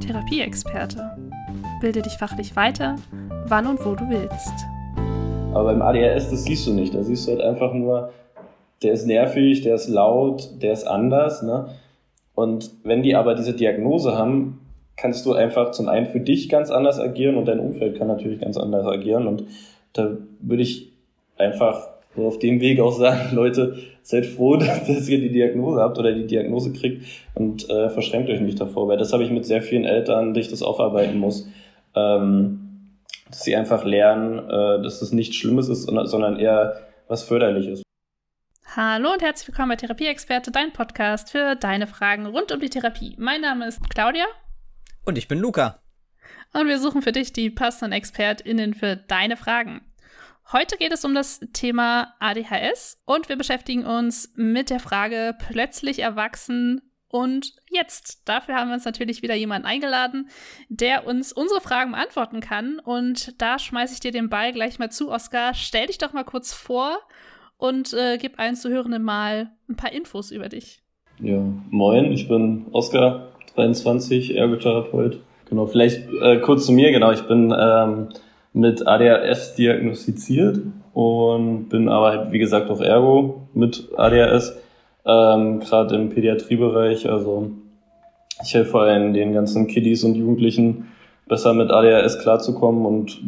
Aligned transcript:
Therapieexperte. 0.00 1.16
Bilde 1.80 2.02
dich 2.02 2.12
fachlich 2.12 2.54
weiter, 2.54 2.96
wann 3.46 3.66
und 3.66 3.84
wo 3.84 3.94
du 3.96 4.08
willst. 4.08 4.52
Aber 5.52 5.64
beim 5.64 5.82
ADHS, 5.82 6.30
das 6.30 6.44
siehst 6.44 6.66
du 6.66 6.72
nicht. 6.72 6.94
Da 6.94 7.02
siehst 7.02 7.26
du 7.26 7.32
halt 7.32 7.40
einfach 7.40 7.74
nur, 7.74 8.12
der 8.82 8.92
ist 8.92 9.06
nervig, 9.06 9.62
der 9.62 9.74
ist 9.74 9.88
laut, 9.88 10.62
der 10.62 10.72
ist 10.72 10.84
anders. 10.84 11.42
Ne? 11.42 11.70
Und 12.34 12.70
wenn 12.84 13.02
die 13.02 13.16
aber 13.16 13.34
diese 13.34 13.54
Diagnose 13.54 14.16
haben, 14.16 14.60
kannst 14.96 15.26
du 15.26 15.32
einfach 15.32 15.72
zum 15.72 15.88
einen 15.88 16.06
für 16.06 16.20
dich 16.20 16.48
ganz 16.48 16.70
anders 16.70 17.00
agieren 17.00 17.36
und 17.36 17.46
dein 17.46 17.58
Umfeld 17.58 17.98
kann 17.98 18.06
natürlich 18.06 18.40
ganz 18.40 18.56
anders 18.56 18.86
agieren. 18.86 19.26
Und 19.26 19.44
da 19.92 20.18
würde 20.40 20.62
ich 20.62 20.92
einfach 21.36 21.91
so 22.14 22.26
auf 22.26 22.38
dem 22.38 22.60
Weg 22.60 22.80
auch 22.80 22.92
sagen, 22.92 23.30
Leute, 23.34 23.78
seid 24.02 24.26
froh, 24.26 24.56
dass 24.86 25.08
ihr 25.08 25.20
die 25.20 25.30
Diagnose 25.30 25.80
habt 25.80 25.98
oder 25.98 26.12
die 26.12 26.26
Diagnose 26.26 26.72
kriegt 26.72 27.06
und 27.34 27.68
äh, 27.68 27.90
verschränkt 27.90 28.30
euch 28.30 28.40
nicht 28.40 28.60
davor, 28.60 28.88
weil 28.88 28.98
das 28.98 29.12
habe 29.12 29.24
ich 29.24 29.30
mit 29.30 29.46
sehr 29.46 29.62
vielen 29.62 29.84
Eltern, 29.84 30.34
die 30.34 30.40
ich 30.40 30.48
das 30.48 30.62
aufarbeiten 30.62 31.18
muss, 31.18 31.48
ähm, 31.94 32.98
dass 33.28 33.44
sie 33.44 33.56
einfach 33.56 33.84
lernen, 33.84 34.38
äh, 34.38 34.82
dass 34.82 35.00
das 35.00 35.12
nichts 35.12 35.36
Schlimmes 35.36 35.68
ist, 35.68 35.84
sondern 35.84 36.38
eher 36.38 36.80
was 37.08 37.22
Förderliches. 37.22 37.82
Hallo 38.74 39.12
und 39.12 39.20
herzlich 39.20 39.48
willkommen 39.48 39.68
bei 39.68 39.76
Therapieexperte, 39.76 40.50
dein 40.50 40.72
Podcast 40.72 41.30
für 41.30 41.56
deine 41.56 41.86
Fragen 41.86 42.24
rund 42.24 42.52
um 42.52 42.60
die 42.60 42.70
Therapie. 42.70 43.14
Mein 43.18 43.42
Name 43.42 43.68
ist 43.68 43.80
Claudia. 43.90 44.24
Und 45.04 45.18
ich 45.18 45.28
bin 45.28 45.38
Luca. 45.38 45.82
Und 46.54 46.68
wir 46.68 46.78
suchen 46.78 47.02
für 47.02 47.12
dich 47.12 47.32
die 47.34 47.50
passenden 47.50 47.92
ExpertInnen 47.92 48.72
für 48.72 48.96
deine 48.96 49.36
Fragen. 49.36 49.82
Heute 50.52 50.76
geht 50.76 50.92
es 50.92 51.02
um 51.06 51.14
das 51.14 51.40
Thema 51.54 52.08
ADHS 52.18 53.00
und 53.06 53.30
wir 53.30 53.36
beschäftigen 53.36 53.86
uns 53.86 54.34
mit 54.36 54.68
der 54.68 54.80
Frage 54.80 55.34
plötzlich 55.48 56.00
erwachsen 56.00 56.82
und 57.08 57.54
jetzt. 57.70 58.28
Dafür 58.28 58.56
haben 58.56 58.68
wir 58.68 58.74
uns 58.74 58.84
natürlich 58.84 59.22
wieder 59.22 59.34
jemanden 59.34 59.66
eingeladen, 59.66 60.28
der 60.68 61.06
uns 61.06 61.32
unsere 61.32 61.62
Fragen 61.62 61.92
beantworten 61.92 62.40
kann. 62.40 62.78
Und 62.84 63.40
da 63.40 63.58
schmeiße 63.58 63.94
ich 63.94 64.00
dir 64.00 64.12
den 64.12 64.28
Ball 64.28 64.52
gleich 64.52 64.78
mal 64.78 64.90
zu, 64.90 65.10
Oskar. 65.10 65.54
Stell 65.54 65.86
dich 65.86 65.96
doch 65.96 66.12
mal 66.12 66.24
kurz 66.24 66.52
vor 66.52 66.98
und 67.56 67.94
äh, 67.94 68.18
gib 68.18 68.38
allen 68.38 68.56
Zuhörenden 68.56 69.02
mal 69.02 69.52
ein 69.70 69.76
paar 69.76 69.92
Infos 69.92 70.30
über 70.30 70.50
dich. 70.50 70.82
Ja, 71.18 71.42
moin, 71.70 72.12
ich 72.12 72.28
bin 72.28 72.66
Oskar, 72.72 73.32
23, 73.54 74.36
Ergotherapeut. 74.36 75.18
Genau, 75.48 75.66
vielleicht 75.66 76.10
äh, 76.20 76.40
kurz 76.40 76.66
zu 76.66 76.72
mir, 76.72 76.92
genau, 76.92 77.10
ich 77.10 77.22
bin 77.22 77.54
ähm, 77.58 78.08
mit 78.52 78.86
ADHS 78.86 79.54
diagnostiziert 79.54 80.60
und 80.92 81.68
bin 81.68 81.88
aber, 81.88 82.32
wie 82.32 82.38
gesagt, 82.38 82.70
auch 82.70 82.80
Ergo 82.80 83.42
mit 83.54 83.88
ADHS, 83.96 84.56
ähm, 85.06 85.60
gerade 85.60 85.94
im 85.94 86.10
Pädiatriebereich. 86.10 87.08
Also 87.08 87.50
ich 88.42 88.54
helfe 88.54 88.70
vor 88.70 88.82
allem 88.82 89.14
den 89.14 89.32
ganzen 89.32 89.66
Kiddies 89.66 90.04
und 90.04 90.14
Jugendlichen 90.14 90.88
besser 91.28 91.54
mit 91.54 91.70
ADHS 91.70 92.18
klarzukommen 92.18 92.84
und 92.84 93.20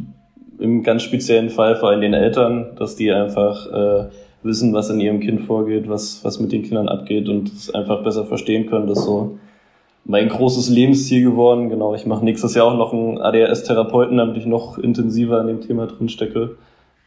im 0.59 0.83
ganz 0.83 1.03
speziellen 1.03 1.51
Fall 1.51 1.77
vor 1.77 1.91
allem 1.91 2.01
den 2.01 2.15
Eltern, 2.15 2.77
dass 2.77 2.97
die 2.97 3.11
einfach 3.11 3.67
äh, 3.73 4.05
wissen, 4.43 4.73
was 4.75 4.91
in 4.91 5.01
ihrem 5.01 5.21
Kind 5.21 5.41
vorgeht, 5.41 5.89
was, 5.89 6.23
was 6.25 6.39
mit 6.39 6.53
den 6.53 6.63
Kindern 6.63 6.89
abgeht 6.89 7.29
und 7.29 7.53
es 7.53 7.75
einfach 7.75 8.05
besser 8.05 8.25
verstehen 8.25 8.67
können. 8.67 8.87
Das 8.87 9.05
so 9.05 9.39
mein 10.05 10.29
großes 10.29 10.69
Lebensziel 10.69 11.23
geworden. 11.23 11.69
Genau, 11.69 11.95
ich 11.95 12.07
mache 12.07 12.25
nächstes 12.25 12.55
Jahr 12.55 12.67
auch 12.67 12.77
noch 12.77 12.93
einen 12.93 13.19
ADHS-Therapeuten, 13.19 14.17
damit 14.17 14.37
ich 14.37 14.47
noch 14.47 14.79
intensiver 14.79 15.41
an 15.41 15.47
dem 15.47 15.61
Thema 15.61 15.87
drin 15.87 16.09
stecke. 16.09 16.57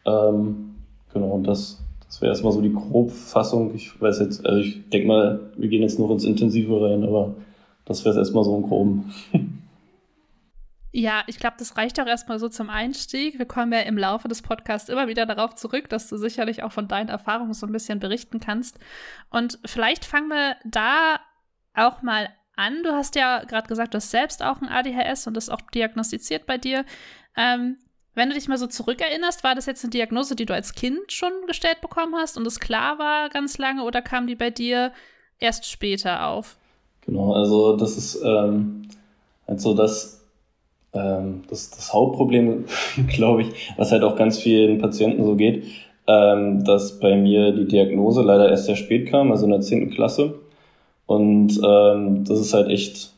Ähm, 0.04 0.74
genau, 1.12 1.30
und 1.30 1.44
das, 1.44 1.82
das 2.06 2.20
wäre 2.20 2.30
erstmal 2.30 2.52
so 2.52 2.60
die 2.60 2.72
Grobfassung. 2.72 3.74
Ich 3.74 4.00
weiß 4.00 4.20
jetzt, 4.20 4.44
also 4.44 4.60
ich 4.60 4.88
denke 4.90 5.08
mal, 5.08 5.40
wir 5.56 5.68
gehen 5.68 5.82
jetzt 5.82 5.98
noch 5.98 6.10
ins 6.10 6.24
Intensive 6.24 6.80
rein, 6.82 7.04
aber 7.04 7.34
das 7.84 8.04
wäre 8.04 8.12
es 8.12 8.18
erstmal 8.18 8.44
so 8.44 8.56
im 8.56 8.62
Groben. 8.64 9.12
Ja, 10.90 11.22
ich 11.26 11.38
glaube, 11.38 11.56
das 11.58 11.76
reicht 11.76 12.00
auch 12.00 12.06
erstmal 12.06 12.38
so 12.38 12.48
zum 12.48 12.70
Einstieg. 12.70 13.38
Wir 13.38 13.46
kommen 13.46 13.72
ja 13.72 13.80
im 13.80 13.98
Laufe 13.98 14.26
des 14.26 14.40
Podcasts 14.40 14.88
immer 14.88 15.06
wieder 15.06 15.26
darauf 15.26 15.54
zurück, 15.54 15.90
dass 15.90 16.08
du 16.08 16.16
sicherlich 16.16 16.62
auch 16.62 16.72
von 16.72 16.88
deinen 16.88 17.10
Erfahrungen 17.10 17.52
so 17.52 17.66
ein 17.66 17.72
bisschen 17.72 17.98
berichten 17.98 18.40
kannst. 18.40 18.78
Und 19.28 19.58
vielleicht 19.66 20.06
fangen 20.06 20.28
wir 20.28 20.56
da 20.64 21.20
auch 21.74 22.02
mal 22.02 22.28
an. 22.58 22.82
Du 22.82 22.92
hast 22.92 23.14
ja 23.14 23.44
gerade 23.44 23.68
gesagt, 23.68 23.94
du 23.94 23.96
hast 23.96 24.10
selbst 24.10 24.42
auch 24.42 24.60
ein 24.60 24.68
ADHS 24.68 25.26
und 25.26 25.36
das 25.36 25.48
auch 25.48 25.60
diagnostiziert 25.74 26.46
bei 26.46 26.58
dir. 26.58 26.84
Ähm, 27.36 27.76
wenn 28.14 28.28
du 28.28 28.34
dich 28.34 28.48
mal 28.48 28.58
so 28.58 28.66
zurückerinnerst, 28.66 29.44
war 29.44 29.54
das 29.54 29.66
jetzt 29.66 29.84
eine 29.84 29.90
Diagnose, 29.90 30.34
die 30.34 30.46
du 30.46 30.52
als 30.52 30.74
Kind 30.74 31.12
schon 31.12 31.32
gestellt 31.46 31.80
bekommen 31.80 32.14
hast 32.16 32.36
und 32.36 32.46
es 32.46 32.58
klar 32.58 32.98
war 32.98 33.28
ganz 33.28 33.58
lange 33.58 33.84
oder 33.84 34.02
kam 34.02 34.26
die 34.26 34.34
bei 34.34 34.50
dir 34.50 34.92
erst 35.38 35.70
später 35.70 36.26
auf? 36.26 36.56
Genau, 37.06 37.32
also 37.32 37.76
das 37.76 37.96
ist 37.96 38.20
ähm, 38.22 38.88
also 39.48 39.72
das, 39.74 40.22
ähm, 40.92 41.42
das, 41.48 41.70
das 41.70 41.92
Hauptproblem, 41.92 42.66
glaube 43.08 43.42
ich, 43.42 43.48
was 43.76 43.90
halt 43.90 44.04
auch 44.04 44.14
ganz 44.14 44.38
vielen 44.38 44.78
Patienten 44.78 45.24
so 45.24 45.34
geht, 45.34 45.64
ähm, 46.06 46.64
dass 46.64 47.00
bei 47.00 47.16
mir 47.16 47.52
die 47.52 47.66
Diagnose 47.66 48.22
leider 48.22 48.50
erst 48.50 48.66
sehr 48.66 48.76
spät 48.76 49.08
kam, 49.08 49.32
also 49.32 49.46
in 49.46 49.50
der 49.50 49.62
10. 49.62 49.90
Klasse. 49.90 50.34
Und 51.08 51.58
ähm, 51.64 52.24
das 52.24 52.38
ist 52.38 52.52
halt 52.52 52.68
echt 52.68 53.14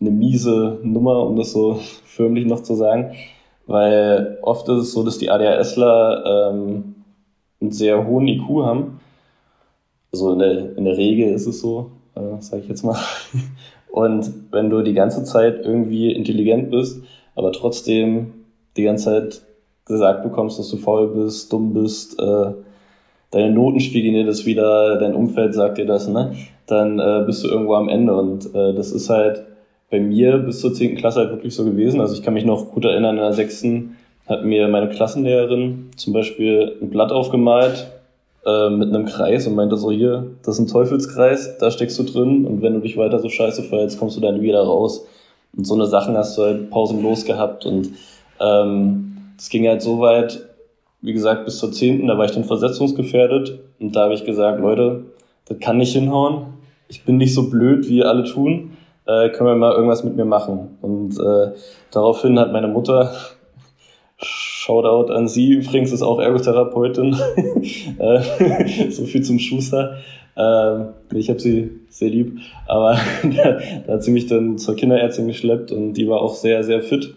eine 0.00 0.10
miese 0.10 0.80
Nummer, 0.82 1.24
um 1.24 1.36
das 1.36 1.52
so 1.52 1.74
förmlich 2.04 2.44
noch 2.44 2.64
zu 2.64 2.74
sagen. 2.74 3.12
Weil 3.68 4.38
oft 4.42 4.68
ist 4.68 4.78
es 4.78 4.92
so, 4.92 5.04
dass 5.04 5.18
die 5.18 5.30
ADHSler 5.30 6.50
ähm, 6.50 6.96
einen 7.60 7.70
sehr 7.70 8.04
hohen 8.04 8.26
IQ 8.26 8.64
haben. 8.64 8.98
Also 10.12 10.32
in 10.32 10.40
der, 10.40 10.76
in 10.76 10.84
der 10.84 10.96
Regel 10.96 11.32
ist 11.32 11.46
es 11.46 11.60
so, 11.60 11.92
äh, 12.16 12.40
sage 12.40 12.62
ich 12.62 12.68
jetzt 12.68 12.82
mal. 12.82 12.98
Und 13.92 14.32
wenn 14.50 14.68
du 14.68 14.82
die 14.82 14.94
ganze 14.94 15.22
Zeit 15.22 15.64
irgendwie 15.64 16.12
intelligent 16.12 16.72
bist, 16.72 17.04
aber 17.36 17.52
trotzdem 17.52 18.32
die 18.76 18.82
ganze 18.82 19.04
Zeit 19.04 19.42
gesagt 19.84 20.24
bekommst, 20.24 20.58
dass 20.58 20.68
du 20.68 20.78
faul 20.78 21.06
bist, 21.14 21.52
dumm 21.52 21.74
bist, 21.74 22.18
äh, 22.18 22.54
deine 23.30 23.50
Noten 23.50 23.80
spiegeln 23.80 24.14
dir 24.14 24.24
das 24.24 24.46
wieder, 24.46 24.96
dein 24.98 25.14
Umfeld 25.14 25.54
sagt 25.54 25.78
dir 25.78 25.86
das, 25.86 26.08
ne? 26.08 26.34
dann 26.66 26.98
äh, 26.98 27.22
bist 27.26 27.44
du 27.44 27.48
irgendwo 27.48 27.74
am 27.74 27.88
Ende. 27.88 28.14
Und 28.14 28.54
äh, 28.54 28.72
das 28.74 28.92
ist 28.92 29.10
halt 29.10 29.44
bei 29.90 30.00
mir 30.00 30.38
bis 30.38 30.60
zur 30.60 30.72
10. 30.72 30.96
Klasse 30.96 31.20
halt 31.20 31.30
wirklich 31.30 31.54
so 31.54 31.64
gewesen. 31.64 32.00
Also 32.00 32.14
ich 32.14 32.22
kann 32.22 32.34
mich 32.34 32.44
noch 32.44 32.72
gut 32.72 32.84
erinnern, 32.84 33.16
in 33.16 33.22
der 33.22 33.32
6. 33.32 33.66
hat 34.26 34.44
mir 34.44 34.68
meine 34.68 34.88
Klassenlehrerin 34.88 35.90
zum 35.96 36.12
Beispiel 36.12 36.76
ein 36.80 36.90
Blatt 36.90 37.12
aufgemalt 37.12 37.90
äh, 38.46 38.70
mit 38.70 38.88
einem 38.88 39.06
Kreis 39.06 39.46
und 39.46 39.56
meinte 39.56 39.76
so, 39.76 39.90
hier, 39.90 40.26
das 40.44 40.56
ist 40.56 40.60
ein 40.60 40.68
Teufelskreis, 40.68 41.58
da 41.58 41.70
steckst 41.70 41.98
du 41.98 42.04
drin 42.04 42.46
und 42.46 42.62
wenn 42.62 42.74
du 42.74 42.80
dich 42.80 42.96
weiter 42.96 43.18
so 43.18 43.28
scheiße 43.28 43.64
verhältst, 43.64 43.98
kommst 43.98 44.16
du 44.16 44.20
dann 44.20 44.40
wieder 44.40 44.62
raus. 44.62 45.06
Und 45.56 45.66
so 45.66 45.74
eine 45.74 45.86
Sachen 45.86 46.16
hast 46.16 46.38
du 46.38 46.42
halt 46.42 46.70
pausenlos 46.70 47.24
gehabt 47.24 47.66
und 47.66 47.90
ähm, 48.38 49.16
das 49.36 49.48
ging 49.48 49.66
halt 49.66 49.82
so 49.82 49.98
weit, 49.98 50.46
wie 51.02 51.12
gesagt, 51.12 51.44
bis 51.44 51.58
zur 51.58 51.72
10. 51.72 52.06
Da 52.06 52.18
war 52.18 52.24
ich 52.24 52.32
dann 52.32 52.44
versetzungsgefährdet 52.44 53.58
und 53.78 53.96
da 53.96 54.04
habe 54.04 54.14
ich 54.14 54.24
gesagt, 54.24 54.60
Leute, 54.60 55.04
das 55.46 55.58
kann 55.58 55.78
nicht 55.78 55.92
hinhauen 55.92 56.60
ich 56.90 57.04
bin 57.04 57.16
nicht 57.16 57.32
so 57.32 57.48
blöd, 57.48 57.88
wie 57.88 58.02
alle 58.02 58.24
tun, 58.24 58.72
äh, 59.06 59.30
können 59.30 59.48
wir 59.48 59.54
mal 59.54 59.72
irgendwas 59.72 60.04
mit 60.04 60.16
mir 60.16 60.24
machen. 60.24 60.76
Und 60.82 61.18
äh, 61.18 61.52
daraufhin 61.92 62.38
hat 62.38 62.52
meine 62.52 62.68
Mutter, 62.68 63.12
Shoutout 64.18 65.12
an 65.12 65.28
sie, 65.28 65.52
übrigens 65.52 65.92
ist 65.92 66.02
auch 66.02 66.18
Ergotherapeutin, 66.18 67.16
äh, 67.98 68.90
so 68.90 69.04
viel 69.04 69.22
zum 69.22 69.38
Schuster. 69.38 69.98
Ähm, 70.36 70.88
ich 71.14 71.30
habe 71.30 71.40
sie 71.40 71.70
sehr 71.88 72.10
lieb, 72.10 72.38
aber 72.66 72.98
da, 73.22 73.58
da 73.86 73.92
hat 73.94 74.02
sie 74.02 74.10
mich 74.10 74.26
dann 74.26 74.58
zur 74.58 74.76
Kinderärztin 74.76 75.28
geschleppt 75.28 75.72
und 75.72 75.94
die 75.94 76.08
war 76.08 76.20
auch 76.20 76.34
sehr, 76.34 76.64
sehr 76.64 76.82
fit. 76.82 77.14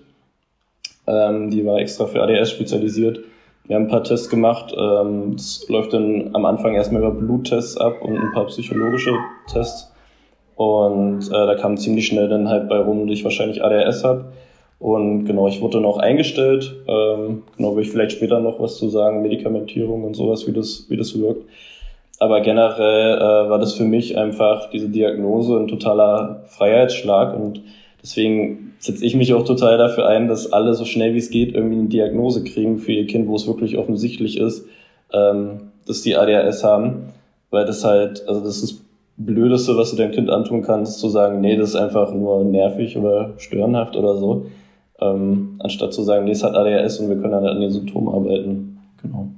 Ähm, 1.05 1.49
die 1.49 1.65
war 1.65 1.79
extra 1.79 2.05
für 2.05 2.21
ADS 2.21 2.51
spezialisiert. 2.51 3.19
Wir 3.65 3.77
haben 3.77 3.83
ein 3.83 3.89
paar 3.89 4.03
Tests 4.03 4.29
gemacht. 4.29 4.73
Ähm, 4.77 5.33
das 5.35 5.65
läuft 5.69 5.93
dann 5.93 6.31
am 6.33 6.45
Anfang 6.45 6.75
erstmal 6.75 7.01
über 7.01 7.11
Bluttests 7.11 7.77
ab 7.77 8.01
und 8.01 8.17
ein 8.17 8.31
paar 8.33 8.45
psychologische 8.47 9.15
Tests. 9.51 9.91
Und 10.55 11.27
äh, 11.27 11.31
da 11.31 11.55
kam 11.55 11.77
ziemlich 11.77 12.07
schnell 12.07 12.27
dann 12.27 12.49
halt 12.49 12.69
bei 12.69 12.77
rum, 12.77 13.07
dass 13.07 13.17
ich 13.17 13.23
wahrscheinlich 13.23 13.63
ADHS 13.63 14.03
habe. 14.03 14.25
Und 14.79 15.25
genau, 15.25 15.47
ich 15.47 15.61
wurde 15.61 15.77
dann 15.77 15.85
auch 15.85 15.97
eingestellt. 15.97 16.75
Ähm, 16.87 17.43
genau, 17.55 17.75
will 17.75 17.83
ich 17.83 17.91
vielleicht 17.91 18.11
später 18.11 18.39
noch 18.39 18.59
was 18.59 18.77
zu 18.77 18.89
sagen, 18.89 19.21
Medikamentierung 19.21 20.03
und 20.03 20.13
sowas, 20.13 20.45
wie 20.45 20.51
das, 20.51 20.87
wie 20.89 20.97
das 20.97 21.17
wirkt. 21.17 21.45
Aber 22.19 22.41
generell 22.41 23.17
äh, 23.17 23.49
war 23.49 23.59
das 23.59 23.73
für 23.73 23.85
mich 23.85 24.17
einfach 24.17 24.69
diese 24.69 24.89
Diagnose 24.89 25.57
ein 25.57 25.67
totaler 25.67 26.43
Freiheitsschlag 26.47 27.35
und 27.35 27.61
Deswegen 28.03 28.73
setze 28.79 29.05
ich 29.05 29.15
mich 29.15 29.33
auch 29.33 29.45
total 29.45 29.77
dafür 29.77 30.07
ein, 30.07 30.27
dass 30.27 30.51
alle 30.51 30.73
so 30.73 30.83
schnell 30.83 31.13
wie 31.13 31.19
es 31.19 31.29
geht 31.29 31.55
irgendwie 31.55 31.79
eine 31.79 31.87
Diagnose 31.87 32.43
kriegen 32.43 32.77
für 32.77 32.91
ihr 32.91 33.07
Kind, 33.07 33.29
wo 33.29 33.35
es 33.37 33.47
wirklich 33.47 33.77
offensichtlich 33.77 34.37
ist, 34.37 34.67
ähm, 35.13 35.71
dass 35.87 36.01
die 36.01 36.17
ADHS 36.17 36.65
haben. 36.65 37.13
Weil 37.49 37.65
das 37.65 37.85
halt, 37.85 38.27
also 38.27 38.43
das 38.43 38.57
ist 38.57 38.63
das 38.63 38.81
Blödeste, 39.15 39.77
was 39.77 39.91
du 39.91 39.95
deinem 39.95 40.11
Kind 40.11 40.29
antun 40.29 40.63
kannst, 40.63 40.99
zu 40.99 41.07
sagen, 41.07 41.39
nee, 41.39 41.55
das 41.55 41.69
ist 41.69 41.75
einfach 41.75 42.13
nur 42.13 42.43
nervig 42.43 42.97
oder 42.97 43.33
störenhaft 43.37 43.95
oder 43.95 44.17
so. 44.17 44.47
Ähm, 44.99 45.59
anstatt 45.59 45.93
zu 45.93 46.03
sagen, 46.03 46.25
nee, 46.25 46.31
es 46.31 46.43
hat 46.43 46.55
ADHS 46.55 46.99
und 46.99 47.09
wir 47.09 47.15
können 47.15 47.31
dann 47.31 47.47
an 47.47 47.61
den 47.61 47.71
Symptomen 47.71 48.13
arbeiten. 48.13 48.79
Genau. 49.01 49.29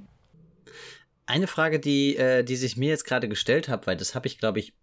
Eine 1.27 1.45
Frage, 1.45 1.79
die, 1.79 2.15
äh, 2.15 2.43
die 2.43 2.55
sich 2.55 2.77
mir 2.77 2.89
jetzt 2.89 3.05
gerade 3.05 3.27
gestellt 3.27 3.69
hat, 3.69 3.85
weil 3.85 3.97
das 3.97 4.15
habe 4.15 4.25
ich, 4.27 4.39
glaube 4.39 4.57
ich, 4.57 4.73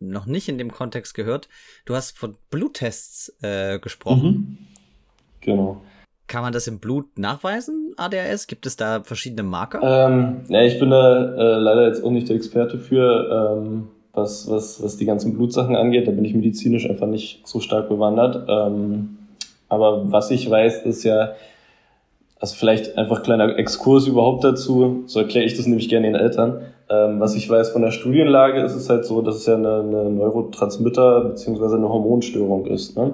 noch 0.00 0.26
nicht 0.26 0.48
in 0.48 0.58
dem 0.58 0.72
Kontext 0.72 1.14
gehört. 1.14 1.48
Du 1.84 1.94
hast 1.94 2.18
von 2.18 2.36
Bluttests 2.50 3.36
äh, 3.42 3.78
gesprochen. 3.78 4.26
Mhm. 4.26 4.58
Genau. 5.42 5.80
Kann 6.26 6.42
man 6.42 6.52
das 6.52 6.68
im 6.68 6.78
Blut 6.78 7.18
nachweisen, 7.18 7.92
ADHS? 7.96 8.46
Gibt 8.46 8.64
es 8.64 8.76
da 8.76 9.02
verschiedene 9.02 9.42
Marker? 9.42 9.80
Ähm, 9.82 10.42
ja, 10.48 10.62
ich 10.62 10.78
bin 10.78 10.90
da 10.90 11.34
äh, 11.34 11.58
leider 11.58 11.86
jetzt 11.86 12.04
auch 12.04 12.10
nicht 12.10 12.28
der 12.28 12.36
Experte 12.36 12.78
für, 12.78 13.58
ähm, 13.58 13.88
was, 14.12 14.48
was, 14.48 14.82
was 14.82 14.96
die 14.96 15.06
ganzen 15.06 15.34
Blutsachen 15.34 15.74
angeht. 15.74 16.06
Da 16.06 16.12
bin 16.12 16.24
ich 16.24 16.34
medizinisch 16.34 16.88
einfach 16.88 17.08
nicht 17.08 17.46
so 17.46 17.60
stark 17.60 17.88
bewandert. 17.88 18.46
Ähm, 18.48 19.18
aber 19.68 20.12
was 20.12 20.30
ich 20.30 20.48
weiß, 20.48 20.82
ist 20.82 21.02
ja, 21.02 21.32
also 22.38 22.54
vielleicht 22.54 22.96
einfach 22.96 23.22
kleiner 23.22 23.58
Exkurs 23.58 24.06
überhaupt 24.06 24.44
dazu, 24.44 25.02
so 25.06 25.18
erkläre 25.18 25.46
ich 25.46 25.56
das 25.56 25.66
nämlich 25.66 25.88
gerne 25.88 26.06
den 26.08 26.16
Eltern. 26.16 26.62
Ähm, 26.90 27.20
was 27.20 27.36
ich 27.36 27.48
weiß 27.48 27.70
von 27.70 27.82
der 27.82 27.92
Studienlage 27.92 28.60
ist 28.62 28.74
es 28.74 28.90
halt 28.90 29.04
so, 29.04 29.22
dass 29.22 29.36
es 29.36 29.46
ja 29.46 29.54
eine, 29.54 29.76
eine 29.76 30.10
Neurotransmitter- 30.10 31.20
bzw. 31.20 31.76
eine 31.76 31.88
Hormonstörung 31.88 32.66
ist. 32.66 32.96
Ne? 32.96 33.12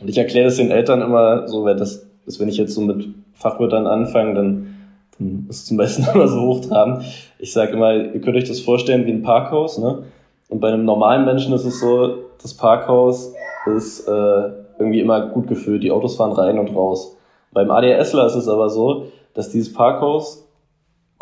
Und 0.00 0.08
ich 0.08 0.18
erkläre 0.18 0.46
das 0.46 0.56
den 0.56 0.72
Eltern 0.72 1.00
immer 1.00 1.46
so, 1.46 1.64
weil 1.64 1.76
das 1.76 2.08
ist, 2.26 2.40
wenn 2.40 2.48
ich 2.48 2.56
jetzt 2.56 2.74
so 2.74 2.80
mit 2.80 3.08
Fachwörtern 3.34 3.86
anfange, 3.86 4.34
dann, 4.34 4.74
dann 5.18 5.46
ist 5.48 5.58
es 5.58 5.66
zum 5.66 5.76
Beispiel 5.76 6.06
immer 6.14 6.26
so 6.26 6.40
hochtrabend. 6.40 7.04
Ich 7.38 7.52
sage 7.52 7.72
immer, 7.72 7.94
ihr 7.94 8.20
könnt 8.20 8.36
euch 8.36 8.48
das 8.48 8.60
vorstellen 8.60 9.06
wie 9.06 9.12
ein 9.12 9.22
Parkhaus, 9.22 9.78
ne? 9.78 10.04
Und 10.48 10.60
bei 10.60 10.68
einem 10.68 10.84
normalen 10.84 11.24
Menschen 11.24 11.54
ist 11.54 11.64
es 11.64 11.80
so, 11.80 12.18
das 12.42 12.52
Parkhaus 12.52 13.32
ist 13.74 14.06
äh, 14.06 14.50
irgendwie 14.78 15.00
immer 15.00 15.28
gut 15.28 15.46
gefüllt, 15.46 15.82
die 15.82 15.90
Autos 15.90 16.16
fahren 16.16 16.32
rein 16.32 16.58
und 16.58 16.74
raus. 16.74 17.16
Beim 17.52 17.70
ADHSler 17.70 18.26
ist 18.26 18.34
es 18.34 18.48
aber 18.48 18.68
so, 18.68 19.06
dass 19.32 19.50
dieses 19.50 19.72
Parkhaus 19.72 20.46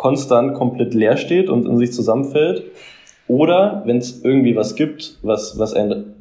konstant 0.00 0.54
komplett 0.54 0.94
leer 0.94 1.18
steht 1.18 1.50
und 1.50 1.66
in 1.66 1.76
sich 1.76 1.92
zusammenfällt. 1.92 2.62
Oder 3.28 3.82
wenn 3.84 3.98
es 3.98 4.24
irgendwie 4.24 4.56
was 4.56 4.74
gibt, 4.74 5.18
was, 5.22 5.58
was 5.58 5.74
einen 5.74 6.14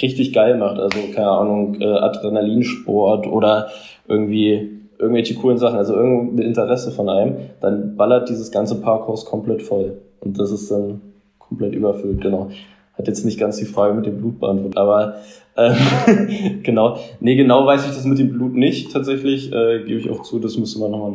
richtig 0.00 0.32
geil 0.32 0.56
macht, 0.56 0.78
also 0.78 0.96
keine 1.12 1.28
Ahnung, 1.28 1.80
äh, 1.80 1.84
Adrenalinsport 1.84 3.26
oder 3.26 3.70
irgendwie 4.06 4.70
irgendwelche 5.00 5.34
coolen 5.34 5.58
Sachen, 5.58 5.78
also 5.78 5.94
irgendein 5.94 6.46
Interesse 6.46 6.92
von 6.92 7.08
einem, 7.08 7.34
dann 7.60 7.96
ballert 7.96 8.28
dieses 8.28 8.52
ganze 8.52 8.76
Parkhaus 8.76 9.24
komplett 9.24 9.62
voll. 9.62 9.98
Und 10.20 10.38
das 10.38 10.52
ist 10.52 10.70
dann 10.70 11.00
komplett 11.40 11.74
überfüllt, 11.74 12.20
genau. 12.20 12.50
Hat 12.94 13.08
jetzt 13.08 13.24
nicht 13.24 13.40
ganz 13.40 13.56
die 13.56 13.64
Frage 13.64 13.94
mit 13.94 14.06
dem 14.06 14.18
Blut 14.18 14.38
beantwortet, 14.38 14.76
aber 14.76 15.16
ähm, 15.56 16.60
genau. 16.62 16.98
Nee, 17.18 17.34
genau 17.34 17.66
weiß 17.66 17.84
ich 17.84 17.96
das 17.96 18.04
mit 18.04 18.20
dem 18.20 18.30
Blut 18.30 18.54
nicht 18.54 18.92
tatsächlich, 18.92 19.52
äh, 19.52 19.82
gebe 19.84 19.98
ich 19.98 20.08
auch 20.08 20.22
zu, 20.22 20.38
das 20.38 20.56
müsste 20.56 20.78
man 20.78 20.92
nochmal 20.92 21.10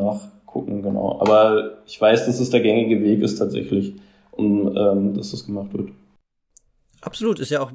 nachgucken, 0.53 0.81
genau. 0.81 1.19
Aber 1.19 1.77
ich 1.85 1.99
weiß, 1.99 2.25
dass 2.25 2.39
es 2.39 2.49
der 2.49 2.61
gängige 2.61 3.03
Weg 3.03 3.21
ist 3.21 3.37
tatsächlich, 3.37 3.95
um 4.31 4.75
ähm, 4.75 5.13
dass 5.15 5.31
das 5.31 5.45
gemacht 5.45 5.73
wird. 5.73 5.89
Absolut, 7.01 7.39
ist 7.39 7.49
ja 7.49 7.61
auch 7.61 7.71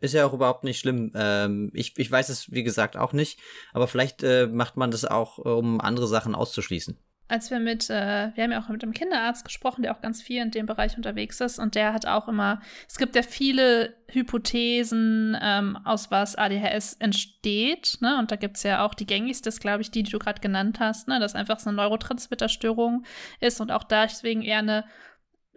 ist 0.00 0.14
ja 0.14 0.24
auch 0.24 0.32
überhaupt 0.32 0.62
nicht 0.62 0.78
schlimm. 0.78 1.10
Ähm, 1.16 1.72
ich, 1.74 1.98
ich 1.98 2.08
weiß 2.08 2.28
es, 2.28 2.52
wie 2.52 2.62
gesagt, 2.62 2.96
auch 2.96 3.12
nicht. 3.12 3.40
Aber 3.72 3.88
vielleicht 3.88 4.22
äh, 4.22 4.46
macht 4.46 4.76
man 4.76 4.92
das 4.92 5.04
auch, 5.04 5.44
äh, 5.44 5.48
um 5.48 5.80
andere 5.80 6.06
Sachen 6.06 6.36
auszuschließen. 6.36 6.96
Als 7.28 7.50
wir 7.50 7.60
mit, 7.60 7.90
äh, 7.90 8.30
wir 8.34 8.44
haben 8.44 8.52
ja 8.52 8.60
auch 8.60 8.68
mit 8.68 8.82
einem 8.82 8.94
Kinderarzt 8.94 9.44
gesprochen, 9.44 9.82
der 9.82 9.94
auch 9.94 10.00
ganz 10.00 10.22
viel 10.22 10.42
in 10.42 10.50
dem 10.50 10.66
Bereich 10.66 10.96
unterwegs 10.96 11.40
ist. 11.40 11.58
Und 11.58 11.74
der 11.74 11.92
hat 11.92 12.06
auch 12.06 12.26
immer, 12.26 12.60
es 12.88 12.96
gibt 12.96 13.14
ja 13.14 13.22
viele 13.22 13.94
Hypothesen, 14.10 15.36
ähm, 15.40 15.78
aus 15.84 16.10
was 16.10 16.36
ADHS 16.36 16.94
entsteht. 16.94 17.98
Ne? 18.00 18.18
Und 18.18 18.30
da 18.30 18.36
gibt 18.36 18.56
es 18.56 18.62
ja 18.62 18.84
auch 18.84 18.94
die 18.94 19.06
gängigste, 19.06 19.50
glaube 19.50 19.82
ich, 19.82 19.90
die, 19.90 20.02
die 20.02 20.10
du 20.10 20.18
gerade 20.18 20.40
genannt 20.40 20.80
hast, 20.80 21.06
ne? 21.06 21.20
dass 21.20 21.34
einfach 21.34 21.58
so 21.58 21.68
eine 21.68 21.76
Neurotransmitterstörung 21.76 23.04
ist 23.40 23.60
und 23.60 23.70
auch 23.72 23.84
deswegen 23.84 24.42
eher 24.42 24.58
eine 24.58 24.84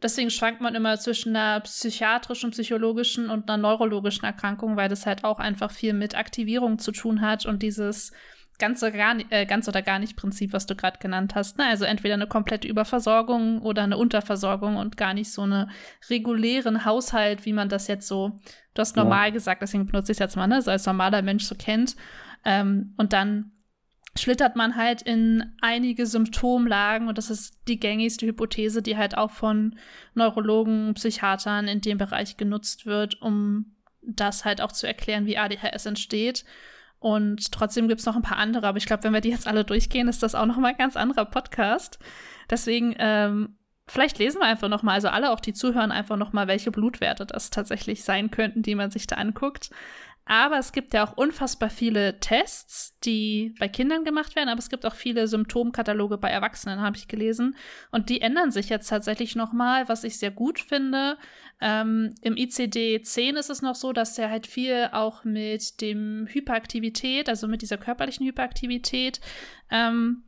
deswegen 0.01 0.29
schwankt 0.29 0.61
man 0.61 0.75
immer 0.75 0.97
zwischen 0.97 1.35
einer 1.35 1.59
psychiatrischen, 1.61 2.51
psychologischen 2.51 3.29
und 3.29 3.49
einer 3.49 3.61
neurologischen 3.61 4.25
Erkrankung, 4.25 4.75
weil 4.75 4.89
das 4.89 5.05
halt 5.05 5.23
auch 5.23 5.39
einfach 5.39 5.71
viel 5.71 5.93
mit 5.93 6.15
Aktivierung 6.15 6.79
zu 6.79 6.91
tun 6.91 7.21
hat 7.21 7.45
und 7.45 7.61
dieses 7.61 8.11
ganz 8.61 8.81
oder 8.83 8.91
gar, 8.91 9.15
äh, 9.31 9.45
ganz 9.45 9.67
oder 9.67 9.81
gar 9.81 9.99
nicht 9.99 10.15
Prinzip, 10.15 10.53
was 10.53 10.67
du 10.67 10.75
gerade 10.75 10.99
genannt 10.99 11.33
hast. 11.35 11.57
Ne? 11.57 11.65
Also 11.65 11.83
entweder 11.83 12.13
eine 12.13 12.27
komplette 12.27 12.67
Überversorgung 12.67 13.61
oder 13.63 13.83
eine 13.83 13.97
Unterversorgung 13.97 14.77
und 14.77 14.95
gar 14.95 15.13
nicht 15.13 15.31
so 15.31 15.41
eine 15.41 15.67
regulären 16.09 16.85
Haushalt, 16.85 17.45
wie 17.45 17.53
man 17.53 17.67
das 17.67 17.87
jetzt 17.87 18.07
so, 18.07 18.39
du 18.73 18.79
hast 18.79 18.95
normal 18.95 19.29
ja. 19.29 19.33
gesagt, 19.33 19.63
deswegen 19.63 19.87
benutze 19.87 20.11
ich 20.11 20.17
es 20.17 20.19
jetzt 20.19 20.37
mal, 20.37 20.47
ne? 20.47 20.61
so 20.61 20.71
als 20.71 20.85
normaler 20.85 21.23
Mensch 21.23 21.43
so 21.43 21.55
kennt. 21.55 21.95
Ähm, 22.45 22.93
und 22.97 23.13
dann 23.13 23.51
schlittert 24.15 24.55
man 24.55 24.75
halt 24.75 25.01
in 25.01 25.55
einige 25.61 26.05
Symptomlagen 26.05 27.07
und 27.07 27.17
das 27.17 27.31
ist 27.31 27.55
die 27.67 27.79
gängigste 27.79 28.27
Hypothese, 28.27 28.83
die 28.83 28.95
halt 28.95 29.17
auch 29.17 29.31
von 29.31 29.75
Neurologen, 30.13 30.93
Psychiatern 30.93 31.67
in 31.67 31.81
dem 31.81 31.97
Bereich 31.97 32.37
genutzt 32.37 32.85
wird, 32.85 33.21
um 33.21 33.75
das 34.03 34.45
halt 34.45 34.61
auch 34.61 34.71
zu 34.71 34.85
erklären, 34.85 35.25
wie 35.25 35.37
ADHS 35.37 35.87
entsteht. 35.87 36.45
Und 37.01 37.51
trotzdem 37.51 37.87
gibt 37.87 37.99
es 37.99 38.05
noch 38.05 38.15
ein 38.15 38.21
paar 38.21 38.37
andere, 38.37 38.67
aber 38.67 38.77
ich 38.77 38.85
glaube, 38.85 39.03
wenn 39.03 39.13
wir 39.13 39.21
die 39.21 39.31
jetzt 39.31 39.47
alle 39.47 39.65
durchgehen, 39.65 40.07
ist 40.07 40.21
das 40.21 40.35
auch 40.35 40.45
noch 40.45 40.57
mal 40.57 40.67
ein 40.67 40.77
ganz 40.77 40.95
anderer 40.95 41.25
Podcast. 41.25 41.97
Deswegen 42.47 42.95
ähm, 42.99 43.57
vielleicht 43.87 44.19
lesen 44.19 44.39
wir 44.39 44.45
einfach 44.45 44.69
noch 44.69 44.83
mal, 44.83 44.93
also 44.93 45.07
alle 45.07 45.31
auch 45.31 45.39
die 45.39 45.53
zuhören 45.53 45.91
einfach 45.91 46.15
noch 46.15 46.31
mal, 46.31 46.47
welche 46.47 46.69
Blutwerte 46.69 47.25
das 47.25 47.49
tatsächlich 47.49 48.03
sein 48.03 48.29
könnten, 48.29 48.61
die 48.61 48.75
man 48.75 48.91
sich 48.91 49.07
da 49.07 49.15
anguckt. 49.15 49.71
Aber 50.31 50.59
es 50.59 50.71
gibt 50.71 50.93
ja 50.93 51.05
auch 51.05 51.17
unfassbar 51.17 51.69
viele 51.69 52.21
Tests, 52.21 52.97
die 53.03 53.53
bei 53.59 53.67
Kindern 53.67 54.05
gemacht 54.05 54.37
werden, 54.37 54.47
aber 54.47 54.59
es 54.59 54.69
gibt 54.69 54.85
auch 54.85 54.95
viele 54.95 55.27
Symptomkataloge 55.27 56.17
bei 56.17 56.29
Erwachsenen, 56.29 56.79
habe 56.79 56.95
ich 56.95 57.09
gelesen. 57.09 57.57
Und 57.91 58.07
die 58.07 58.21
ändern 58.21 58.49
sich 58.49 58.69
jetzt 58.69 58.87
tatsächlich 58.87 59.35
nochmal, 59.35 59.89
was 59.89 60.05
ich 60.05 60.17
sehr 60.17 60.31
gut 60.31 60.61
finde. 60.61 61.17
Ähm, 61.59 62.15
Im 62.21 62.35
ICD-10 62.35 63.37
ist 63.37 63.49
es 63.49 63.61
noch 63.61 63.75
so, 63.75 63.91
dass 63.91 64.13
der 64.13 64.29
halt 64.29 64.47
viel 64.47 64.87
auch 64.93 65.25
mit 65.25 65.81
dem 65.81 66.27
Hyperaktivität, 66.29 67.27
also 67.27 67.49
mit 67.49 67.61
dieser 67.61 67.77
körperlichen 67.77 68.25
Hyperaktivität, 68.25 69.19
ähm, 69.69 70.23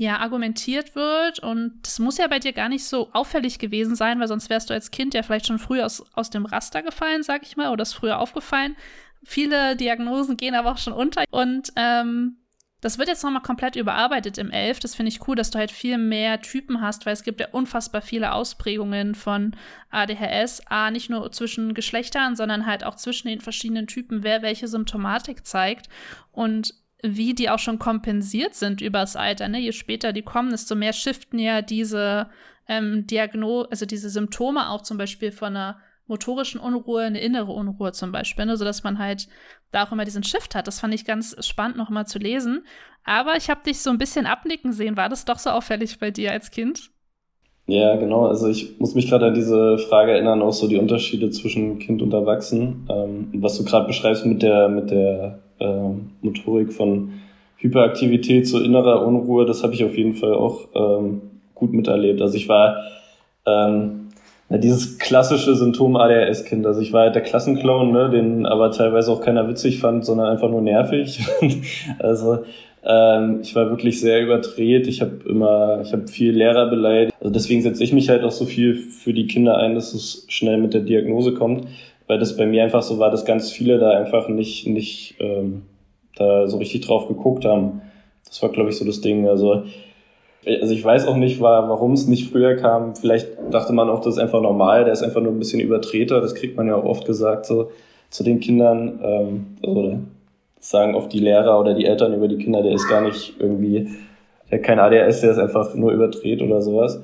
ja, 0.00 0.16
argumentiert 0.16 0.94
wird. 0.94 1.40
Und 1.40 1.74
das 1.82 1.98
muss 1.98 2.16
ja 2.16 2.26
bei 2.26 2.38
dir 2.38 2.54
gar 2.54 2.70
nicht 2.70 2.86
so 2.86 3.10
auffällig 3.12 3.58
gewesen 3.58 3.96
sein, 3.96 4.18
weil 4.18 4.28
sonst 4.28 4.48
wärst 4.48 4.70
du 4.70 4.74
als 4.74 4.90
Kind 4.90 5.12
ja 5.12 5.22
vielleicht 5.22 5.46
schon 5.46 5.58
früh 5.58 5.82
aus, 5.82 6.02
aus 6.14 6.30
dem 6.30 6.46
Raster 6.46 6.82
gefallen, 6.82 7.22
sag 7.22 7.42
ich 7.42 7.58
mal, 7.58 7.70
oder 7.70 7.82
ist 7.82 7.92
früher 7.92 8.18
aufgefallen. 8.18 8.76
Viele 9.22 9.76
Diagnosen 9.76 10.38
gehen 10.38 10.54
aber 10.54 10.72
auch 10.72 10.78
schon 10.78 10.94
unter. 10.94 11.24
Und 11.30 11.70
ähm, 11.76 12.38
das 12.80 12.96
wird 12.96 13.08
jetzt 13.08 13.22
nochmal 13.22 13.42
komplett 13.42 13.76
überarbeitet 13.76 14.38
im 14.38 14.50
11. 14.50 14.80
Das 14.80 14.94
finde 14.94 15.10
ich 15.10 15.28
cool, 15.28 15.36
dass 15.36 15.50
du 15.50 15.58
halt 15.58 15.70
viel 15.70 15.98
mehr 15.98 16.40
Typen 16.40 16.80
hast, 16.80 17.04
weil 17.04 17.12
es 17.12 17.22
gibt 17.22 17.40
ja 17.40 17.48
unfassbar 17.52 18.00
viele 18.00 18.32
Ausprägungen 18.32 19.14
von 19.14 19.54
ADHS. 19.90 20.62
A, 20.66 20.90
nicht 20.90 21.10
nur 21.10 21.30
zwischen 21.30 21.74
Geschlechtern, 21.74 22.36
sondern 22.36 22.64
halt 22.64 22.84
auch 22.84 22.94
zwischen 22.94 23.28
den 23.28 23.42
verschiedenen 23.42 23.86
Typen, 23.86 24.22
wer 24.22 24.40
welche 24.40 24.66
Symptomatik 24.66 25.46
zeigt. 25.46 25.90
Und 26.32 26.72
wie 27.02 27.34
die 27.34 27.50
auch 27.50 27.58
schon 27.58 27.78
kompensiert 27.78 28.54
sind 28.54 28.80
übers 28.80 29.16
Alter. 29.16 29.48
Ne? 29.48 29.58
Je 29.58 29.72
später 29.72 30.12
die 30.12 30.22
kommen, 30.22 30.50
desto 30.50 30.74
mehr 30.74 30.92
shiften 30.92 31.38
ja 31.38 31.62
diese 31.62 32.28
ähm, 32.68 33.06
Diagnose, 33.06 33.68
also 33.70 33.86
diese 33.86 34.10
Symptome 34.10 34.70
auch 34.70 34.82
zum 34.82 34.98
Beispiel 34.98 35.32
von 35.32 35.56
einer 35.56 35.78
motorischen 36.06 36.60
Unruhe, 36.60 37.02
eine 37.02 37.20
innere 37.20 37.52
Unruhe 37.52 37.92
zum 37.92 38.12
Beispiel, 38.12 38.44
ne? 38.44 38.56
sodass 38.56 38.82
man 38.82 38.98
halt 38.98 39.28
da 39.70 39.84
auch 39.84 39.92
immer 39.92 40.04
diesen 40.04 40.24
Shift 40.24 40.54
hat. 40.54 40.66
Das 40.66 40.80
fand 40.80 40.92
ich 40.92 41.04
ganz 41.04 41.36
spannend 41.46 41.76
noch 41.76 41.88
mal 41.88 42.06
zu 42.06 42.18
lesen. 42.18 42.64
Aber 43.04 43.36
ich 43.36 43.48
habe 43.48 43.60
dich 43.64 43.80
so 43.80 43.90
ein 43.90 43.98
bisschen 43.98 44.26
abnicken 44.26 44.72
sehen. 44.72 44.96
War 44.96 45.08
das 45.08 45.24
doch 45.24 45.38
so 45.38 45.50
auffällig 45.50 45.98
bei 45.98 46.10
dir 46.10 46.32
als 46.32 46.50
Kind? 46.50 46.90
Ja, 47.66 47.94
genau. 47.96 48.26
Also 48.26 48.48
ich 48.48 48.80
muss 48.80 48.96
mich 48.96 49.08
gerade 49.08 49.26
an 49.26 49.34
diese 49.34 49.78
Frage 49.78 50.10
erinnern, 50.10 50.42
auch 50.42 50.52
so 50.52 50.66
die 50.66 50.76
Unterschiede 50.76 51.30
zwischen 51.30 51.78
Kind 51.78 52.02
und 52.02 52.12
Erwachsenen. 52.12 52.86
Ähm, 52.90 53.28
was 53.34 53.56
du 53.56 53.64
gerade 53.64 53.86
beschreibst 53.86 54.26
mit 54.26 54.42
der, 54.42 54.68
mit 54.68 54.90
der 54.90 55.40
äh, 55.60 55.90
Motorik 56.22 56.72
von 56.72 57.12
Hyperaktivität 57.58 58.48
zu 58.48 58.62
innerer 58.62 59.06
Unruhe, 59.06 59.44
das 59.44 59.62
habe 59.62 59.74
ich 59.74 59.84
auf 59.84 59.96
jeden 59.96 60.14
Fall 60.14 60.34
auch 60.34 60.68
ähm, 60.74 61.20
gut 61.54 61.72
miterlebt. 61.72 62.22
Also 62.22 62.36
ich 62.36 62.48
war 62.48 62.76
ähm, 63.46 64.08
na, 64.48 64.58
dieses 64.58 64.98
klassische 64.98 65.54
Symptom 65.54 65.96
ADHS-Kind. 65.96 66.66
Also 66.66 66.80
ich 66.80 66.92
war 66.92 67.02
halt 67.02 67.14
der 67.14 67.22
Klassenclown, 67.22 67.92
ne, 67.92 68.10
den 68.10 68.46
aber 68.46 68.70
teilweise 68.72 69.12
auch 69.12 69.20
keiner 69.20 69.48
witzig 69.48 69.78
fand, 69.78 70.04
sondern 70.04 70.28
einfach 70.28 70.50
nur 70.50 70.62
nervig. 70.62 71.20
also 71.98 72.38
ähm, 72.82 73.40
ich 73.42 73.54
war 73.54 73.68
wirklich 73.68 74.00
sehr 74.00 74.22
überdreht. 74.22 74.86
Ich 74.86 75.02
habe 75.02 75.20
immer, 75.28 75.82
ich 75.82 75.92
habe 75.92 76.08
viel 76.08 76.32
Lehrer 76.32 76.68
beleidigt. 76.70 77.14
Also 77.20 77.32
deswegen 77.32 77.62
setze 77.62 77.84
ich 77.84 77.92
mich 77.92 78.08
halt 78.08 78.24
auch 78.24 78.32
so 78.32 78.46
viel 78.46 78.74
für 78.74 79.12
die 79.12 79.26
Kinder 79.26 79.58
ein, 79.58 79.74
dass 79.74 79.92
es 79.92 80.24
schnell 80.28 80.56
mit 80.56 80.72
der 80.72 80.80
Diagnose 80.80 81.34
kommt 81.34 81.66
weil 82.10 82.18
das 82.18 82.36
bei 82.36 82.44
mir 82.44 82.64
einfach 82.64 82.82
so 82.82 82.98
war, 82.98 83.12
dass 83.12 83.24
ganz 83.24 83.52
viele 83.52 83.78
da 83.78 83.90
einfach 83.90 84.26
nicht, 84.26 84.66
nicht 84.66 85.14
ähm, 85.20 85.62
da 86.16 86.48
so 86.48 86.56
richtig 86.56 86.84
drauf 86.84 87.06
geguckt 87.06 87.44
haben. 87.44 87.82
Das 88.26 88.42
war, 88.42 88.48
glaube 88.48 88.70
ich, 88.70 88.76
so 88.76 88.84
das 88.84 89.00
Ding. 89.00 89.28
Also, 89.28 89.62
also 90.44 90.74
ich 90.74 90.84
weiß 90.84 91.06
auch 91.06 91.14
nicht, 91.14 91.40
war, 91.40 91.68
warum 91.68 91.92
es 91.92 92.08
nicht 92.08 92.32
früher 92.32 92.56
kam. 92.56 92.96
Vielleicht 92.96 93.28
dachte 93.52 93.72
man 93.72 93.88
auch, 93.88 94.00
das 94.00 94.14
ist 94.14 94.20
einfach 94.20 94.40
normal, 94.40 94.82
der 94.82 94.92
ist 94.92 95.04
einfach 95.04 95.20
nur 95.20 95.30
ein 95.30 95.38
bisschen 95.38 95.60
übertreter. 95.60 96.20
Das 96.20 96.34
kriegt 96.34 96.56
man 96.56 96.66
ja 96.66 96.74
auch 96.74 96.82
oft 96.82 97.06
gesagt 97.06 97.46
so 97.46 97.70
zu 98.10 98.24
den 98.24 98.40
Kindern. 98.40 98.98
Ähm, 99.04 99.46
also 99.64 100.00
sagen 100.58 100.96
oft 100.96 101.12
die 101.12 101.20
Lehrer 101.20 101.60
oder 101.60 101.74
die 101.74 101.84
Eltern 101.84 102.12
über 102.12 102.26
die 102.26 102.38
Kinder, 102.38 102.60
der 102.60 102.72
ist 102.72 102.88
gar 102.88 103.02
nicht 103.02 103.36
irgendwie, 103.38 103.88
der 104.50 104.58
hat 104.58 104.66
kein 104.66 104.80
ADHS, 104.80 105.20
der 105.20 105.30
ist 105.30 105.38
einfach 105.38 105.76
nur 105.76 105.92
überdreht 105.92 106.42
oder 106.42 106.60
sowas. 106.60 107.00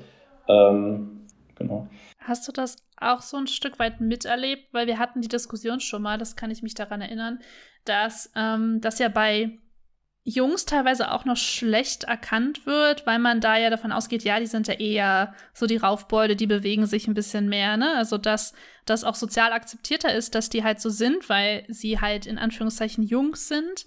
Ähm, 0.48 1.20
genau. 1.54 1.86
Hast 2.18 2.48
du 2.48 2.50
das 2.50 2.76
auch 2.98 3.22
so 3.22 3.36
ein 3.36 3.46
Stück 3.46 3.78
weit 3.78 4.00
miterlebt? 4.00 4.72
Weil 4.72 4.86
wir 4.86 4.98
hatten 4.98 5.20
die 5.20 5.28
Diskussion 5.28 5.80
schon 5.80 6.02
mal, 6.02 6.18
das 6.18 6.36
kann 6.36 6.50
ich 6.50 6.62
mich 6.62 6.74
daran 6.74 7.00
erinnern, 7.00 7.40
dass 7.84 8.30
ähm, 8.34 8.80
das 8.80 8.98
ja 8.98 9.08
bei 9.08 9.58
Jungs 10.28 10.64
teilweise 10.64 11.12
auch 11.12 11.24
noch 11.24 11.36
schlecht 11.36 12.02
erkannt 12.02 12.66
wird, 12.66 13.06
weil 13.06 13.20
man 13.20 13.40
da 13.40 13.56
ja 13.56 13.70
davon 13.70 13.92
ausgeht, 13.92 14.24
ja, 14.24 14.40
die 14.40 14.46
sind 14.46 14.66
ja 14.66 14.74
eher 14.74 15.34
so 15.54 15.66
die 15.66 15.76
Raufbeute, 15.76 16.34
die 16.34 16.48
bewegen 16.48 16.86
sich 16.86 17.06
ein 17.06 17.14
bisschen 17.14 17.48
mehr, 17.48 17.76
ne? 17.76 17.94
Also 17.96 18.18
dass 18.18 18.52
das 18.86 19.04
auch 19.04 19.14
sozial 19.14 19.52
akzeptierter 19.52 20.12
ist, 20.12 20.34
dass 20.34 20.50
die 20.50 20.64
halt 20.64 20.80
so 20.80 20.90
sind, 20.90 21.28
weil 21.28 21.64
sie 21.68 22.00
halt 22.00 22.26
in 22.26 22.38
Anführungszeichen 22.38 23.04
Jungs 23.04 23.46
sind 23.46 23.84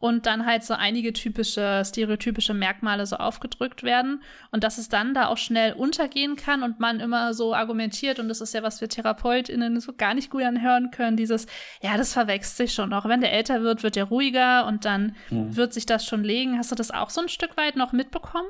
und 0.00 0.24
dann 0.24 0.46
halt 0.46 0.64
so 0.64 0.74
einige 0.74 1.12
typische, 1.12 1.82
stereotypische 1.84 2.54
Merkmale 2.54 3.04
so 3.06 3.16
aufgedrückt 3.16 3.82
werden 3.82 4.22
und 4.50 4.64
dass 4.64 4.78
es 4.78 4.88
dann 4.88 5.14
da 5.14 5.28
auch 5.28 5.36
schnell 5.36 5.74
untergehen 5.74 6.36
kann 6.36 6.62
und 6.62 6.80
man 6.80 7.00
immer 7.00 7.34
so 7.34 7.54
argumentiert 7.54 8.18
und 8.18 8.28
das 8.28 8.40
ist 8.40 8.54
ja, 8.54 8.62
was 8.62 8.80
wir 8.80 8.88
TherapeutInnen 8.88 9.78
so 9.78 9.92
gar 9.96 10.14
nicht 10.14 10.30
gut 10.30 10.42
anhören 10.42 10.90
können, 10.90 11.18
dieses, 11.18 11.46
ja, 11.82 11.96
das 11.98 12.14
verwechselt 12.14 12.56
sich 12.56 12.74
schon 12.74 12.88
noch. 12.88 13.06
Wenn 13.06 13.20
der 13.20 13.32
älter 13.32 13.62
wird, 13.62 13.82
wird 13.82 13.96
er 13.96 14.04
ruhiger 14.04 14.66
und 14.66 14.86
dann 14.86 15.14
mhm. 15.28 15.54
wird 15.54 15.74
sich 15.74 15.84
das 15.84 16.06
schon 16.06 16.24
legen. 16.24 16.56
Hast 16.56 16.72
du 16.72 16.76
das 16.76 16.90
auch 16.90 17.10
so 17.10 17.20
ein 17.20 17.28
Stück 17.28 17.56
weit 17.58 17.76
noch 17.76 17.92
mitbekommen? 17.92 18.48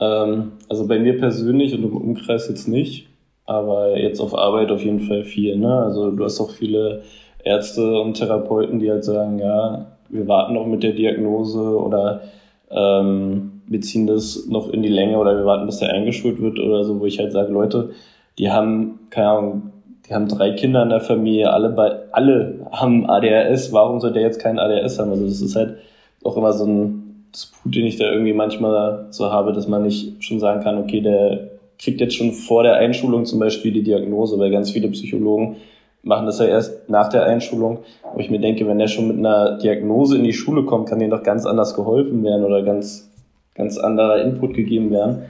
Ähm, 0.00 0.52
also 0.68 0.88
bei 0.88 0.98
mir 0.98 1.18
persönlich 1.18 1.72
und 1.72 1.84
im 1.84 1.96
Umkreis 1.96 2.48
jetzt 2.48 2.66
nicht, 2.66 3.08
aber 3.46 3.96
jetzt 3.96 4.20
auf 4.20 4.36
Arbeit 4.36 4.72
auf 4.72 4.82
jeden 4.82 5.00
Fall 5.00 5.22
viel. 5.22 5.56
Ne? 5.56 5.72
Also 5.72 6.10
du 6.10 6.24
hast 6.24 6.40
auch 6.40 6.50
viele 6.50 7.04
Ärzte 7.44 8.00
und 8.00 8.14
Therapeuten, 8.14 8.80
die 8.80 8.90
halt 8.90 9.04
sagen, 9.04 9.38
ja, 9.38 9.98
wir 10.10 10.28
warten 10.28 10.54
noch 10.54 10.66
mit 10.66 10.82
der 10.82 10.92
Diagnose 10.92 11.60
oder 11.60 12.22
ähm, 12.70 13.62
wir 13.66 13.80
ziehen 13.80 14.06
das 14.06 14.46
noch 14.46 14.68
in 14.68 14.82
die 14.82 14.88
Länge 14.88 15.18
oder 15.18 15.36
wir 15.36 15.44
warten, 15.44 15.66
bis 15.66 15.78
der 15.78 15.90
eingeschult 15.90 16.40
wird 16.40 16.58
oder 16.58 16.84
so, 16.84 17.00
wo 17.00 17.06
ich 17.06 17.18
halt 17.18 17.32
sage, 17.32 17.52
Leute, 17.52 17.90
die 18.38 18.50
haben, 18.50 19.00
keine 19.10 19.28
Ahnung, 19.28 19.62
die 20.08 20.14
haben 20.14 20.28
drei 20.28 20.52
Kinder 20.52 20.82
in 20.82 20.88
der 20.88 21.00
Familie, 21.00 21.52
alle 21.52 21.70
bei, 21.70 21.92
alle 22.12 22.66
haben 22.72 23.08
ADHS, 23.08 23.72
warum 23.72 24.00
soll 24.00 24.12
der 24.12 24.22
jetzt 24.22 24.40
keinen 24.40 24.58
ADHS 24.58 24.98
haben? 24.98 25.10
Also 25.10 25.24
das 25.24 25.40
ist 25.40 25.56
halt 25.56 25.76
auch 26.24 26.36
immer 26.36 26.52
so 26.52 26.66
ein 26.66 27.26
Disput, 27.34 27.74
den 27.74 27.86
ich 27.86 27.96
da 27.96 28.10
irgendwie 28.10 28.32
manchmal 28.32 29.06
so 29.10 29.30
habe, 29.30 29.52
dass 29.52 29.68
man 29.68 29.84
nicht 29.84 30.22
schon 30.22 30.40
sagen 30.40 30.62
kann, 30.62 30.78
okay, 30.78 31.00
der 31.00 31.50
kriegt 31.78 32.00
jetzt 32.00 32.16
schon 32.16 32.32
vor 32.32 32.62
der 32.62 32.74
Einschulung 32.74 33.24
zum 33.24 33.38
Beispiel 33.38 33.72
die 33.72 33.82
Diagnose, 33.82 34.38
weil 34.38 34.50
ganz 34.50 34.70
viele 34.70 34.88
Psychologen 34.88 35.56
machen 36.02 36.26
das 36.26 36.38
ja 36.38 36.46
erst 36.46 36.88
nach 36.88 37.08
der 37.08 37.24
Einschulung. 37.24 37.80
Wo 38.12 38.20
ich 38.20 38.30
mir 38.30 38.40
denke, 38.40 38.66
wenn 38.66 38.78
der 38.78 38.88
schon 38.88 39.08
mit 39.08 39.18
einer 39.18 39.58
Diagnose 39.58 40.16
in 40.16 40.24
die 40.24 40.32
Schule 40.32 40.64
kommt, 40.64 40.88
kann 40.88 40.98
denen 40.98 41.10
doch 41.10 41.22
ganz 41.22 41.46
anders 41.46 41.74
geholfen 41.74 42.24
werden 42.24 42.44
oder 42.44 42.62
ganz, 42.62 43.10
ganz 43.54 43.78
anderer 43.78 44.22
Input 44.22 44.54
gegeben 44.54 44.90
werden. 44.90 45.22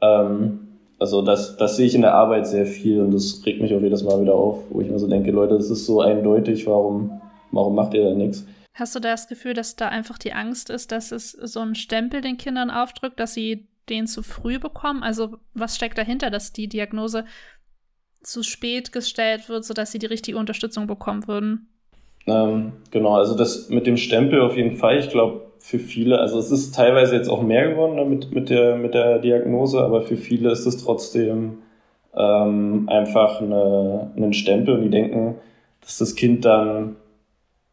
Ähm, 0.00 0.60
also 0.98 1.22
das, 1.22 1.56
das 1.56 1.76
sehe 1.76 1.86
ich 1.86 1.94
in 1.94 2.02
der 2.02 2.14
Arbeit 2.14 2.46
sehr 2.46 2.66
viel 2.66 3.00
und 3.00 3.12
das 3.14 3.42
regt 3.46 3.62
mich 3.62 3.74
auch 3.74 3.80
jedes 3.80 4.02
Mal 4.02 4.20
wieder 4.20 4.34
auf, 4.34 4.58
wo 4.68 4.82
ich 4.82 4.90
mir 4.90 4.98
so 4.98 5.08
denke, 5.08 5.30
Leute, 5.30 5.54
das 5.54 5.70
ist 5.70 5.86
so 5.86 6.02
eindeutig, 6.02 6.66
warum, 6.66 7.22
warum 7.52 7.74
macht 7.74 7.94
ihr 7.94 8.04
da 8.04 8.14
nichts? 8.14 8.44
Hast 8.74 8.94
du 8.94 9.00
das 9.00 9.26
Gefühl, 9.26 9.54
dass 9.54 9.76
da 9.76 9.88
einfach 9.88 10.18
die 10.18 10.32
Angst 10.32 10.68
ist, 10.70 10.92
dass 10.92 11.10
es 11.10 11.32
so 11.32 11.60
einen 11.60 11.74
Stempel 11.74 12.20
den 12.20 12.36
Kindern 12.36 12.70
aufdrückt, 12.70 13.18
dass 13.18 13.34
sie 13.34 13.66
den 13.88 14.06
zu 14.06 14.22
früh 14.22 14.58
bekommen? 14.58 15.02
Also 15.02 15.38
was 15.54 15.74
steckt 15.74 15.96
dahinter, 15.96 16.30
dass 16.30 16.52
die 16.52 16.68
Diagnose 16.68 17.24
zu 18.22 18.42
spät 18.42 18.92
gestellt 18.92 19.48
wird, 19.48 19.64
sodass 19.64 19.92
sie 19.92 19.98
die 19.98 20.06
richtige 20.06 20.38
Unterstützung 20.38 20.86
bekommen 20.86 21.26
würden. 21.26 21.68
Ähm, 22.26 22.72
genau, 22.90 23.14
also 23.14 23.36
das 23.36 23.70
mit 23.70 23.86
dem 23.86 23.96
Stempel 23.96 24.40
auf 24.40 24.56
jeden 24.56 24.76
Fall. 24.76 24.98
Ich 24.98 25.08
glaube, 25.08 25.50
für 25.58 25.78
viele, 25.78 26.18
also 26.18 26.38
es 26.38 26.50
ist 26.50 26.74
teilweise 26.74 27.14
jetzt 27.14 27.28
auch 27.28 27.42
mehr 27.42 27.68
geworden 27.68 27.96
ne, 27.96 28.04
mit, 28.04 28.32
mit, 28.32 28.50
der, 28.50 28.76
mit 28.76 28.94
der 28.94 29.18
Diagnose, 29.18 29.80
aber 29.80 30.02
für 30.02 30.16
viele 30.16 30.50
ist 30.50 30.66
es 30.66 30.82
trotzdem 30.82 31.58
ähm, 32.16 32.88
einfach 32.88 33.40
eine, 33.40 34.10
ein 34.16 34.32
Stempel 34.32 34.74
und 34.74 34.82
die 34.82 34.90
denken, 34.90 35.36
dass 35.82 35.98
das 35.98 36.14
Kind 36.14 36.44
dann, 36.44 36.96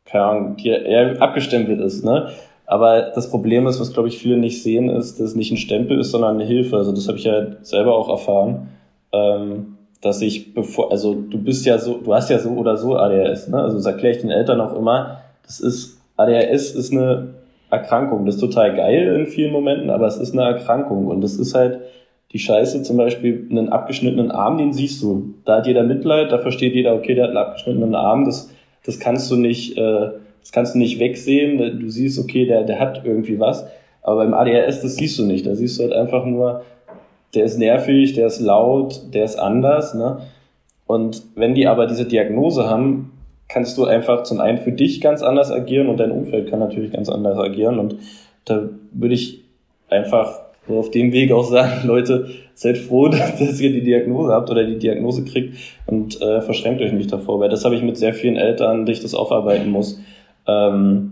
keine 0.06 0.24
Ahnung, 0.24 0.58
eher 0.58 1.22
abgestempelt 1.22 1.80
ist. 1.80 2.04
Ne? 2.04 2.30
Aber 2.66 3.12
das 3.16 3.30
Problem 3.30 3.68
ist, 3.68 3.80
was 3.80 3.94
glaube 3.94 4.10
ich 4.10 4.18
viele 4.18 4.38
nicht 4.38 4.62
sehen, 4.62 4.90
ist, 4.90 5.20
dass 5.20 5.30
es 5.30 5.36
nicht 5.36 5.52
ein 5.52 5.58
Stempel 5.58 6.00
ist, 6.00 6.12
sondern 6.12 6.36
eine 6.36 6.46
Hilfe. 6.46 6.78
Also 6.78 6.92
das 6.92 7.08
habe 7.08 7.18
ich 7.18 7.24
ja 7.24 7.64
selber 7.64 7.96
auch 7.96 8.10
erfahren. 8.10 8.70
Ähm, 9.14 9.77
dass 10.02 10.22
ich 10.22 10.54
bevor, 10.54 10.92
also 10.92 11.16
du 11.16 11.38
bist 11.38 11.66
ja 11.66 11.78
so, 11.80 11.98
du 11.98 12.14
hast 12.14 12.30
ja 12.30 12.40
so 12.40 12.52
oder 12.52 12.78
so 12.78 12.96
ADHS, 12.96 13.48
ne? 13.50 13.62
Also 13.62 13.78
das 13.78 13.86
erkläre 13.86 14.16
ich 14.16 14.22
den 14.22 14.30
Eltern 14.30 14.62
auch 14.62 14.76
immer, 14.76 15.22
das 15.46 15.60
ist, 15.60 16.00
ADHS 16.18 16.72
ist 16.72 16.92
eine 16.92 17.30
Erkrankung, 17.70 18.26
das 18.26 18.36
ist 18.36 18.42
total 18.42 18.76
geil 18.76 19.16
in 19.16 19.28
vielen 19.28 19.52
Momenten, 19.52 19.90
aber 19.90 20.08
es 20.08 20.18
ist 20.18 20.34
eine 20.34 20.44
Erkrankung. 20.44 21.08
Und 21.08 21.22
das 21.22 21.36
ist 21.36 21.54
halt 21.54 21.80
die 22.32 22.40
Scheiße, 22.40 22.84
zum 22.84 22.98
Beispiel 22.98 23.48
einen 23.50 23.70
abgeschnittenen 23.70 24.32
Arm, 24.32 24.58
den 24.58 24.74
siehst 24.74 25.02
du. 25.02 25.34
Da 25.46 25.58
hat 25.58 25.68
jeder 25.68 25.84
Mitleid, 25.84 26.32
da 26.32 26.40
versteht 26.40 26.74
jeder, 26.74 26.96
okay, 26.96 27.16
der 27.16 27.26
hat 27.26 27.30
einen 27.30 27.38
abgeschnittenen 27.38 27.96
Arm, 27.96 28.26
das, 28.26 28.50
das 28.86 29.00
kannst 29.00 29.32
du 29.32 29.36
nicht, 29.36 29.78
äh, 29.78 30.12
das 30.42 30.52
kannst 30.52 30.76
du 30.76 30.80
nicht 30.80 31.00
wegsehen, 31.00 31.80
du 31.80 31.90
siehst, 31.90 32.20
okay, 32.20 32.46
der, 32.46 32.64
der 32.64 32.80
hat 32.80 33.02
irgendwie 33.04 33.40
was, 33.40 33.66
aber 34.02 34.18
beim 34.24 34.34
ADHS, 34.34 34.82
das 34.82 34.96
siehst 34.96 35.20
du 35.20 35.26
nicht, 35.26 35.46
da 35.46 35.56
siehst 35.56 35.80
du 35.80 35.84
halt 35.84 35.94
einfach 35.94 36.26
nur, 36.26 36.64
der 37.34 37.46
ist 37.46 37.58
nervig, 37.58 38.14
der 38.14 38.28
ist 38.28 38.40
laut, 38.40 39.14
der 39.14 39.26
ist 39.26 39.38
anders. 39.38 39.94
Ne? 39.94 40.22
Und 40.86 41.24
wenn 41.36 41.56
die 41.56 41.68
aber 41.68 41.86
diese 41.86 42.06
Diagnose 42.06 42.70
haben, 42.70 43.12
kannst 43.50 43.78
du 43.78 43.86
einfach 43.86 44.24
zum 44.24 44.40
einen 44.40 44.58
für 44.58 44.72
dich 44.72 45.02
ganz 45.02 45.22
anders 45.22 45.52
agieren 45.52 45.88
und 45.88 46.00
dein 46.00 46.12
Umfeld 46.12 46.50
kann 46.50 46.60
natürlich 46.60 46.92
ganz 46.92 47.10
anders 47.10 47.38
agieren. 47.38 47.80
Und 47.80 47.98
da 48.46 48.70
würde 48.92 49.14
ich 49.14 49.44
einfach 49.90 50.42
so 50.68 50.80
auf 50.80 50.92
dem 50.92 51.12
Weg 51.12 51.32
auch 51.32 51.46
sagen, 51.46 51.82
Leute, 51.88 52.30
seid 52.54 52.78
froh, 52.78 53.08
dass 53.10 53.60
ihr 53.60 53.72
die 53.72 53.84
Diagnose 53.84 54.32
habt 54.32 54.50
oder 54.50 54.64
die 54.64 54.80
Diagnose 54.80 55.24
kriegt 55.24 55.58
und 55.86 56.22
äh, 56.22 56.42
verschränkt 56.42 56.82
euch 56.82 56.92
nicht 56.92 57.12
davor, 57.12 57.40
weil 57.40 57.50
das 57.50 57.64
habe 57.66 57.76
ich 57.76 57.84
mit 57.84 57.98
sehr 57.98 58.14
vielen 58.14 58.36
Eltern, 58.36 58.86
die 58.86 58.94
ich 58.94 59.02
das 59.02 59.14
aufarbeiten 59.14 59.70
muss, 59.70 60.00
ähm, 60.48 61.12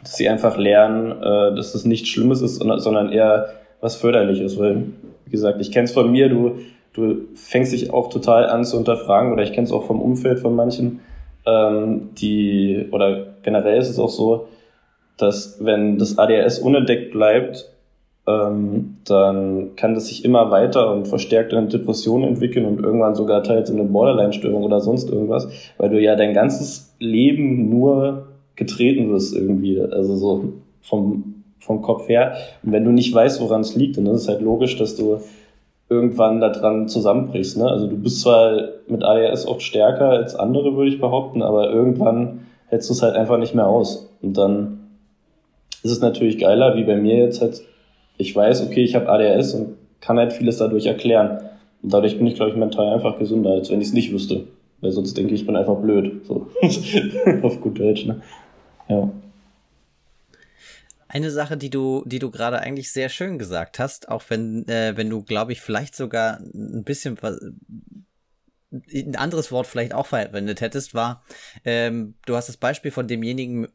dass 0.00 0.16
sie 0.16 0.28
einfach 0.28 0.56
lernen, 0.56 1.10
äh, 1.10 1.54
dass 1.56 1.72
das 1.72 1.84
nichts 1.84 2.08
Schlimmes 2.08 2.40
ist, 2.42 2.56
sondern 2.56 3.10
eher 3.10 3.48
was 3.80 3.96
Förderliches, 3.96 4.58
weil 4.58 4.84
wie 5.28 5.32
gesagt, 5.32 5.60
ich 5.60 5.70
kenne 5.70 5.84
es 5.84 5.92
von 5.92 6.10
mir, 6.10 6.30
du, 6.30 6.58
du 6.94 7.26
fängst 7.34 7.72
dich 7.72 7.92
auch 7.92 8.08
total 8.08 8.46
an 8.46 8.64
zu 8.64 8.78
unterfragen 8.78 9.32
oder 9.32 9.42
ich 9.42 9.52
kenne 9.52 9.66
es 9.66 9.72
auch 9.72 9.84
vom 9.84 10.00
Umfeld 10.00 10.38
von 10.38 10.56
manchen, 10.56 11.00
ähm, 11.46 12.10
die, 12.18 12.86
oder 12.90 13.26
generell 13.42 13.78
ist 13.78 13.90
es 13.90 13.98
auch 13.98 14.08
so, 14.08 14.48
dass 15.18 15.62
wenn 15.62 15.98
das 15.98 16.16
ADHS 16.16 16.60
unentdeckt 16.60 17.12
bleibt, 17.12 17.70
ähm, 18.26 18.96
dann 19.04 19.76
kann 19.76 19.94
das 19.94 20.06
sich 20.06 20.24
immer 20.24 20.50
weiter 20.50 20.92
und 20.92 21.08
verstärkt 21.08 21.52
in 21.52 21.68
Depressionen 21.68 22.28
entwickeln 22.28 22.64
und 22.64 22.80
irgendwann 22.82 23.14
sogar 23.14 23.42
teils 23.42 23.68
in 23.68 23.78
eine 23.78 23.88
Borderline-Störung 23.88 24.62
oder 24.62 24.80
sonst 24.80 25.10
irgendwas, 25.10 25.48
weil 25.76 25.90
du 25.90 26.00
ja 26.00 26.16
dein 26.16 26.34
ganzes 26.34 26.94
Leben 26.98 27.68
nur 27.68 28.28
getreten 28.56 29.10
wirst 29.10 29.34
irgendwie, 29.34 29.80
also 29.80 30.16
so 30.16 30.52
vom 30.82 31.37
vom 31.60 31.82
Kopf 31.82 32.08
her. 32.08 32.36
Und 32.62 32.72
wenn 32.72 32.84
du 32.84 32.90
nicht 32.90 33.12
weißt, 33.12 33.40
woran 33.40 33.60
es 33.60 33.74
liegt, 33.74 33.96
dann 33.96 34.06
ist 34.06 34.22
es 34.22 34.28
halt 34.28 34.40
logisch, 34.40 34.76
dass 34.76 34.96
du 34.96 35.20
irgendwann 35.88 36.40
daran 36.40 36.88
zusammenbrichst. 36.88 37.56
Ne? 37.56 37.68
Also 37.68 37.86
du 37.86 37.96
bist 37.96 38.20
zwar 38.20 38.68
mit 38.88 39.02
ADHS 39.02 39.46
oft 39.46 39.62
stärker 39.62 40.10
als 40.10 40.34
andere, 40.34 40.76
würde 40.76 40.90
ich 40.90 41.00
behaupten, 41.00 41.42
aber 41.42 41.70
irgendwann 41.70 42.46
hältst 42.66 42.90
du 42.90 42.94
es 42.94 43.02
halt 43.02 43.16
einfach 43.16 43.38
nicht 43.38 43.54
mehr 43.54 43.66
aus. 43.66 44.10
Und 44.20 44.36
dann 44.36 44.80
ist 45.82 45.92
es 45.92 46.00
natürlich 46.00 46.38
geiler, 46.38 46.76
wie 46.76 46.84
bei 46.84 46.96
mir 46.96 47.16
jetzt 47.16 47.40
halt, 47.40 47.62
ich 48.18 48.34
weiß, 48.34 48.66
okay, 48.66 48.82
ich 48.82 48.94
habe 48.94 49.08
ADHS 49.08 49.54
und 49.54 49.76
kann 50.00 50.18
halt 50.18 50.32
vieles 50.32 50.58
dadurch 50.58 50.86
erklären. 50.86 51.38
Und 51.82 51.92
dadurch 51.92 52.18
bin 52.18 52.26
ich, 52.26 52.34
glaube 52.34 52.50
ich, 52.50 52.56
mental 52.56 52.92
einfach 52.92 53.18
gesünder, 53.18 53.50
als 53.50 53.70
wenn 53.70 53.80
ich 53.80 53.88
es 53.88 53.94
nicht 53.94 54.12
wüsste. 54.12 54.44
Weil 54.80 54.92
sonst 54.92 55.16
denke 55.16 55.34
ich, 55.34 55.40
ich 55.40 55.46
bin 55.46 55.56
einfach 55.56 55.76
blöd. 55.76 56.24
So. 56.26 56.48
Auf 57.42 57.60
gut 57.60 57.78
Deutsch, 57.78 58.06
ne? 58.06 58.20
Ja. 58.88 59.08
Eine 61.08 61.30
Sache, 61.30 61.56
die 61.56 61.70
du, 61.70 62.04
die 62.06 62.18
du 62.18 62.30
gerade 62.30 62.60
eigentlich 62.60 62.92
sehr 62.92 63.08
schön 63.08 63.38
gesagt 63.38 63.78
hast, 63.78 64.08
auch 64.08 64.22
wenn, 64.28 64.68
äh, 64.68 64.96
wenn 64.96 65.10
du, 65.10 65.22
glaube 65.22 65.52
ich, 65.52 65.60
vielleicht 65.60 65.96
sogar 65.96 66.38
ein 66.38 66.84
bisschen 66.84 67.18
ein 68.70 69.16
anderes 69.16 69.50
Wort 69.50 69.66
vielleicht 69.66 69.94
auch 69.94 70.06
verwendet 70.06 70.60
hättest, 70.60 70.94
war, 70.94 71.24
ähm, 71.64 72.14
du 72.26 72.36
hast 72.36 72.48
das 72.48 72.58
Beispiel 72.58 72.90
von 72.90 73.08
demjenigen, 73.08 73.68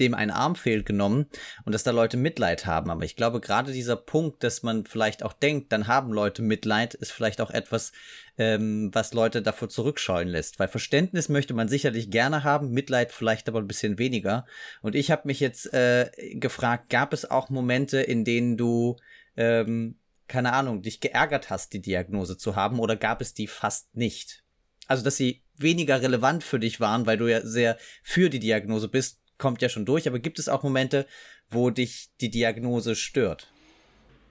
dem 0.00 0.14
ein 0.14 0.30
Arm 0.30 0.56
fehlt, 0.56 0.84
genommen 0.84 1.26
und 1.64 1.72
dass 1.72 1.84
da 1.84 1.92
Leute 1.92 2.16
Mitleid 2.16 2.66
haben. 2.66 2.90
Aber 2.90 3.04
ich 3.04 3.16
glaube, 3.16 3.40
gerade 3.40 3.72
dieser 3.72 3.96
Punkt, 3.96 4.42
dass 4.42 4.62
man 4.62 4.84
vielleicht 4.84 5.22
auch 5.22 5.32
denkt, 5.32 5.72
dann 5.72 5.86
haben 5.86 6.12
Leute 6.12 6.42
Mitleid, 6.42 6.94
ist 6.94 7.12
vielleicht 7.12 7.40
auch 7.40 7.50
etwas, 7.50 7.92
ähm, 8.38 8.90
was 8.92 9.14
Leute 9.14 9.42
davor 9.42 9.68
zurückscheuen 9.68 10.28
lässt. 10.28 10.58
Weil 10.58 10.68
Verständnis 10.68 11.28
möchte 11.28 11.54
man 11.54 11.68
sicherlich 11.68 12.10
gerne 12.10 12.44
haben, 12.44 12.70
Mitleid 12.70 13.12
vielleicht 13.12 13.48
aber 13.48 13.60
ein 13.60 13.68
bisschen 13.68 13.98
weniger. 13.98 14.46
Und 14.82 14.94
ich 14.94 15.10
habe 15.10 15.22
mich 15.26 15.40
jetzt 15.40 15.72
äh, 15.72 16.10
gefragt, 16.34 16.90
gab 16.90 17.12
es 17.12 17.30
auch 17.30 17.50
Momente, 17.50 18.00
in 18.00 18.24
denen 18.24 18.56
du 18.56 18.96
ähm, 19.36 19.96
keine 20.28 20.52
Ahnung, 20.52 20.82
dich 20.82 21.00
geärgert 21.00 21.50
hast, 21.50 21.72
die 21.72 21.80
Diagnose 21.80 22.36
zu 22.36 22.56
haben, 22.56 22.80
oder 22.80 22.96
gab 22.96 23.20
es 23.20 23.34
die 23.34 23.46
fast 23.46 23.94
nicht? 23.96 24.42
Also, 24.86 25.04
dass 25.04 25.16
sie 25.16 25.42
weniger 25.56 26.02
relevant 26.02 26.44
für 26.44 26.58
dich 26.58 26.80
waren, 26.80 27.06
weil 27.06 27.18
du 27.18 27.26
ja 27.26 27.40
sehr 27.42 27.78
für 28.02 28.30
die 28.30 28.38
Diagnose 28.38 28.88
bist, 28.88 29.20
kommt 29.38 29.62
ja 29.62 29.68
schon 29.68 29.84
durch, 29.84 30.08
aber 30.08 30.18
gibt 30.18 30.38
es 30.38 30.48
auch 30.48 30.62
Momente, 30.62 31.06
wo 31.48 31.70
dich 31.70 32.10
die 32.20 32.30
Diagnose 32.30 32.96
stört? 32.96 33.52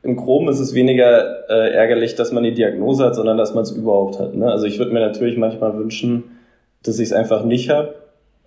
Im 0.05 0.15
Groben 0.15 0.47
ist 0.49 0.59
es 0.59 0.75
weniger 0.75 1.49
äh, 1.49 1.73
ärgerlich, 1.73 2.13
dass 2.13 2.31
man 2.31 2.43
die 2.43 2.53
Diagnose 2.53 3.03
hat, 3.03 3.15
sondern 3.15 3.37
dass 3.37 3.55
man 3.55 3.63
es 3.63 3.71
überhaupt 3.71 4.19
hat. 4.19 4.35
Ne? 4.35 4.49
Also 4.49 4.67
ich 4.67 4.77
würde 4.77 4.93
mir 4.93 4.99
natürlich 4.99 5.35
manchmal 5.35 5.75
wünschen, 5.75 6.23
dass 6.83 6.99
ich 6.99 7.07
es 7.07 7.13
einfach 7.13 7.43
nicht 7.43 7.71
habe. 7.71 7.95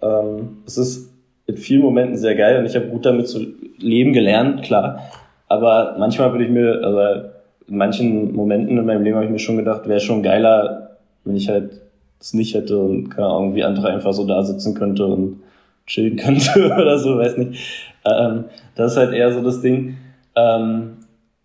Ähm, 0.00 0.58
es 0.66 0.78
ist 0.78 1.10
in 1.46 1.56
vielen 1.56 1.82
Momenten 1.82 2.16
sehr 2.16 2.36
geil 2.36 2.60
und 2.60 2.66
ich 2.66 2.76
habe 2.76 2.86
gut 2.86 3.04
damit 3.04 3.26
zu 3.26 3.44
leben 3.78 4.12
gelernt, 4.12 4.62
klar. 4.62 5.10
Aber 5.48 5.96
manchmal 5.98 6.30
würde 6.30 6.44
ich 6.44 6.50
mir, 6.50 6.80
also 6.84 7.28
in 7.66 7.76
manchen 7.76 8.34
Momenten 8.36 8.78
in 8.78 8.86
meinem 8.86 9.02
Leben 9.02 9.16
habe 9.16 9.26
ich 9.26 9.32
mir 9.32 9.40
schon 9.40 9.56
gedacht, 9.56 9.88
wäre 9.88 9.98
schon 9.98 10.22
geiler, 10.22 10.90
wenn 11.24 11.34
ich 11.34 11.48
halt 11.48 11.80
es 12.20 12.34
nicht 12.34 12.54
hätte 12.54 12.78
und 12.78 13.10
keine 13.10 13.26
Ahnung, 13.26 13.56
wie 13.56 13.64
andere 13.64 13.88
einfach 13.88 14.12
so 14.12 14.24
da 14.26 14.44
sitzen 14.44 14.74
könnte 14.74 15.06
und 15.06 15.40
chillen 15.86 16.16
könnte 16.18 16.66
oder 16.66 16.98
so, 16.98 17.18
weiß 17.18 17.36
nicht. 17.36 17.58
Ähm, 18.04 18.44
das 18.76 18.92
ist 18.92 18.98
halt 18.98 19.12
eher 19.12 19.32
so 19.32 19.42
das 19.42 19.60
Ding. 19.60 19.96
Ähm, 20.36 20.97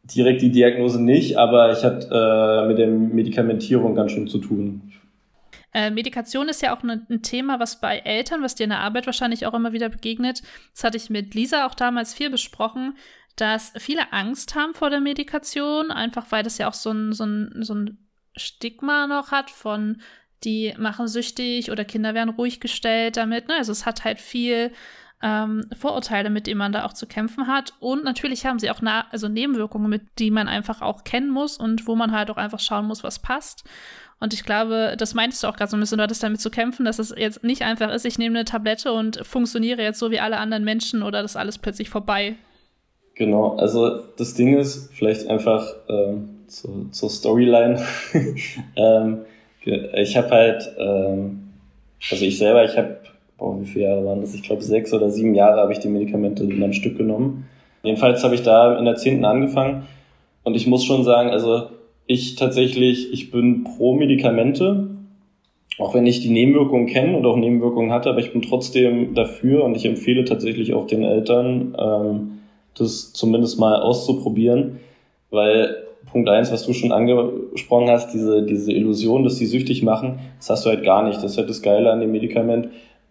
direkt 0.03 0.41
die 0.41 0.51
Diagnose 0.51 1.01
nicht, 1.01 1.38
aber 1.38 1.72
ich 1.72 1.83
hatte 1.83 2.10
äh, 2.12 2.67
mit 2.67 2.77
der 2.77 2.88
Medikamentierung 2.88 3.95
ganz 3.95 4.12
schön 4.12 4.27
zu 4.27 4.39
tun. 4.39 4.91
Äh, 5.74 5.89
Medikation 5.89 6.50
ist 6.50 6.62
ja 6.62 6.75
auch 6.75 6.83
ne, 6.83 7.05
ein 7.10 7.24
Thema, 7.24 7.60
was 7.60 7.79
bei 7.79 8.00
Eltern, 8.00 8.43
was 8.43 8.55
dir 8.55 8.65
in 8.65 8.69
der 8.69 8.79
Arbeit 8.79 9.05
wahrscheinlich 9.05 9.45
auch 9.45 9.53
immer 9.53 9.74
wieder 9.74 9.89
begegnet. 9.89 10.43
Das 10.74 10.83
hatte 10.83 10.98
ich 10.98 11.10
mit 11.10 11.33
Lisa 11.33 11.65
auch 11.65 11.74
damals 11.74 12.13
viel 12.13 12.29
besprochen, 12.29 12.95
dass 13.36 13.74
viele 13.77 14.13
Angst 14.13 14.55
haben 14.55 14.74
vor 14.74 14.91
der 14.91 15.01
Medikation, 15.01 15.89
einfach 15.89 16.27
weil 16.29 16.43
das 16.43 16.60
ja 16.60 16.67
auch 16.67 16.74
so 16.74 16.91
ein, 16.91 17.13
so 17.13 17.25
ein, 17.25 17.63
so 17.63 17.74
ein 17.74 17.98
Stigma 18.36 19.07
noch 19.07 19.31
hat 19.31 19.50
von 19.50 20.01
die 20.43 20.74
machen 20.77 21.07
süchtig 21.07 21.72
oder 21.72 21.86
Kinder 21.86 22.13
werden 22.13 22.29
ruhig 22.29 22.60
gestellt 22.60 23.17
damit. 23.17 23.48
Ne? 23.48 23.55
Also 23.55 23.72
es 23.72 23.86
hat 23.86 24.03
halt 24.03 24.19
viel 24.19 24.72
ähm, 25.23 25.65
Vorurteile, 25.75 26.29
mit 26.29 26.45
denen 26.45 26.57
man 26.57 26.73
da 26.73 26.85
auch 26.85 26.93
zu 26.93 27.07
kämpfen 27.07 27.47
hat. 27.47 27.73
Und 27.79 28.03
natürlich 28.03 28.45
haben 28.45 28.59
sie 28.59 28.69
auch 28.69 28.81
na 28.81 29.05
also 29.09 29.29
Nebenwirkungen, 29.29 29.89
mit 29.89 30.01
die 30.19 30.29
man 30.29 30.47
einfach 30.47 30.81
auch 30.81 31.05
kennen 31.05 31.29
muss 31.29 31.57
und 31.57 31.87
wo 31.87 31.95
man 31.95 32.11
halt 32.11 32.29
auch 32.29 32.37
einfach 32.37 32.59
schauen 32.59 32.85
muss, 32.85 33.03
was 33.03 33.19
passt. 33.19 33.63
Und 34.19 34.33
ich 34.33 34.43
glaube, 34.43 34.95
das 34.97 35.13
meintest 35.13 35.43
du 35.43 35.47
auch 35.47 35.55
gerade 35.55 35.71
so 35.71 35.77
ein 35.77 35.79
bisschen, 35.79 35.97
du 35.97 36.03
hattest 36.03 36.23
damit 36.23 36.41
zu 36.41 36.49
kämpfen, 36.49 36.85
dass 36.85 36.99
es 36.99 37.13
jetzt 37.17 37.43
nicht 37.43 37.63
einfach 37.63 37.91
ist, 37.91 38.05
ich 38.05 38.17
nehme 38.17 38.37
eine 38.37 38.45
Tablette 38.45 38.91
und 38.91 39.25
funktioniere 39.25 39.81
jetzt 39.81 39.99
so 39.99 40.11
wie 40.11 40.19
alle 40.19 40.37
anderen 40.37 40.63
Menschen 40.63 41.03
oder 41.03 41.21
das 41.21 41.35
alles 41.35 41.57
plötzlich 41.57 41.89
vorbei. 41.89 42.35
Genau, 43.15 43.55
also 43.57 43.99
das 44.17 44.33
Ding 44.33 44.57
ist, 44.57 44.93
vielleicht 44.93 45.27
einfach 45.27 45.67
ähm, 45.87 46.45
zur, 46.47 46.91
zur 46.91 47.09
Storyline. 47.09 47.85
ähm, 48.75 49.25
ich 49.61 50.17
habe 50.17 50.29
halt, 50.29 50.69
ähm, 50.77 51.53
also 52.11 52.25
ich 52.25 52.37
selber, 52.37 52.65
ich 52.65 52.77
habe 52.77 52.97
boah, 53.37 53.59
wie 53.59 53.65
viele 53.65 53.85
Jahre 53.85 54.05
waren 54.05 54.21
das? 54.21 54.33
Ich 54.33 54.43
glaube, 54.43 54.61
sechs 54.61 54.93
oder 54.93 55.09
sieben 55.09 55.35
Jahre 55.35 55.61
habe 55.61 55.73
ich 55.73 55.79
die 55.79 55.89
Medikamente 55.89 56.43
in 56.43 56.63
ein 56.63 56.73
Stück 56.73 56.97
genommen. 56.97 57.45
Jedenfalls 57.83 58.23
habe 58.23 58.35
ich 58.35 58.43
da 58.43 58.77
in 58.77 58.85
der 58.85 58.95
zehnten 58.95 59.25
angefangen 59.25 59.83
und 60.43 60.55
ich 60.55 60.67
muss 60.67 60.85
schon 60.85 61.03
sagen, 61.03 61.29
also 61.29 61.67
ich 62.05 62.35
tatsächlich, 62.35 63.11
ich 63.11 63.31
bin 63.31 63.63
pro 63.63 63.93
Medikamente, 63.93 64.89
auch 65.79 65.93
wenn 65.93 66.05
ich 66.05 66.21
die 66.21 66.29
Nebenwirkungen 66.29 66.87
kenne 66.87 67.17
und 67.17 67.25
auch 67.25 67.35
Nebenwirkungen 67.35 67.91
hatte, 67.91 68.09
aber 68.09 68.19
ich 68.19 68.31
bin 68.31 68.41
trotzdem 68.41 69.15
dafür 69.15 69.63
und 69.63 69.75
ich 69.75 69.85
empfehle 69.85 70.23
tatsächlich 70.23 70.73
auch 70.73 70.87
den 70.87 71.03
Eltern, 71.03 71.75
ähm, 71.77 72.39
das 72.77 73.13
zumindest 73.13 73.59
mal 73.59 73.81
auszuprobieren, 73.81 74.79
weil 75.29 75.83
Punkt 76.11 76.29
eins, 76.29 76.51
was 76.51 76.65
du 76.65 76.73
schon 76.73 76.91
angesprochen 76.91 77.89
hast, 77.89 78.13
diese, 78.13 78.43
diese 78.43 78.71
Illusion, 78.71 79.23
dass 79.23 79.37
die 79.37 79.45
süchtig 79.45 79.83
machen, 79.83 80.19
das 80.37 80.49
hast 80.49 80.65
du 80.65 80.69
halt 80.69 80.83
gar 80.83 81.03
nicht. 81.03 81.17
Das 81.17 81.31
ist 81.31 81.37
halt 81.37 81.49
das 81.49 81.61
Geile 81.61 81.91
an 81.91 82.01
dem 82.01 82.11
Medikament 82.11 82.69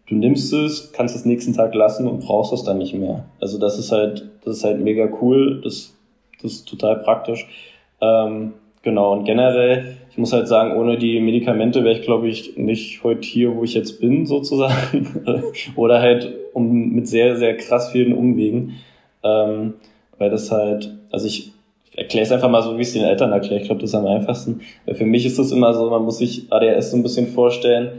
du 0.09 0.15
nimmst 0.15 0.53
es, 0.53 0.93
kannst 0.93 1.17
es 1.17 1.25
nächsten 1.25 1.55
Tag 1.55 1.75
lassen 1.75 2.07
und 2.07 2.21
brauchst 2.21 2.53
es 2.53 2.65
dann 2.65 2.79
nicht 2.79 2.95
mehr. 2.95 3.25
Also 3.41 3.59
das 3.59 3.79
ist 3.79 3.93
halt, 3.93 4.29
das 4.45 4.59
ist 4.59 4.65
halt 4.65 4.81
mega 4.81 5.09
cool, 5.21 5.61
das, 5.63 5.97
das 6.43 6.53
ist 6.53 6.69
total 6.69 6.97
praktisch. 6.97 7.47
Ähm, 8.01 8.55
genau, 8.83 9.13
und 9.13 9.25
generell, 9.25 9.97
ich 10.11 10.19
muss 10.19 10.33
halt 10.33 10.49
sagen, 10.49 10.77
ohne 10.77 10.99
die 10.99 11.21
Medikamente 11.21 11.85
wäre 11.85 11.99
ich, 11.99 12.03
glaube 12.03 12.29
ich, 12.29 12.57
nicht 12.57 13.03
heute 13.05 13.27
hier, 13.27 13.57
wo 13.57 13.65
ich 13.65 13.75
jetzt 13.75 14.01
bin, 14.01 14.27
sozusagen. 14.27 15.43
Oder 15.77 16.01
halt 16.01 16.33
um, 16.53 16.91
mit 16.91 17.09
sehr, 17.09 17.37
sehr 17.37 17.57
krass 17.57 17.91
vielen 17.91 18.13
Umwegen. 18.13 18.75
Ähm, 19.23 19.75
weil 20.19 20.31
das 20.31 20.51
halt, 20.51 20.95
also 21.11 21.27
ich, 21.27 21.53
erkläre 21.97 22.25
es 22.25 22.33
einfach 22.33 22.49
mal 22.49 22.63
so, 22.63 22.77
wie 22.77 22.83
ich 22.83 22.89
es 22.89 22.95
den 22.95 23.05
Eltern 23.05 23.33
erkläre. 23.33 23.61
Ich 23.61 23.67
glaube, 23.67 23.81
das 23.81 23.91
ist 23.91 23.95
am 23.95 24.07
einfachsten. 24.07 24.61
Weil 24.87 24.95
für 24.95 25.07
mich 25.07 25.27
ist 25.27 25.39
das 25.39 25.53
immer 25.53 25.75
so, 25.75 25.91
man 25.91 26.05
muss 26.05 26.19
sich 26.19 26.51
ADS 26.51 26.91
so 26.91 26.97
ein 26.97 27.03
bisschen 27.03 27.29
vorstellen, 27.29 27.91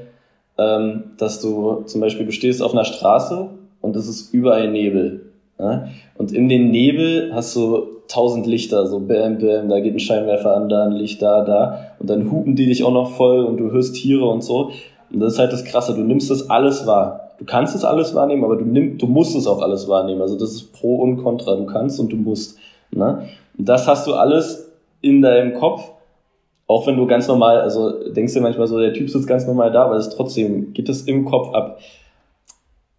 ähm, 0.57 1.03
dass 1.17 1.41
du 1.41 1.83
zum 1.85 2.01
Beispiel, 2.01 2.25
du 2.25 2.31
stehst 2.31 2.61
auf 2.61 2.73
einer 2.73 2.85
Straße 2.85 3.47
und 3.81 3.95
es 3.95 4.07
ist 4.07 4.33
überall 4.33 4.71
Nebel. 4.71 5.31
Ja? 5.59 5.87
Und 6.17 6.31
in 6.31 6.49
den 6.49 6.71
Nebel 6.71 7.31
hast 7.33 7.55
du 7.55 7.87
tausend 8.07 8.45
Lichter, 8.45 8.87
so 8.87 8.99
bam, 8.99 9.39
bam, 9.39 9.69
da 9.69 9.79
geht 9.79 9.93
ein 9.93 9.99
Scheinwerfer 9.99 10.55
an, 10.55 10.69
da 10.69 10.85
ein 10.85 10.93
Licht, 10.93 11.21
da, 11.21 11.43
da. 11.43 11.91
Und 11.99 12.09
dann 12.09 12.31
hupen 12.31 12.55
die 12.55 12.65
dich 12.65 12.83
auch 12.83 12.93
noch 12.93 13.11
voll 13.11 13.43
und 13.43 13.57
du 13.57 13.71
hörst 13.71 13.95
Tiere 13.95 14.25
und 14.25 14.43
so. 14.43 14.71
Und 15.11 15.19
das 15.19 15.33
ist 15.33 15.39
halt 15.39 15.53
das 15.53 15.63
Krasse, 15.63 15.95
du 15.95 16.01
nimmst 16.01 16.29
das 16.29 16.49
alles 16.49 16.85
wahr. 16.85 17.31
Du 17.39 17.45
kannst 17.45 17.75
es 17.75 17.83
alles 17.83 18.13
wahrnehmen, 18.13 18.43
aber 18.43 18.55
du, 18.55 18.65
nimm, 18.65 18.97
du 18.97 19.07
musst 19.07 19.35
es 19.35 19.47
auch 19.47 19.61
alles 19.61 19.87
wahrnehmen. 19.87 20.21
Also 20.21 20.37
das 20.37 20.51
ist 20.51 20.71
Pro 20.73 20.97
und 20.97 21.23
Contra. 21.23 21.55
Du 21.55 21.65
kannst 21.65 21.99
und 21.99 22.11
du 22.11 22.15
musst. 22.15 22.57
Ne? 22.91 23.27
Und 23.57 23.67
das 23.67 23.87
hast 23.87 24.07
du 24.07 24.13
alles 24.13 24.71
in 25.01 25.21
deinem 25.21 25.53
Kopf 25.55 25.91
auch 26.67 26.87
wenn 26.87 26.97
du 26.97 27.05
ganz 27.07 27.27
normal, 27.27 27.61
also 27.61 28.11
denkst 28.11 28.33
du 28.33 28.41
manchmal 28.41 28.67
so, 28.67 28.79
der 28.79 28.93
Typ 28.93 29.09
sitzt 29.09 29.27
ganz 29.27 29.45
normal 29.45 29.71
da, 29.71 29.85
aber 29.85 29.95
es 29.95 30.09
trotzdem, 30.09 30.73
geht 30.73 30.89
es 30.89 31.03
im 31.03 31.25
Kopf 31.25 31.53
ab. 31.53 31.79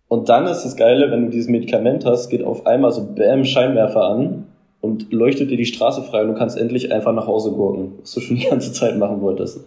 Und 0.09 0.29
dann 0.29 0.47
ist 0.47 0.65
das 0.65 0.77
Geile, 0.77 1.11
wenn 1.11 1.25
du 1.25 1.31
dieses 1.31 1.49
Medikament 1.49 2.05
hast, 2.05 2.29
geht 2.29 2.45
auf 2.45 2.67
einmal 2.67 2.93
so 2.93 3.05
Bäm 3.15 3.45
Scheinwerfer 3.45 4.05
an 4.05 4.47
und 4.85 5.11
leuchtet 5.15 5.51
dir 5.51 5.57
die 5.57 5.65
Straße 5.65 6.03
frei 6.03 6.21
und 6.23 6.29
du 6.29 6.35
kannst 6.35 6.59
endlich 6.59 6.93
einfach 6.93 7.15
nach 7.15 7.27
Hause 7.27 7.53
gurken, 7.53 7.93
was 8.03 8.13
du 8.13 8.21
schon 8.21 8.37
die 8.37 8.45
ganze 8.45 8.71
Zeit 8.71 8.99
machen 8.99 9.23
wolltest. 9.23 9.61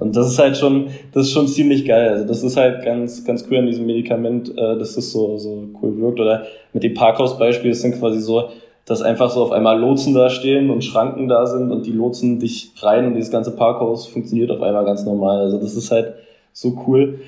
Und 0.00 0.16
das 0.16 0.26
ist 0.26 0.38
halt 0.40 0.56
schon, 0.56 0.88
das 1.12 1.26
ist 1.26 1.32
schon 1.32 1.46
ziemlich 1.46 1.84
geil. 1.84 2.08
Also 2.08 2.24
das 2.24 2.42
ist 2.42 2.56
halt 2.56 2.84
ganz, 2.84 3.24
ganz 3.24 3.46
cool 3.48 3.58
an 3.58 3.66
diesem 3.66 3.86
Medikament, 3.86 4.50
äh, 4.50 4.76
dass 4.76 4.96
das 4.96 5.12
so, 5.12 5.38
so 5.38 5.68
cool 5.80 5.96
wirkt. 5.98 6.18
Oder 6.18 6.46
mit 6.72 6.82
dem 6.82 6.94
Parkhausbeispiel, 6.94 7.70
das 7.70 7.82
sind 7.82 8.00
quasi 8.00 8.18
so, 8.18 8.48
dass 8.88 9.02
einfach 9.02 9.30
so 9.30 9.42
auf 9.42 9.52
einmal 9.52 9.78
Lotsen 9.78 10.14
da 10.14 10.30
stehen 10.30 10.70
und 10.70 10.82
Schranken 10.82 11.28
da 11.28 11.44
sind 11.44 11.70
und 11.70 11.84
die 11.84 11.92
lotsen 11.92 12.38
dich 12.38 12.72
rein 12.80 13.06
und 13.06 13.14
dieses 13.14 13.30
ganze 13.30 13.54
Parkhaus 13.54 14.06
funktioniert 14.06 14.50
auf 14.50 14.62
einmal 14.62 14.86
ganz 14.86 15.04
normal. 15.04 15.40
Also 15.40 15.58
das 15.58 15.74
ist 15.74 15.90
halt 15.90 16.14
so 16.54 16.84
cool. 16.86 17.20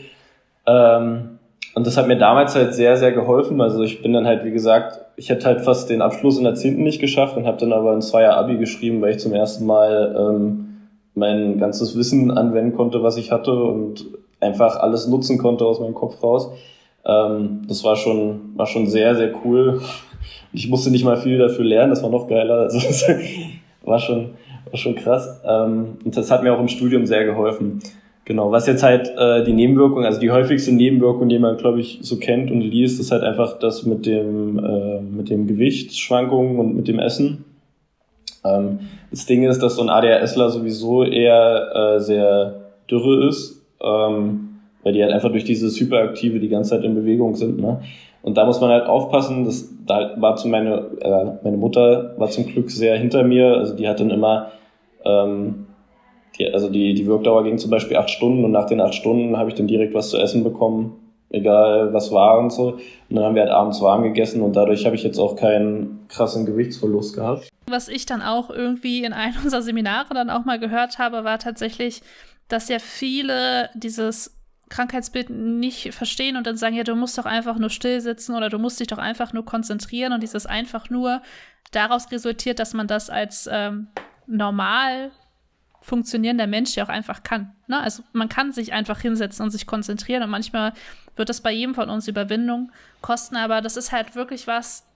Ähm, 0.67 1.39
und 1.75 1.87
das 1.87 1.99
hat 1.99 2.09
mir 2.09 2.17
damals 2.17 2.55
halt 2.55 2.75
sehr, 2.75 2.97
sehr 2.97 3.13
geholfen. 3.13 3.61
Also 3.61 3.83
ich 3.83 4.01
bin 4.01 4.15
dann 4.15 4.27
halt, 4.27 4.43
wie 4.45 4.53
gesagt, 4.53 5.01
ich 5.17 5.29
hätte 5.29 5.45
halt 5.45 5.61
fast 5.61 5.91
den 5.91 6.01
Abschluss 6.01 6.39
in 6.39 6.45
der 6.45 6.55
10. 6.55 6.83
nicht 6.83 6.99
geschafft 6.99 7.37
und 7.37 7.47
habe 7.47 7.59
dann 7.59 7.75
aber 7.75 7.93
ein 7.93 8.01
Zweier 8.01 8.39
Abi 8.39 8.57
geschrieben, 8.57 9.03
weil 9.03 9.11
ich 9.11 9.19
zum 9.19 9.35
ersten 9.35 9.67
Mal 9.67 10.17
ähm, 10.19 10.89
mein 11.15 11.59
ganzes 11.59 11.95
Wissen 11.95 12.31
anwenden 12.31 12.75
konnte, 12.75 13.03
was 13.03 13.19
ich 13.19 13.31
hatte 13.33 13.53
und 13.53 14.07
einfach 14.41 14.77
alles 14.77 15.07
nutzen 15.07 15.37
konnte 15.37 15.67
aus 15.67 15.79
meinem 15.79 15.95
Kopf 15.95 16.23
raus. 16.23 16.51
Ähm, 17.05 17.63
das 17.69 17.85
war 17.85 17.97
schon, 17.97 18.53
war 18.57 18.67
schon 18.67 18.87
sehr, 18.87 19.15
sehr 19.15 19.33
cool. 19.45 19.83
Ich 20.53 20.69
musste 20.69 20.91
nicht 20.91 21.05
mal 21.05 21.17
viel 21.17 21.39
dafür 21.39 21.65
lernen, 21.65 21.91
das 21.91 22.03
war 22.03 22.11
noch 22.11 22.29
geiler. 22.29 22.61
Also 22.61 22.79
das 22.87 23.05
war 23.83 23.99
schon, 23.99 24.31
war 24.71 24.79
schon 24.79 24.95
krass. 24.95 25.41
Ähm, 25.47 25.99
und 26.05 26.17
das 26.17 26.31
hat 26.31 26.43
mir 26.43 26.55
auch 26.55 26.61
im 26.61 26.69
Studium 26.69 27.07
sehr 27.07 27.25
geholfen. 27.25 27.81
Genau, 28.31 28.53
was 28.53 28.67
jetzt 28.69 28.85
halt 28.85 29.11
äh, 29.19 29.43
die 29.45 29.53
Nebenwirkung, 29.53 30.05
also 30.05 30.21
die 30.21 30.31
häufigste 30.31 30.73
Nebenwirkung, 30.73 31.29
die 31.29 31.39
man, 31.41 31.57
glaube 31.57 31.81
ich, 31.81 31.99
so 32.03 32.17
kennt 32.19 32.51
und 32.51 32.61
liest, 32.61 33.01
ist 33.01 33.11
halt 33.11 33.25
einfach 33.25 33.59
das 33.59 33.85
mit 33.87 34.07
dem, 34.07 34.59
äh, 34.59 35.01
mit 35.01 35.31
dem 35.31 35.49
Gewichtsschwankungen 35.49 36.59
und 36.59 36.77
mit 36.77 36.87
dem 36.87 37.01
Essen. 37.01 37.45
Ähm, 38.45 38.81
das 39.11 39.27
Ding 39.27 39.43
ist, 39.43 39.61
dass 39.63 39.77
so 39.77 39.83
ein 39.83 39.91
ADHSler 39.91 40.51
sowieso 40.51 41.03
eher 41.03 41.97
äh, 41.97 42.01
sehr 42.01 42.61
dürre 42.89 43.27
ist, 43.29 43.63
ähm, 43.83 44.61
weil 44.83 44.93
die 44.93 45.03
halt 45.03 45.13
einfach 45.13 45.31
durch 45.31 45.45
dieses 45.45 45.81
Hyperaktive 45.81 46.39
die 46.39 46.49
ganze 46.49 46.71
Zeit 46.71 46.85
in 46.85 46.95
Bewegung 46.95 47.35
sind. 47.35 47.59
Ne? 47.59 47.81
Und 48.23 48.37
da 48.37 48.45
muss 48.45 48.61
man 48.61 48.71
halt 48.71 48.87
aufpassen, 48.87 49.45
das, 49.45 49.69
da 49.87 50.15
war 50.17 50.37
zu 50.37 50.49
meine, 50.49 50.91
äh, 51.01 51.25
meine 51.43 51.57
Mutter 51.57 52.15
war 52.19 52.29
zum 52.29 52.47
Glück 52.47 52.71
sehr 52.71 52.99
hinter 52.99 53.23
mir, 53.23 53.57
also 53.57 53.75
die 53.75 53.89
hat 53.89 54.01
dann 54.01 54.11
immer, 54.11 54.53
ähm, 55.05 55.67
die, 56.39 56.53
also 56.53 56.69
die, 56.69 56.95
die 56.95 57.07
Wirkdauer 57.07 57.45
ging 57.45 57.59
zum 57.59 57.71
Beispiel 57.71 57.97
acht 57.97 58.11
Stunden 58.11 58.45
und 58.45 58.53
nach 58.53 58.67
den 58.67 58.81
acht 58.81 58.95
Stunden 58.95 59.37
habe 59.37 59.49
ich 59.49 59.55
dann 59.55 59.67
direkt 59.67 59.95
was 59.95 60.11
zu 60.11 60.19
essen 60.19 60.45
bekommen, 60.45 60.97
egal 61.31 61.93
was 61.95 62.13
war 62.13 62.39
und 62.39 62.53
so. 62.53 62.73
Und 63.09 63.17
dann 63.17 63.25
haben 63.25 63.35
wir 63.35 63.43
halt 63.43 63.53
abends 63.53 63.81
warm 63.81 64.03
gegessen 64.03 64.43
und 64.43 64.55
dadurch 64.55 64.85
habe 64.85 64.97
ich 64.97 65.03
jetzt 65.03 65.19
auch 65.19 65.37
keinen 65.37 66.07
krassen 66.09 66.45
Gewichtsverlust 66.45 67.15
gehabt. 67.15 67.49
Was 67.69 67.89
ich 67.89 68.05
dann 68.05 68.21
auch 68.21 68.51
irgendwie 68.51 69.05
in 69.05 69.15
einem 69.15 69.37
unserer 69.45 69.63
Seminare 69.63 70.13
dann 70.13 70.29
auch 70.29 70.45
mal 70.45 70.59
gehört 70.59 70.99
habe, 70.99 71.25
war 71.25 71.39
tatsächlich, 71.39 72.03
dass 72.49 72.69
ja 72.69 72.81
viele 72.81 73.71
dieses 73.75 74.40
Krankheitsbild 74.71 75.31
nicht 75.31 75.93
verstehen 75.95 76.37
und 76.37 76.47
dann 76.47 76.57
sagen, 76.57 76.75
ja, 76.75 76.85
du 76.85 76.95
musst 76.95 77.19
doch 77.19 77.27
einfach 77.27 77.59
nur 77.59 77.71
still 77.71 78.01
sitzen 78.01 78.35
oder 78.35 78.49
du 78.49 78.59
musst 78.59 78.81
dich 78.81 78.87
doch 78.87 78.99
einfach 78.99 79.33
nur 79.33 79.45
konzentrieren 79.45 80.13
und 80.13 80.23
dieses 80.23 80.47
einfach 80.47 80.89
nur 80.89 81.23
daraus 81.73 82.11
resultiert, 82.11 82.59
dass 82.59 82.73
man 82.73 82.87
das 82.87 83.11
als 83.11 83.49
ähm, 83.53 83.89
normal 84.27 85.11
funktionierender 85.83 86.47
Mensch 86.47 86.77
ja 86.77 86.85
auch 86.85 86.89
einfach 86.89 87.23
kann. 87.23 87.53
Ne? 87.67 87.81
Also 87.81 88.03
man 88.13 88.29
kann 88.29 88.53
sich 88.53 88.73
einfach 88.73 89.01
hinsetzen 89.01 89.45
und 89.45 89.51
sich 89.51 89.67
konzentrieren 89.67 90.23
und 90.23 90.31
manchmal 90.31 90.73
wird 91.17 91.29
das 91.29 91.41
bei 91.41 91.53
jedem 91.53 91.75
von 91.75 91.91
uns 91.91 92.07
Überwindung 92.07 92.71
kosten, 93.01 93.37
aber 93.37 93.61
das 93.61 93.77
ist 93.77 93.91
halt 93.93 94.15
wirklich 94.15 94.47
was, 94.47 94.87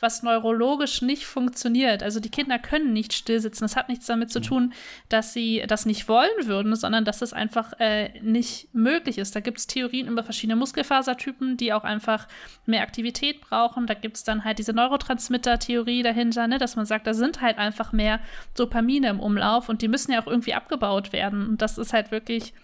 was 0.00 0.22
neurologisch 0.22 1.02
nicht 1.02 1.26
funktioniert. 1.26 2.02
Also 2.02 2.20
die 2.20 2.30
Kinder 2.30 2.58
können 2.58 2.92
nicht 2.92 3.12
stillsitzen. 3.12 3.64
Das 3.64 3.76
hat 3.76 3.88
nichts 3.88 4.06
damit 4.06 4.32
zu 4.32 4.40
mhm. 4.40 4.44
tun, 4.44 4.72
dass 5.08 5.32
sie 5.32 5.62
das 5.68 5.86
nicht 5.86 6.08
wollen 6.08 6.46
würden, 6.46 6.74
sondern 6.74 7.04
dass 7.04 7.22
es 7.22 7.32
einfach 7.32 7.72
äh, 7.78 8.18
nicht 8.20 8.74
möglich 8.74 9.18
ist. 9.18 9.36
Da 9.36 9.40
gibt 9.40 9.58
es 9.58 9.66
Theorien 9.66 10.08
über 10.08 10.24
verschiedene 10.24 10.56
Muskelfasertypen, 10.56 11.56
die 11.56 11.72
auch 11.72 11.84
einfach 11.84 12.26
mehr 12.66 12.82
Aktivität 12.82 13.40
brauchen. 13.42 13.86
Da 13.86 13.94
gibt 13.94 14.16
es 14.16 14.24
dann 14.24 14.44
halt 14.44 14.58
diese 14.58 14.72
Neurotransmitter-Theorie 14.72 16.02
dahinter, 16.02 16.46
ne, 16.46 16.58
dass 16.58 16.76
man 16.76 16.86
sagt, 16.86 17.06
da 17.06 17.14
sind 17.14 17.40
halt 17.40 17.58
einfach 17.58 17.92
mehr 17.92 18.20
Dopamine 18.56 19.08
im 19.08 19.20
Umlauf 19.20 19.68
und 19.68 19.82
die 19.82 19.88
müssen 19.88 20.12
ja 20.12 20.22
auch 20.22 20.26
irgendwie 20.26 20.54
abgebaut 20.54 21.12
werden. 21.12 21.46
Und 21.46 21.62
das 21.62 21.78
ist 21.78 21.92
halt 21.92 22.10
wirklich 22.10 22.54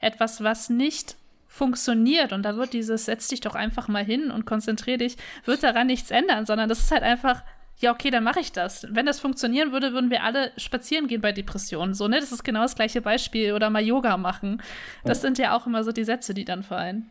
etwas, 0.00 0.44
was 0.44 0.68
nicht 0.68 1.16
funktioniert 1.54 2.32
und 2.32 2.42
da 2.42 2.56
wird 2.56 2.72
dieses 2.72 3.04
setz 3.04 3.28
dich 3.28 3.40
doch 3.40 3.54
einfach 3.54 3.86
mal 3.86 4.04
hin 4.04 4.32
und 4.32 4.44
konzentrier 4.44 4.98
dich, 4.98 5.16
wird 5.44 5.62
daran 5.62 5.86
nichts 5.86 6.10
ändern, 6.10 6.46
sondern 6.46 6.68
das 6.68 6.80
ist 6.80 6.90
halt 6.90 7.04
einfach 7.04 7.42
ja, 7.80 7.92
okay, 7.92 8.10
dann 8.10 8.22
mache 8.22 8.38
ich 8.38 8.52
das. 8.52 8.86
Wenn 8.88 9.04
das 9.04 9.18
funktionieren 9.18 9.72
würde, 9.72 9.92
würden 9.92 10.08
wir 10.08 10.22
alle 10.22 10.52
spazieren 10.56 11.08
gehen 11.08 11.20
bei 11.20 11.32
Depressionen. 11.32 11.92
So, 11.92 12.06
ne? 12.06 12.20
Das 12.20 12.30
ist 12.30 12.44
genau 12.44 12.62
das 12.62 12.76
gleiche 12.76 13.02
Beispiel. 13.02 13.52
Oder 13.52 13.68
mal 13.68 13.82
Yoga 13.82 14.16
machen. 14.16 14.62
Das 15.04 15.18
ja. 15.18 15.22
sind 15.22 15.38
ja 15.38 15.56
auch 15.56 15.66
immer 15.66 15.82
so 15.82 15.90
die 15.90 16.04
Sätze, 16.04 16.34
die 16.34 16.44
dann 16.44 16.62
fallen. 16.62 17.10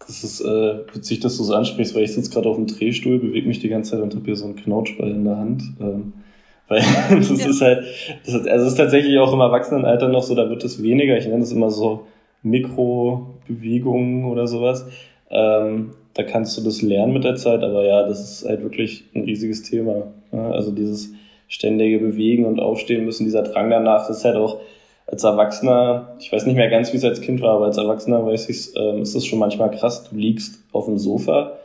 Das 0.00 0.24
ist 0.24 0.40
äh, 0.40 0.78
witzig, 0.92 1.20
dass 1.20 1.36
du 1.36 1.44
so 1.44 1.54
ansprichst, 1.54 1.94
weil 1.94 2.02
ich 2.02 2.12
sitze 2.12 2.30
gerade 2.32 2.48
auf 2.48 2.56
dem 2.56 2.66
Drehstuhl, 2.66 3.20
bewege 3.20 3.46
mich 3.46 3.60
die 3.60 3.68
ganze 3.68 3.92
Zeit 3.92 4.00
und 4.00 4.12
habe 4.12 4.24
hier 4.24 4.34
so 4.34 4.46
einen 4.46 4.56
Knautschball 4.56 5.10
in 5.10 5.24
der 5.24 5.36
Hand. 5.36 5.62
Ähm, 5.80 6.12
weil 6.68 6.82
das 7.10 7.30
ja. 7.30 7.48
ist 7.48 7.60
halt, 7.60 7.84
das 8.24 8.34
ist, 8.34 8.48
also 8.48 8.64
das 8.64 8.72
ist 8.72 8.78
tatsächlich 8.78 9.16
auch 9.18 9.32
im 9.32 9.40
Erwachsenenalter 9.40 10.08
noch 10.08 10.24
so, 10.24 10.34
da 10.34 10.50
wird 10.50 10.64
es 10.64 10.82
weniger. 10.82 11.16
Ich 11.16 11.26
nenne 11.26 11.44
es 11.44 11.52
immer 11.52 11.70
so 11.70 12.08
Mikrobewegungen 12.42 14.24
oder 14.24 14.46
sowas. 14.46 14.86
Ähm, 15.30 15.92
da 16.14 16.22
kannst 16.22 16.58
du 16.58 16.62
das 16.62 16.82
lernen 16.82 17.12
mit 17.12 17.24
der 17.24 17.36
Zeit, 17.36 17.62
aber 17.62 17.84
ja, 17.84 18.06
das 18.06 18.20
ist 18.20 18.48
halt 18.48 18.62
wirklich 18.62 19.04
ein 19.14 19.24
riesiges 19.24 19.62
Thema. 19.62 20.08
Ja, 20.32 20.50
also 20.50 20.72
dieses 20.72 21.12
ständige 21.48 21.98
Bewegen 21.98 22.46
und 22.46 22.60
Aufstehen 22.60 23.04
müssen, 23.04 23.24
dieser 23.24 23.42
Drang 23.42 23.70
danach, 23.70 24.06
das 24.06 24.18
ist 24.18 24.24
halt 24.24 24.36
auch 24.36 24.60
als 25.06 25.24
Erwachsener, 25.24 26.16
ich 26.20 26.32
weiß 26.32 26.46
nicht 26.46 26.56
mehr 26.56 26.70
ganz, 26.70 26.92
wie 26.92 26.96
es 26.96 27.04
als 27.04 27.20
Kind 27.20 27.42
war, 27.42 27.56
aber 27.56 27.66
als 27.66 27.78
Erwachsener 27.78 28.24
weiß 28.24 28.48
ich, 28.48 28.76
ähm, 28.76 29.02
ist 29.02 29.14
das 29.14 29.26
schon 29.26 29.40
manchmal 29.40 29.70
krass. 29.72 30.08
Du 30.08 30.16
liegst 30.16 30.62
auf 30.72 30.84
dem 30.84 30.98
Sofa 30.98 31.58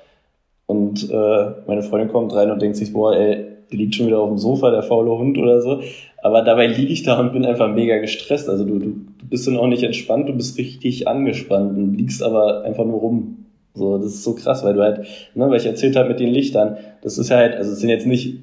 und 0.66 1.10
äh, 1.12 1.52
meine 1.68 1.84
Freundin 1.84 2.10
kommt 2.10 2.34
rein 2.34 2.50
und 2.50 2.62
denkt 2.62 2.78
sich, 2.78 2.92
boah, 2.92 3.16
ey, 3.16 3.46
liegt 3.72 3.96
schon 3.96 4.08
wieder 4.08 4.20
auf 4.20 4.30
dem 4.30 4.38
Sofa, 4.38 4.72
der 4.72 4.84
faule 4.84 5.18
Hund 5.18 5.38
oder 5.38 5.62
so. 5.62 5.80
Aber 6.22 6.42
dabei 6.42 6.68
liege 6.68 6.92
ich 6.92 7.04
da 7.04 7.20
und 7.20 7.34
bin 7.34 7.46
einfach 7.46 7.72
mega 7.74 7.98
gestresst. 8.00 8.50
Also 8.50 8.66
du, 8.66 8.80
du, 8.80 8.96
bist 9.30 9.48
dann 9.48 9.58
auch 9.58 9.68
nicht 9.68 9.84
entspannt, 9.84 10.30
du 10.30 10.34
bist 10.34 10.58
richtig 10.58 11.08
angespannt 11.08 11.78
und 11.78 11.96
liegst 11.96 12.24
aber 12.24 12.64
einfach 12.64 12.86
nur 12.86 13.00
rum. 13.00 13.46
So, 13.74 13.98
das 13.98 14.08
ist 14.08 14.24
so 14.24 14.36
krass, 14.36 14.64
weil 14.64 14.74
du 14.74 14.82
halt, 14.82 15.06
ne, 15.36 15.50
weil 15.50 15.60
ich 15.60 15.66
erzählt 15.66 15.96
habe 15.96 16.10
mit 16.10 16.20
den 16.20 16.30
Lichtern, 16.30 16.78
das 17.02 17.18
ist 17.18 17.30
ja 17.30 17.38
halt, 17.38 17.56
also 17.56 17.72
es 17.72 17.80
sind 17.80 17.90
jetzt 17.90 18.08
nicht 18.08 18.40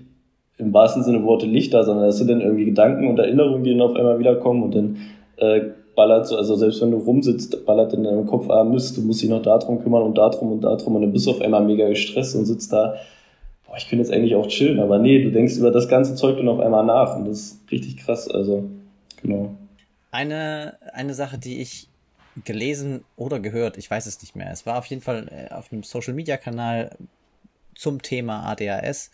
im 0.59 0.73
wahrsten 0.75 1.03
Sinne 1.03 1.25
Worte 1.25 1.47
Lichter, 1.47 1.85
sondern 1.85 2.07
es 2.07 2.19
sind 2.19 2.29
dann 2.29 2.41
irgendwie 2.41 2.67
Gedanken 2.67 3.09
und 3.09 3.19
Erinnerungen, 3.19 3.65
die 3.65 3.71
dann 3.71 3.81
auf 3.81 3.97
einmal 3.97 4.19
wiederkommen 4.19 4.63
und 4.63 4.75
dann 4.75 4.97
äh, 5.39 5.61
ballert 5.95 6.27
so, 6.27 6.37
also 6.37 6.55
selbst 6.55 6.81
wenn 6.83 6.91
du 6.91 6.99
rumsitzt, 6.99 7.65
ballert 7.67 7.93
in 7.95 8.05
deinem 8.05 8.27
Kopf, 8.27 8.49
ah 8.51 8.65
Mist, 8.65 8.97
du 8.97 9.03
musst 9.03 9.23
dich 9.23 9.31
noch 9.31 9.43
darum 9.43 9.83
kümmern 9.83 10.03
und 10.03 10.19
darum 10.19 10.53
und 10.53 10.63
darum 10.63 10.97
und 10.97 11.03
dann 11.03 11.13
bist 11.13 11.27
du 11.27 11.31
auf 11.31 11.41
einmal 11.41 11.65
mega 11.65 11.89
gestresst 11.89 12.37
und 12.37 12.45
sitzt 12.45 12.73
da 12.73 12.95
boah, 13.73 13.79
ich 13.79 13.89
könnte 13.89 14.05
jetzt 14.05 14.13
eigentlich 14.13 14.35
auch 14.35 14.49
chillen, 14.49 14.81
aber 14.81 14.99
nee, 14.99 15.23
du 15.23 15.33
denkst 15.33 15.57
über 15.57 15.71
das 15.71 15.89
ganze 15.89 16.15
Zeug 16.15 16.37
dann 16.37 16.49
auf 16.49 16.61
einmal 16.61 16.85
nach 16.85 17.17
und 17.17 17.25
das 17.25 17.39
ist 17.39 17.61
richtig 17.71 17.97
krass, 17.97 18.29
also, 18.29 18.69
genau. 19.23 19.57
Eine, 20.11 20.77
eine 20.93 21.15
Sache, 21.15 21.39
die 21.39 21.63
ich 21.63 21.89
gelesen 22.45 23.03
oder 23.17 23.41
gehört, 23.41 23.79
ich 23.79 23.91
weiß 23.91 24.05
es 24.05 24.21
nicht 24.21 24.37
mehr. 24.37 24.51
Es 24.51 24.67
war 24.67 24.77
auf 24.77 24.85
jeden 24.87 25.01
Fall 25.01 25.27
äh, 25.31 25.55
auf 25.55 25.73
einem 25.73 25.85
Social 25.85 26.13
Media 26.13 26.37
Kanal 26.37 26.91
zum 27.75 28.03
Thema 28.03 28.45
ADHS, 28.45 29.11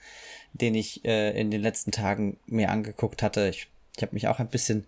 den 0.54 0.74
ich 0.74 1.04
äh, 1.04 1.40
in 1.40 1.52
den 1.52 1.62
letzten 1.62 1.92
Tagen 1.92 2.36
mir 2.46 2.70
angeguckt 2.70 3.22
hatte. 3.22 3.48
Ich, 3.48 3.68
ich 3.96 4.02
habe 4.02 4.14
mich 4.14 4.26
auch 4.26 4.40
ein 4.40 4.48
bisschen 4.48 4.86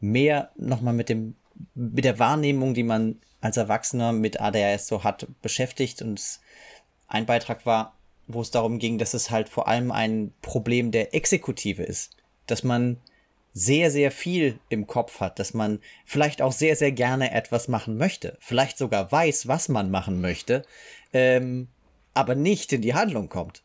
mehr 0.00 0.48
nochmal 0.56 0.94
mit 0.94 1.14
mit 1.74 2.04
der 2.04 2.18
Wahrnehmung, 2.18 2.72
die 2.72 2.82
man 2.82 3.16
als 3.42 3.58
Erwachsener 3.58 4.12
mit 4.14 4.40
ADHS 4.40 4.86
so 4.86 5.04
hat, 5.04 5.26
beschäftigt 5.42 6.00
und 6.00 6.40
ein 7.08 7.26
Beitrag 7.26 7.66
war, 7.66 7.92
wo 8.26 8.40
es 8.40 8.50
darum 8.50 8.78
ging, 8.78 8.98
dass 8.98 9.14
es 9.14 9.30
halt 9.30 9.48
vor 9.48 9.68
allem 9.68 9.90
ein 9.90 10.32
Problem 10.42 10.90
der 10.90 11.14
Exekutive 11.14 11.82
ist. 11.82 12.16
Dass 12.46 12.62
man 12.62 12.98
sehr, 13.54 13.90
sehr 13.90 14.10
viel 14.10 14.58
im 14.68 14.86
Kopf 14.86 15.20
hat, 15.20 15.38
dass 15.38 15.54
man 15.54 15.80
vielleicht 16.06 16.40
auch 16.40 16.52
sehr, 16.52 16.76
sehr 16.76 16.92
gerne 16.92 17.32
etwas 17.32 17.68
machen 17.68 17.98
möchte, 17.98 18.36
vielleicht 18.40 18.78
sogar 18.78 19.12
weiß, 19.12 19.46
was 19.46 19.68
man 19.68 19.90
machen 19.90 20.20
möchte, 20.20 20.64
ähm, 21.12 21.68
aber 22.14 22.34
nicht 22.34 22.72
in 22.72 22.82
die 22.82 22.94
Handlung 22.94 23.28
kommt. 23.28 23.62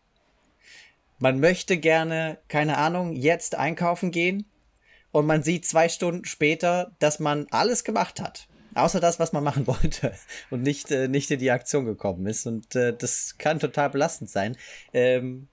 Man 1.19 1.39
möchte 1.39 1.77
gerne, 1.77 2.37
keine 2.47 2.77
Ahnung, 2.77 3.13
jetzt 3.13 3.55
einkaufen 3.55 4.11
gehen 4.11 4.45
und 5.11 5.25
man 5.25 5.41
sieht 5.41 5.65
zwei 5.65 5.89
Stunden 5.89 6.25
später, 6.25 6.91
dass 6.99 7.19
man 7.19 7.47
alles 7.49 7.83
gemacht 7.83 8.19
hat. 8.19 8.47
Außer 8.77 8.99
das, 8.99 9.19
was 9.19 9.33
man 9.33 9.43
machen 9.43 9.67
wollte 9.67 10.11
und 10.49 10.61
nicht, 10.61 10.91
äh, 10.91 11.07
nicht 11.07 11.31
in 11.31 11.39
die 11.39 11.51
Aktion 11.51 11.85
gekommen 11.85 12.25
ist. 12.27 12.45
Und 12.45 12.75
äh, 12.75 12.93
das 12.97 13.35
kann 13.37 13.59
total 13.59 13.89
belastend 13.89 14.29
sein. 14.29 14.55
Ähm, 14.93 15.47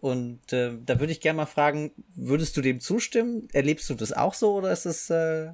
und 0.00 0.52
äh, 0.52 0.72
da 0.84 1.00
würde 1.00 1.12
ich 1.12 1.20
gerne 1.20 1.38
mal 1.38 1.46
fragen, 1.46 1.90
würdest 2.14 2.56
du 2.56 2.60
dem 2.60 2.80
zustimmen? 2.80 3.48
Erlebst 3.52 3.88
du 3.90 3.94
das 3.94 4.12
auch 4.12 4.34
so 4.34 4.54
oder 4.54 4.70
ist 4.70 4.86
es 4.86 5.10
äh, 5.10 5.48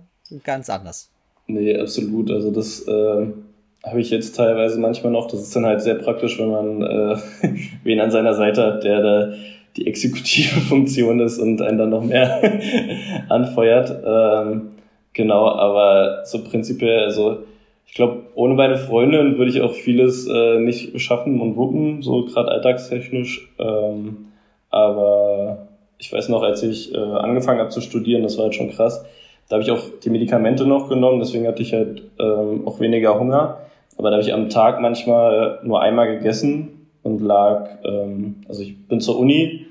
ganz 0.45 0.69
anders? 0.69 1.11
Nee, 1.47 1.79
absolut. 1.79 2.31
Also 2.31 2.51
das 2.51 2.87
äh, 2.87 3.27
habe 3.85 4.01
ich 4.01 4.11
jetzt 4.11 4.37
teilweise 4.37 4.79
manchmal 4.79 5.13
noch. 5.13 5.29
Das 5.29 5.41
ist 5.41 5.55
dann 5.55 5.67
halt 5.67 5.81
sehr 5.81 5.95
praktisch, 5.95 6.39
wenn 6.39 6.51
man 6.51 6.83
äh, 6.83 7.17
wen 7.85 8.01
an 8.01 8.11
seiner 8.11 8.35
Seite 8.35 8.63
hat, 8.65 8.85
der 8.85 9.03
da 9.03 9.33
die 9.77 9.87
exekutive 9.87 10.61
Funktion 10.69 11.21
ist 11.21 11.39
und 11.39 11.63
einen 11.63 11.79
dann 11.79 11.91
noch 11.91 12.05
mehr 12.05 12.43
anfeuert. 13.29 14.03
Ähm, 14.05 14.72
Genau, 15.15 15.49
aber 15.49 16.25
so 16.25 16.43
prinzipiell, 16.43 17.01
also 17.01 17.39
ich 17.87 17.95
glaube, 17.95 18.23
ohne 18.35 18.55
meine 18.55 18.77
Freundin 18.77 19.37
würde 19.37 19.51
ich 19.51 19.61
auch 19.61 19.75
vieles 19.75 20.27
äh, 20.27 20.59
nicht 20.59 20.99
schaffen 21.01 21.41
und 21.41 21.57
wuppen, 21.57 22.01
so 22.01 22.25
gerade 22.25 22.51
alltagstechnisch. 22.51 23.53
Ähm, 23.59 24.29
aber 24.71 25.69
ich 25.99 26.11
weiß 26.11 26.31
noch, 26.31 26.43
als 26.43 26.63
ich 26.63 26.95
äh, 26.95 26.99
angefangen 26.99 27.61
habe 27.61 27.69
zu 27.69 27.83
studieren, 27.83 28.23
das 28.23 28.39
war 28.39 28.45
halt 28.45 28.55
schon 28.55 28.71
krass. 28.71 29.05
Da 29.49 29.57
habe 29.57 29.63
ich 29.63 29.71
auch 29.71 29.83
die 30.03 30.09
Medikamente 30.09 30.67
noch 30.67 30.89
genommen, 30.89 31.19
deswegen 31.19 31.47
hatte 31.47 31.61
ich 31.61 31.75
halt 31.75 32.03
ähm, 32.19 32.67
auch 32.67 32.81
weniger 32.81 33.19
Hunger. 33.19 33.59
Aber 33.99 34.09
da 34.09 34.17
habe 34.17 34.27
ich 34.27 34.33
am 34.33 34.49
Tag 34.49 34.81
manchmal 34.81 35.61
nur 35.63 35.83
einmal 35.83 36.17
gegessen 36.17 36.89
und 37.03 37.21
lag, 37.21 37.69
ähm, 37.85 38.37
also 38.49 38.63
ich 38.63 38.89
bin 38.89 39.03
zur 39.03 39.19
Uni, 39.19 39.67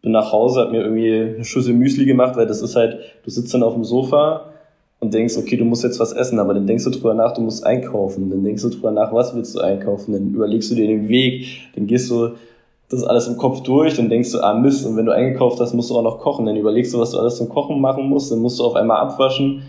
bin 0.00 0.12
nach 0.12 0.30
Hause, 0.30 0.60
habe 0.60 0.70
mir 0.70 0.82
irgendwie 0.82 1.34
eine 1.34 1.44
Schüssel 1.44 1.74
Müsli 1.74 2.04
gemacht, 2.04 2.36
weil 2.36 2.46
das 2.46 2.62
ist 2.62 2.76
halt, 2.76 3.00
du 3.24 3.30
sitzt 3.30 3.52
dann 3.52 3.64
auf 3.64 3.74
dem 3.74 3.82
Sofa 3.82 4.52
und 5.00 5.14
denkst, 5.14 5.36
okay, 5.36 5.56
du 5.56 5.64
musst 5.64 5.84
jetzt 5.84 6.00
was 6.00 6.12
essen, 6.12 6.38
aber 6.38 6.54
dann 6.54 6.66
denkst 6.66 6.84
du 6.84 6.90
drüber 6.90 7.14
nach, 7.14 7.32
du 7.32 7.40
musst 7.40 7.64
einkaufen, 7.64 8.30
dann 8.30 8.42
denkst 8.42 8.62
du 8.62 8.68
drüber 8.70 8.90
nach, 8.90 9.12
was 9.12 9.34
willst 9.34 9.54
du 9.54 9.60
einkaufen, 9.60 10.12
dann 10.12 10.34
überlegst 10.34 10.70
du 10.70 10.74
dir 10.74 10.86
den 10.86 11.08
Weg, 11.08 11.70
dann 11.74 11.86
gehst 11.86 12.10
du 12.10 12.30
das 12.90 13.04
alles 13.04 13.28
im 13.28 13.36
Kopf 13.36 13.62
durch, 13.62 13.94
dann 13.94 14.08
denkst 14.08 14.32
du, 14.32 14.40
ah 14.40 14.54
Mist, 14.54 14.84
und 14.86 14.96
wenn 14.96 15.06
du 15.06 15.12
eingekauft 15.12 15.60
hast, 15.60 15.74
musst 15.74 15.90
du 15.90 15.96
auch 15.96 16.02
noch 16.02 16.18
kochen, 16.18 16.46
dann 16.46 16.56
überlegst 16.56 16.92
du, 16.94 16.98
was 16.98 17.12
du 17.12 17.18
alles 17.18 17.36
zum 17.36 17.48
Kochen 17.48 17.80
machen 17.80 18.08
musst, 18.08 18.32
dann 18.32 18.40
musst 18.40 18.58
du 18.58 18.64
auf 18.64 18.74
einmal 18.74 18.98
abwaschen, 18.98 19.62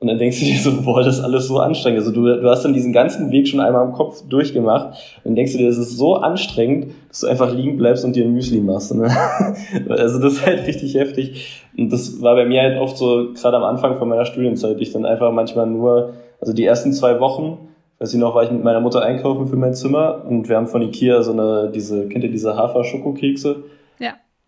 und 0.00 0.08
dann 0.08 0.18
denkst 0.18 0.40
du 0.40 0.46
dir 0.46 0.58
so, 0.58 0.80
boah, 0.82 1.02
das 1.02 1.18
ist 1.18 1.24
alles 1.24 1.46
so 1.46 1.58
anstrengend. 1.58 2.00
Also 2.00 2.10
du, 2.10 2.22
du 2.24 2.48
hast 2.48 2.64
dann 2.64 2.72
diesen 2.72 2.94
ganzen 2.94 3.30
Weg 3.30 3.46
schon 3.46 3.60
einmal 3.60 3.84
im 3.84 3.92
Kopf 3.92 4.22
durchgemacht 4.26 4.86
und 5.18 5.24
dann 5.24 5.34
denkst 5.34 5.52
du 5.52 5.58
dir, 5.58 5.68
das 5.68 5.76
ist 5.76 5.98
so 5.98 6.16
anstrengend, 6.16 6.94
dass 7.08 7.20
du 7.20 7.26
einfach 7.26 7.52
liegen 7.52 7.76
bleibst 7.76 8.06
und 8.06 8.16
dir 8.16 8.24
ein 8.24 8.32
Müsli 8.32 8.60
machst. 8.60 8.94
Ne? 8.94 9.10
Also 9.90 10.18
das 10.18 10.34
ist 10.34 10.46
halt 10.46 10.66
richtig 10.66 10.94
heftig. 10.94 11.66
Und 11.76 11.92
das 11.92 12.22
war 12.22 12.34
bei 12.34 12.46
mir 12.46 12.62
halt 12.62 12.80
oft 12.80 12.96
so, 12.96 13.32
gerade 13.34 13.58
am 13.58 13.64
Anfang 13.64 13.98
von 13.98 14.08
meiner 14.08 14.24
Studienzeit, 14.24 14.80
ich 14.80 14.92
dann 14.92 15.04
einfach 15.04 15.32
manchmal 15.32 15.66
nur, 15.66 16.14
also 16.40 16.54
die 16.54 16.64
ersten 16.64 16.94
zwei 16.94 17.20
Wochen, 17.20 17.58
weiß 17.98 18.14
ich 18.14 18.18
noch, 18.18 18.34
war 18.34 18.44
ich 18.44 18.50
mit 18.50 18.64
meiner 18.64 18.80
Mutter 18.80 19.02
einkaufen 19.02 19.48
für 19.48 19.56
mein 19.56 19.74
Zimmer 19.74 20.24
und 20.26 20.48
wir 20.48 20.56
haben 20.56 20.66
von 20.66 20.80
Ikea 20.80 21.22
so 21.22 21.32
eine, 21.32 21.70
diese, 21.74 22.08
kennt 22.08 22.24
ihr 22.24 22.30
diese 22.30 22.56
Hafer-Schokokekse? 22.56 23.64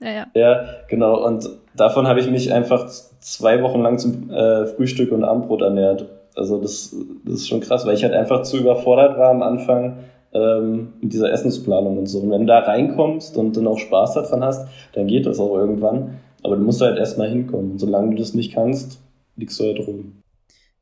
Ja, 0.03 0.11
ja, 0.11 0.27
ja. 0.35 0.65
Genau. 0.89 1.25
Und 1.25 1.49
davon 1.77 2.07
habe 2.07 2.21
ich 2.21 2.31
mich 2.31 2.53
einfach 2.53 2.87
zwei 3.21 3.63
Wochen 3.63 3.81
lang 3.81 3.99
zum 3.99 4.31
äh, 4.31 4.67
Frühstück 4.67 5.13
und 5.13 5.25
Abendbrot 5.25 5.63
ernährt. 5.63 6.07
Also 6.35 6.61
das, 6.61 6.95
das 7.25 7.35
ist 7.35 7.49
schon 7.49 7.61
krass, 7.61 7.87
weil 7.87 7.95
ich 7.95 8.05
halt 8.05 8.15
einfach 8.15 8.43
zu 8.43 8.57
überfordert 8.57 9.19
war 9.19 9.31
am 9.31 9.43
Anfang 9.43 9.99
ähm, 10.33 10.95
mit 11.01 11.13
dieser 11.13 11.31
Essensplanung 11.31 11.99
und 11.99 12.07
so. 12.07 12.21
Und 12.21 12.31
wenn 12.31 12.43
du 12.43 12.47
da 12.47 12.61
reinkommst 12.61 13.37
und 13.37 13.57
dann 13.57 13.67
auch 13.67 13.79
Spaß 13.79 14.15
daran 14.15 14.45
hast, 14.45 14.69
dann 14.95 15.07
geht 15.07 15.27
das 15.27 15.39
auch 15.39 15.55
irgendwann. 15.55 16.19
Aber 16.43 16.57
du 16.57 16.63
musst 16.63 16.81
halt 16.81 16.99
erstmal 16.99 17.29
hinkommen. 17.29 17.73
Und 17.73 17.79
solange 17.79 18.11
du 18.11 18.17
das 18.17 18.35
nicht 18.35 18.55
kannst, 18.55 19.01
liegst 19.37 19.61
du 19.61 19.65
halt 19.65 19.87
rum. 19.87 20.23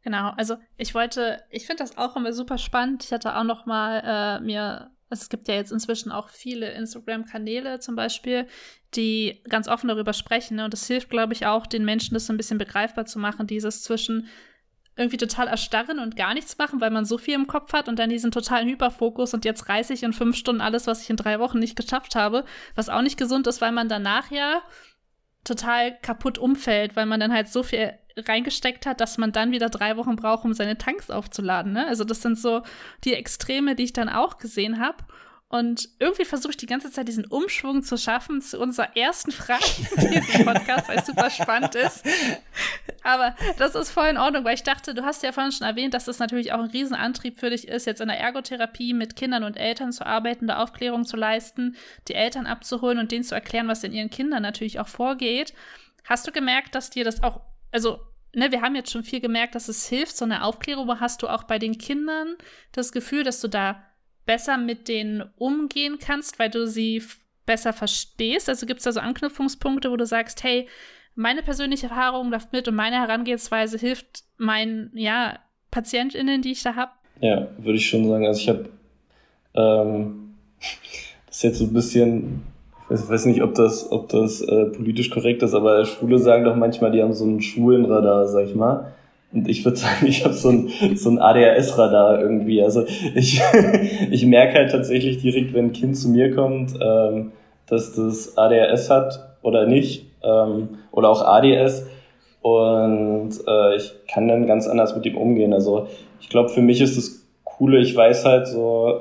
Genau, 0.03 0.31
also 0.37 0.55
ich 0.79 0.95
wollte, 0.95 1.41
ich 1.51 1.67
finde 1.67 1.83
das 1.83 1.99
auch 1.99 2.17
immer 2.17 2.33
super 2.33 2.57
spannend. 2.57 3.05
Ich 3.05 3.13
hatte 3.13 3.37
auch 3.37 3.45
noch 3.45 3.67
mal 3.67 4.39
äh, 4.41 4.41
mir 4.41 4.91
es 5.11 5.29
gibt 5.29 5.49
ja 5.49 5.55
jetzt 5.55 5.73
inzwischen 5.73 6.13
auch 6.13 6.29
viele 6.29 6.71
Instagram-Kanäle 6.73 7.81
zum 7.81 7.97
Beispiel, 7.97 8.47
die 8.95 9.43
ganz 9.49 9.69
offen 9.69 9.89
darüber 9.89 10.13
sprechen. 10.13 10.57
Ne? 10.57 10.65
Und 10.65 10.73
das 10.73 10.87
hilft, 10.87 11.11
glaube 11.11 11.33
ich, 11.33 11.47
auch 11.47 11.67
den 11.67 11.85
Menschen, 11.85 12.15
das 12.15 12.27
so 12.27 12.33
ein 12.33 12.37
bisschen 12.37 12.59
begreifbar 12.59 13.07
zu 13.07 13.19
machen, 13.19 13.47
dieses 13.47 13.83
zwischen 13.83 14.29
irgendwie 14.97 15.17
total 15.17 15.49
erstarren 15.49 15.99
und 15.99 16.17
gar 16.17 16.35
nichts 16.35 16.59
machen, 16.59 16.81
weil 16.81 16.91
man 16.91 17.05
so 17.05 17.17
viel 17.17 17.35
im 17.35 17.47
Kopf 17.47 17.73
hat 17.73 17.89
und 17.89 17.99
dann 17.99 18.11
diesen 18.11 18.31
totalen 18.31 18.69
Hyperfokus 18.69 19.35
und 19.35 19.45
jetzt 19.45 19.69
reiße 19.69 19.95
ich 19.95 20.03
in 20.03 20.13
fünf 20.13 20.37
Stunden 20.37 20.61
alles, 20.61 20.87
was 20.87 21.03
ich 21.03 21.11
in 21.11 21.17
drei 21.17 21.39
Wochen 21.41 21.59
nicht 21.59 21.77
geschafft 21.77 22.15
habe, 22.17 22.45
was 22.75 22.89
auch 22.89 23.01
nicht 23.01 23.17
gesund 23.17 23.47
ist, 23.47 23.61
weil 23.61 23.73
man 23.73 23.89
danach 23.89 24.31
ja 24.31 24.63
total 25.45 25.99
kaputt 26.03 26.39
umfällt, 26.39 26.97
weil 26.97 27.07
man 27.07 27.19
dann 27.19 27.33
halt 27.33 27.49
so 27.49 27.63
viel 27.63 27.95
reingesteckt 28.17 28.87
hat, 28.87 29.01
dass 29.01 29.19
man 29.19 29.33
dann 29.33 29.53
wieder 29.53 29.69
drei 29.69 29.97
Wochen 29.97 30.17
braucht, 30.17 30.45
um 30.45 30.55
seine 30.55 30.79
Tanks 30.79 31.11
aufzuladen. 31.11 31.73
Ne? 31.73 31.87
Also 31.87 32.05
das 32.05 32.23
sind 32.23 32.39
so 32.39 32.63
die 33.05 33.15
Extreme, 33.15 33.75
die 33.75 33.85
ich 33.85 33.93
dann 33.93 34.09
auch 34.09 34.39
gesehen 34.39 34.81
habe. 34.81 35.05
Und 35.53 35.89
irgendwie 35.99 36.25
versuche 36.25 36.53
ich 36.53 36.59
die 36.59 36.67
ganze 36.67 36.93
Zeit 36.93 37.09
diesen 37.09 37.25
Umschwung 37.25 37.83
zu 37.83 37.99
schaffen 37.99 38.41
zu 38.41 38.61
unserer 38.61 38.97
ersten 38.97 39.33
Frage 39.33 39.65
in 39.97 40.11
diesem 40.13 40.45
Podcast, 40.45 40.89
weil 40.89 40.99
es 40.99 41.07
super 41.07 41.29
spannend 41.29 41.75
ist. 41.75 42.07
Aber 43.03 43.35
das 43.59 43.75
ist 43.75 43.91
voll 43.91 44.07
in 44.07 44.17
Ordnung, 44.17 44.45
weil 44.45 44.55
ich 44.55 44.63
dachte, 44.63 44.95
du 44.95 45.05
hast 45.05 45.25
ja 45.25 45.33
vorhin 45.33 45.51
schon 45.51 45.67
erwähnt, 45.67 45.93
dass 45.93 46.05
das 46.05 46.21
natürlich 46.21 46.53
auch 46.53 46.61
ein 46.61 46.71
Riesenantrieb 46.71 47.41
für 47.41 47.51
dich 47.51 47.67
ist, 47.67 47.85
jetzt 47.85 48.01
in 48.01 48.07
der 48.07 48.21
Ergotherapie 48.21 48.95
mit 48.95 49.17
Kindern 49.17 49.43
und 49.43 49.57
Eltern 49.57 49.91
zu 49.91 50.07
arbeiten, 50.07 50.47
da 50.47 50.59
Aufklärung 50.59 51.05
zu 51.05 51.17
leisten, 51.17 51.75
die 52.07 52.15
Eltern 52.15 52.47
abzuholen 52.47 52.99
und 52.99 53.11
denen 53.11 53.25
zu 53.25 53.35
erklären, 53.35 53.67
was 53.67 53.83
in 53.83 53.93
ihren 53.93 54.11
Kindern 54.11 54.43
natürlich 54.43 54.79
auch 54.79 54.89
vorgeht. 54.89 55.53
Hast 56.05 56.29
du 56.29 56.31
gemerkt, 56.31 56.77
dass 56.77 56.91
dir 56.91 57.03
das 57.03 57.25
auch, 57.25 57.41
also 57.73 58.01
Ne, 58.33 58.53
wir 58.53 58.63
haben 58.63 58.77
jetzt 58.77 58.93
schon 58.93 59.03
viel 59.03 59.21
gemerkt, 59.21 59.57
dass 59.57 59.69
es 59.69 59.89
hilft, 59.89 60.17
so 60.17 60.25
eine 60.25 60.45
Aufklärung, 60.45 61.01
hast 61.01 61.23
du 61.23 61.29
auch 61.29 61.43
bei 61.45 61.59
den 61.59 61.79
Kindern 61.79 62.37
das 62.71 62.93
Gefühl, 62.93 63.25
dass 63.25 63.41
du 63.41 63.49
da 63.49 63.83
besser 64.25 64.57
mit 64.57 64.87
denen 64.87 65.29
umgehen 65.37 65.99
kannst, 65.99 66.39
weil 66.39 66.49
du 66.49 66.69
sie 66.69 67.03
besser 67.45 67.73
verstehst? 67.73 68.49
Also 68.49 68.67
gibt 68.67 68.79
es 68.79 68.85
da 68.85 68.93
so 68.93 69.01
Anknüpfungspunkte, 69.01 69.91
wo 69.91 69.97
du 69.97 70.07
sagst, 70.07 70.45
hey, 70.45 70.69
meine 71.17 71.43
persönliche 71.43 71.89
Erfahrung 71.89 72.31
läuft 72.31 72.53
mit 72.53 72.69
und 72.69 72.77
meine 72.77 73.01
Herangehensweise 73.01 73.79
hilft 73.79 74.23
meinen, 74.37 74.93
ja, 74.95 75.41
PatientInnen, 75.73 76.41
die 76.41 76.53
ich 76.53 76.63
da 76.63 76.77
habe? 76.77 76.93
Ja, 77.21 77.49
würde 77.59 77.79
ich 77.79 77.89
schon 77.89 78.09
sagen. 78.09 78.27
Also 78.27 78.41
ich 78.41 78.49
habe 78.49 78.69
ähm, 79.55 80.35
das 81.27 81.37
ist 81.37 81.43
jetzt 81.43 81.59
so 81.59 81.65
ein 81.65 81.73
bisschen, 81.73 82.43
ich 82.91 83.09
weiß 83.09 83.27
nicht, 83.27 83.43
ob 83.43 83.55
das, 83.55 83.91
ob 83.93 84.09
das 84.09 84.41
äh, 84.41 84.67
politisch 84.67 85.11
korrekt 85.11 85.43
ist, 85.43 85.55
aber 85.55 85.85
Schwule 85.85 86.19
sagen 86.19 86.45
doch 86.45 86.57
manchmal, 86.57 86.91
die 86.91 87.03
haben 87.03 87.13
so 87.13 87.25
einen 87.25 87.41
Schwulenradar, 87.41 88.27
sag 88.27 88.47
ich 88.47 88.55
mal. 88.55 88.93
Und 89.33 89.49
ich 89.49 89.65
würde 89.65 89.77
sagen, 89.77 90.07
ich 90.07 90.25
habe 90.25 90.35
so 90.35 90.49
ein, 90.49 90.71
so 90.97 91.11
ein 91.11 91.19
ADHS-Radar 91.19 92.21
irgendwie. 92.21 92.63
Also 92.63 92.85
ich, 93.15 93.41
ich 94.11 94.27
merke 94.27 94.55
halt 94.55 94.73
tatsächlich 94.73 95.23
direkt, 95.23 95.55
wenn 95.55 95.67
ein 95.67 95.73
Kind 95.73 95.97
zu 95.97 96.09
mir 96.09 96.35
kommt, 96.35 96.73
ähm, 96.81 97.33
dass 97.67 97.93
das 97.93 98.37
ADHS 98.37 98.91
hat 98.91 99.37
oder 99.43 99.67
nicht. 99.67 100.07
Ähm, 100.23 100.71
oder 100.91 101.09
auch 101.09 101.23
ADS. 101.23 101.87
Und 102.43 103.33
äh, 103.47 103.77
ich 103.77 103.93
kann 104.11 104.29
dann 104.29 104.47
ganz 104.47 104.67
anders 104.67 104.97
mit 104.97 105.07
ihm 105.07 105.17
umgehen. 105.17 105.53
Also 105.53 105.87
ich 106.21 106.29
glaube, 106.29 106.49
für 106.49 106.63
mich 106.63 106.81
ist 106.81 106.97
das 106.97 107.27
Coole, 107.45 107.81
ich 107.81 107.95
weiß 107.95 108.25
halt 108.25 108.49
so, 108.49 109.01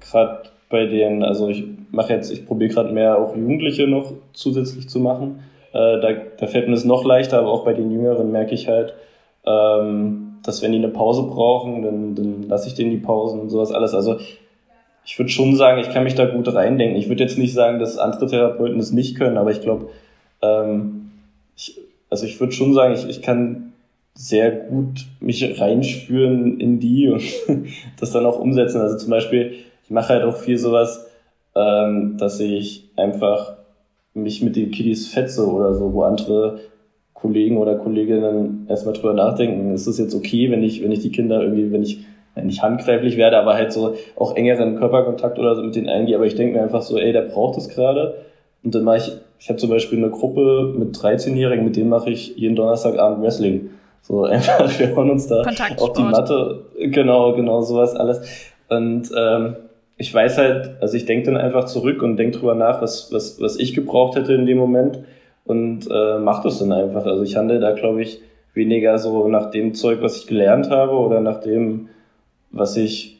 gerade 0.00 0.42
bei 0.68 0.86
den, 0.86 1.22
also 1.22 1.48
ich 1.48 1.64
mache 1.92 2.12
jetzt, 2.14 2.30
ich 2.30 2.46
probiere 2.46 2.72
gerade 2.72 2.92
mehr 2.92 3.18
auch 3.18 3.36
Jugendliche 3.36 3.86
noch 3.86 4.12
zusätzlich 4.32 4.88
zu 4.88 5.00
machen. 5.00 5.40
Äh, 5.72 6.00
da, 6.00 6.08
da 6.38 6.46
fällt 6.46 6.66
mir 6.66 6.74
das 6.74 6.84
noch 6.84 7.04
leichter, 7.04 7.38
aber 7.38 7.52
auch 7.52 7.64
bei 7.64 7.72
den 7.72 7.90
Jüngeren 7.90 8.32
merke 8.32 8.54
ich 8.54 8.68
halt, 8.68 8.94
ähm, 9.46 10.34
dass 10.42 10.62
wenn 10.62 10.72
die 10.72 10.78
eine 10.78 10.88
Pause 10.88 11.22
brauchen, 11.22 11.82
dann, 11.82 12.14
dann 12.14 12.42
lasse 12.48 12.68
ich 12.68 12.74
denen 12.74 12.90
die 12.90 12.96
Pausen 12.96 13.40
und 13.40 13.50
sowas 13.50 13.72
alles. 13.72 13.94
Also 13.94 14.18
ich 15.04 15.18
würde 15.18 15.30
schon 15.30 15.56
sagen, 15.56 15.80
ich 15.80 15.90
kann 15.90 16.04
mich 16.04 16.14
da 16.14 16.26
gut 16.26 16.52
reindenken. 16.52 16.96
Ich 16.96 17.08
würde 17.08 17.22
jetzt 17.22 17.38
nicht 17.38 17.52
sagen, 17.52 17.78
dass 17.78 17.98
andere 17.98 18.26
Therapeuten 18.26 18.78
das 18.78 18.92
nicht 18.92 19.16
können, 19.16 19.38
aber 19.38 19.50
ich 19.50 19.60
glaube, 19.60 19.88
ähm, 20.42 21.10
ich, 21.56 21.78
also 22.08 22.26
ich 22.26 22.38
würde 22.40 22.52
schon 22.52 22.74
sagen, 22.74 22.94
ich, 22.94 23.08
ich 23.08 23.22
kann 23.22 23.72
sehr 24.14 24.50
gut 24.50 25.06
mich 25.20 25.60
reinspüren 25.60 26.60
in 26.60 26.80
die 26.80 27.08
und 27.08 27.22
das 28.00 28.10
dann 28.10 28.26
auch 28.26 28.38
umsetzen. 28.38 28.80
Also 28.80 28.96
zum 28.98 29.10
Beispiel, 29.10 29.54
ich 29.84 29.90
mache 29.90 30.10
halt 30.10 30.24
auch 30.24 30.36
viel 30.36 30.58
sowas, 30.58 31.09
ähm, 31.54 32.16
dass 32.18 32.40
ich 32.40 32.90
einfach 32.96 33.54
mich 34.14 34.42
mit 34.42 34.56
den 34.56 34.70
Kiddies 34.70 35.08
fetze 35.08 35.46
oder 35.46 35.74
so, 35.74 35.92
wo 35.92 36.02
andere 36.02 36.60
Kollegen 37.14 37.58
oder 37.58 37.76
Kolleginnen 37.76 38.66
erstmal 38.68 38.94
drüber 38.94 39.12
nachdenken, 39.12 39.74
ist 39.74 39.86
es 39.86 39.98
jetzt 39.98 40.14
okay, 40.14 40.50
wenn 40.50 40.62
ich, 40.62 40.82
wenn 40.82 40.92
ich 40.92 41.00
die 41.00 41.12
Kinder 41.12 41.42
irgendwie, 41.42 41.70
wenn 41.70 41.82
ich 41.82 42.04
nicht 42.42 42.62
handgreiflich 42.62 43.16
werde, 43.16 43.38
aber 43.38 43.54
halt 43.54 43.72
so 43.72 43.94
auch 44.16 44.36
engeren 44.36 44.76
Körperkontakt 44.76 45.38
oder 45.38 45.54
so 45.54 45.62
mit 45.62 45.74
denen 45.74 45.88
eingehe. 45.88 46.16
Aber 46.16 46.26
ich 46.26 46.34
denke 46.34 46.56
mir 46.56 46.62
einfach 46.62 46.82
so, 46.82 46.96
ey, 46.96 47.12
der 47.12 47.22
braucht 47.22 47.58
es 47.58 47.68
gerade. 47.68 48.14
Und 48.62 48.74
dann 48.74 48.84
mache 48.84 48.98
ich, 48.98 49.12
ich 49.38 49.48
habe 49.48 49.58
zum 49.58 49.70
Beispiel 49.70 49.98
eine 49.98 50.10
Gruppe 50.10 50.74
mit 50.76 50.96
13-Jährigen, 50.96 51.64
mit 51.64 51.76
denen 51.76 51.90
mache 51.90 52.10
ich 52.10 52.36
jeden 52.36 52.56
Donnerstagabend 52.56 53.22
Wrestling. 53.22 53.70
So 54.02 54.22
einfach, 54.24 54.78
wir 54.78 54.96
hauen 54.96 55.10
uns 55.10 55.26
da 55.26 55.42
auf 55.42 55.92
die 55.92 56.02
Matte. 56.02 56.64
Genau, 56.78 57.34
genau, 57.34 57.60
sowas 57.62 57.94
alles. 57.94 58.20
Und 58.68 59.10
ähm, 59.16 59.56
ich 60.00 60.14
weiß 60.14 60.38
halt, 60.38 60.70
also 60.80 60.96
ich 60.96 61.04
denke 61.04 61.26
dann 61.26 61.36
einfach 61.36 61.66
zurück 61.66 62.02
und 62.02 62.16
denke 62.16 62.38
drüber 62.38 62.54
nach, 62.54 62.80
was, 62.80 63.12
was, 63.12 63.38
was 63.38 63.58
ich 63.58 63.74
gebraucht 63.74 64.16
hätte 64.16 64.32
in 64.32 64.46
dem 64.46 64.56
Moment 64.56 65.00
und 65.44 65.88
äh, 65.92 66.18
mache 66.18 66.44
das 66.44 66.58
dann 66.58 66.72
einfach. 66.72 67.04
Also 67.04 67.22
ich 67.22 67.36
handle 67.36 67.60
da, 67.60 67.72
glaube 67.72 68.00
ich, 68.00 68.22
weniger 68.54 68.96
so 68.96 69.28
nach 69.28 69.50
dem 69.50 69.74
Zeug, 69.74 69.98
was 70.00 70.16
ich 70.16 70.26
gelernt 70.26 70.70
habe 70.70 70.92
oder 70.92 71.20
nach 71.20 71.42
dem, 71.42 71.90
was 72.50 72.78
ich 72.78 73.18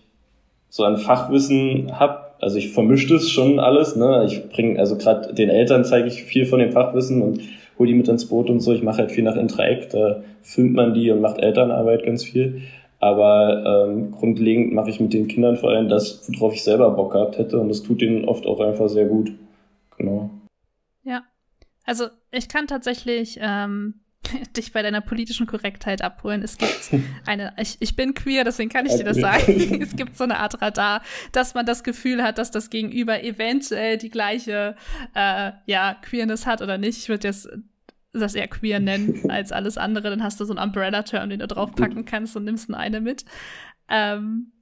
so 0.71 0.85
an 0.85 0.97
Fachwissen 0.97 2.01
habe. 2.01 2.31
Also 2.41 2.57
ich 2.57 2.73
vermische 2.73 3.13
das 3.13 3.29
schon 3.29 3.61
alles. 3.61 3.95
Ne? 3.97 4.25
Ich 4.27 4.49
bringe, 4.49 4.79
also 4.79 4.97
gerade 4.97 5.35
den 5.35 5.51
Eltern 5.51 5.85
zeige 5.85 6.09
ich 6.09 6.23
viel 6.25 6.47
von 6.47 6.61
dem 6.61 6.73
Fachwissen 6.73 7.21
und 7.21 7.43
hole 7.79 7.89
die 7.89 7.95
mit 7.95 8.09
ins 8.09 8.25
Boot 8.25 8.49
und 8.49 8.61
so. 8.61 8.73
Ich 8.73 8.83
mache 8.83 8.99
halt 9.03 9.13
viel 9.13 9.25
nach 9.25 9.37
Interact, 9.37 9.93
da 9.93 10.23
filmt 10.41 10.73
man 10.73 10.95
die 10.95 11.11
und 11.11 11.21
macht 11.21 11.41
Elternarbeit 11.41 12.05
ganz 12.05 12.25
viel. 12.25 12.63
Aber 13.01 13.87
ähm, 13.89 14.13
grundlegend 14.13 14.75
mache 14.75 14.91
ich 14.91 15.01
mit 15.01 15.15
den 15.15 15.27
Kindern 15.27 15.57
vor 15.57 15.71
allem 15.71 15.89
das, 15.89 16.31
worauf 16.35 16.53
ich 16.53 16.63
selber 16.63 16.91
Bock 16.91 17.13
gehabt 17.13 17.39
hätte. 17.39 17.59
Und 17.59 17.71
das 17.71 17.83
tut 17.83 18.03
ihnen 18.03 18.27
oft 18.27 18.47
auch 18.47 18.61
einfach 18.61 18.89
sehr 18.89 19.07
gut. 19.07 19.33
Genau. 19.97 20.31
Ja, 21.03 21.23
also 21.85 22.09
ich 22.31 22.49
kann 22.49 22.67
tatsächlich 22.67 23.39
ähm, 23.41 24.01
dich 24.57 24.73
bei 24.73 24.83
deiner 24.83 25.01
politischen 25.01 25.47
Korrektheit 25.47 26.03
abholen. 26.03 26.43
Es 26.43 26.59
gibt 26.59 26.91
eine, 27.27 27.55
ich, 27.59 27.79
ich 27.81 27.97
bin 27.97 28.13
queer, 28.13 28.45
deswegen 28.45 28.69
kann 28.69 28.85
ich 28.85 28.95
dir 28.95 29.05
das 29.05 29.17
sagen. 29.17 29.81
es 29.83 29.97
gibt 29.97 30.19
so 30.19 30.25
eine 30.25 30.39
Art 30.39 30.61
Radar, 30.61 31.03
dass 31.33 31.55
man 31.55 31.65
das 31.65 31.83
Gefühl 31.83 32.23
hat, 32.23 32.37
dass 32.37 32.51
das 32.51 32.69
Gegenüber 32.69 33.25
eventuell 33.25 33.97
die 33.97 34.11
gleiche 34.11 34.77
äh, 35.15 35.53
ja, 35.65 35.97
Queerness 36.03 36.47
hat 36.47 36.61
oder 36.61 36.77
nicht. 36.77 36.99
Ich 36.99 37.09
würde 37.09 37.29
jetzt 37.29 37.49
das 38.13 38.35
eher 38.35 38.49
queer 38.49 38.81
nennen 38.81 39.23
als 39.31 39.53
alles 39.53 39.79
andere. 39.79 40.11
Dann 40.11 40.23
hast 40.23 40.41
du 40.41 40.45
so 40.45 40.55
einen 40.55 40.65
Umbrella-Term, 40.65 41.31
den 41.31 41.41
du 41.41 41.47
draufpacken 41.47 42.05
kannst 42.05 42.37
und 42.37 42.45
nimmst 42.45 42.73
eine 42.73 43.01
mit. 43.01 43.25
Ähm, 43.89 44.53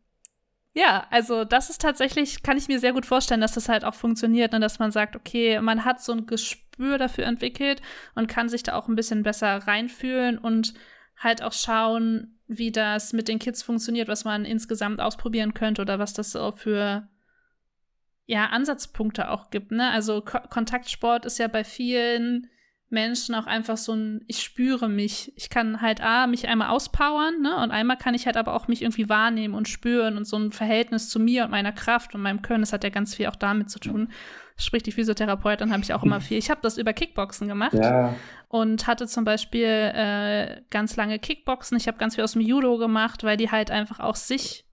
ja, 0.74 1.06
also 1.10 1.44
das 1.44 1.70
ist 1.70 1.80
tatsächlich, 1.80 2.42
kann 2.42 2.56
ich 2.56 2.68
mir 2.68 2.78
sehr 2.78 2.92
gut 2.92 3.06
vorstellen, 3.06 3.40
dass 3.40 3.54
das 3.54 3.68
halt 3.68 3.84
auch 3.84 3.94
funktioniert, 3.94 4.52
ne? 4.52 4.60
dass 4.60 4.78
man 4.78 4.92
sagt, 4.92 5.16
okay, 5.16 5.60
man 5.60 5.84
hat 5.84 6.00
so 6.02 6.12
ein 6.12 6.26
Gespür 6.26 6.98
dafür 6.98 7.24
entwickelt 7.24 7.82
und 8.14 8.28
kann 8.28 8.48
sich 8.48 8.62
da 8.62 8.74
auch 8.74 8.86
ein 8.86 8.94
bisschen 8.94 9.22
besser 9.22 9.56
reinfühlen 9.66 10.38
und 10.38 10.74
halt 11.16 11.42
auch 11.42 11.52
schauen, 11.52 12.38
wie 12.46 12.70
das 12.70 13.12
mit 13.12 13.28
den 13.28 13.38
Kids 13.38 13.62
funktioniert, 13.62 14.08
was 14.08 14.24
man 14.24 14.44
insgesamt 14.44 15.00
ausprobieren 15.00 15.52
könnte 15.52 15.82
oder 15.82 15.98
was 15.98 16.14
das 16.14 16.30
so 16.30 16.52
für 16.52 17.08
ja, 18.26 18.46
Ansatzpunkte 18.46 19.30
auch 19.30 19.50
gibt. 19.50 19.72
Ne? 19.72 19.90
Also 19.90 20.20
Ko 20.20 20.38
Kontaktsport 20.48 21.24
ist 21.24 21.38
ja 21.38 21.48
bei 21.48 21.64
vielen 21.64 22.48
Menschen 22.90 23.34
auch 23.34 23.46
einfach 23.46 23.76
so 23.76 23.92
ein, 23.92 24.22
ich 24.26 24.42
spüre 24.42 24.88
mich. 24.88 25.32
Ich 25.36 25.50
kann 25.50 25.82
halt 25.82 26.00
A, 26.00 26.26
mich 26.26 26.48
einmal 26.48 26.70
auspowern, 26.70 27.42
ne? 27.42 27.56
Und 27.56 27.70
einmal 27.70 27.98
kann 27.98 28.14
ich 28.14 28.24
halt 28.24 28.36
aber 28.36 28.54
auch 28.54 28.66
mich 28.66 28.82
irgendwie 28.82 29.08
wahrnehmen 29.08 29.54
und 29.54 29.68
spüren 29.68 30.16
und 30.16 30.24
so 30.24 30.38
ein 30.38 30.52
Verhältnis 30.52 31.10
zu 31.10 31.20
mir 31.20 31.44
und 31.44 31.50
meiner 31.50 31.72
Kraft 31.72 32.14
und 32.14 32.22
meinem 32.22 32.40
Können, 32.40 32.62
das 32.62 32.72
hat 32.72 32.84
ja 32.84 32.90
ganz 32.90 33.14
viel 33.14 33.26
auch 33.26 33.36
damit 33.36 33.70
zu 33.70 33.78
tun. 33.78 34.10
Sprich, 34.56 34.82
die 34.82 34.92
Physiotherapeutin 34.92 35.70
habe 35.70 35.82
ich 35.82 35.92
auch 35.92 36.02
immer 36.02 36.20
viel. 36.20 36.38
Ich 36.38 36.50
habe 36.50 36.60
das 36.62 36.78
über 36.78 36.92
Kickboxen 36.92 37.46
gemacht 37.46 37.74
ja. 37.74 38.14
und 38.48 38.86
hatte 38.86 39.06
zum 39.06 39.24
Beispiel 39.24 39.66
äh, 39.66 40.62
ganz 40.70 40.96
lange 40.96 41.18
Kickboxen. 41.18 41.76
Ich 41.76 41.86
habe 41.86 41.98
ganz 41.98 42.14
viel 42.14 42.24
aus 42.24 42.32
dem 42.32 42.42
Judo 42.42 42.78
gemacht, 42.78 43.22
weil 43.22 43.36
die 43.36 43.50
halt 43.50 43.70
einfach 43.70 44.00
auch 44.00 44.16
sich 44.16 44.64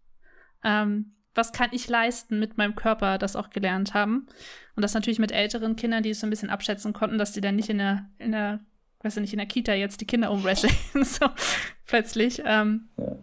ähm, 0.63 1.14
was 1.35 1.51
kann 1.51 1.69
ich 1.73 1.87
leisten 1.87 2.39
mit 2.39 2.57
meinem 2.57 2.75
Körper, 2.75 3.17
das 3.17 3.35
auch 3.35 3.49
gelernt 3.49 3.93
haben. 3.93 4.27
Und 4.75 4.81
das 4.81 4.93
natürlich 4.93 5.19
mit 5.19 5.31
älteren 5.31 5.75
Kindern, 5.75 6.03
die 6.03 6.09
es 6.09 6.19
so 6.19 6.27
ein 6.27 6.29
bisschen 6.29 6.49
abschätzen 6.49 6.93
konnten, 6.93 7.17
dass 7.17 7.33
die 7.33 7.41
dann 7.41 7.55
nicht 7.55 7.69
in 7.69 7.77
der, 7.77 8.09
in 8.17 8.31
der, 8.31 8.59
weiß 9.03 9.17
ich 9.17 9.21
nicht, 9.21 9.33
in 9.33 9.39
der 9.39 9.47
Kita 9.47 9.73
jetzt 9.73 10.01
die 10.01 10.07
Kinder 10.07 10.31
umwresteln, 10.31 10.73
so 11.03 11.27
plötzlich. 11.85 12.41
Ähm. 12.45 12.89
Ja. 12.97 13.17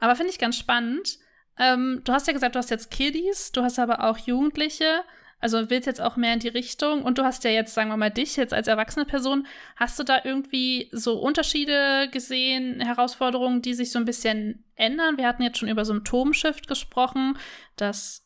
Aber 0.00 0.16
finde 0.16 0.32
ich 0.32 0.38
ganz 0.38 0.58
spannend. 0.58 1.18
Ähm, 1.58 2.00
du 2.04 2.12
hast 2.12 2.26
ja 2.26 2.32
gesagt, 2.32 2.56
du 2.56 2.58
hast 2.58 2.70
jetzt 2.70 2.90
Kiddies, 2.90 3.52
du 3.52 3.62
hast 3.62 3.78
aber 3.78 4.04
auch 4.04 4.18
Jugendliche. 4.18 5.02
Also 5.42 5.70
willst 5.70 5.86
jetzt 5.86 6.00
auch 6.00 6.16
mehr 6.16 6.34
in 6.34 6.38
die 6.38 6.48
Richtung 6.48 7.02
und 7.02 7.18
du 7.18 7.24
hast 7.24 7.42
ja 7.42 7.50
jetzt, 7.50 7.74
sagen 7.74 7.90
wir 7.90 7.96
mal, 7.96 8.10
dich 8.10 8.36
jetzt 8.36 8.54
als 8.54 8.68
erwachsene 8.68 9.04
Person. 9.04 9.46
Hast 9.74 9.98
du 9.98 10.04
da 10.04 10.20
irgendwie 10.22 10.88
so 10.92 11.18
Unterschiede 11.18 12.08
gesehen, 12.12 12.80
Herausforderungen, 12.80 13.60
die 13.60 13.74
sich 13.74 13.90
so 13.90 13.98
ein 13.98 14.04
bisschen 14.04 14.64
ändern? 14.76 15.18
Wir 15.18 15.26
hatten 15.26 15.42
jetzt 15.42 15.58
schon 15.58 15.68
über 15.68 15.84
Symptomshift 15.84 16.68
gesprochen. 16.68 17.36
Das 17.74 18.24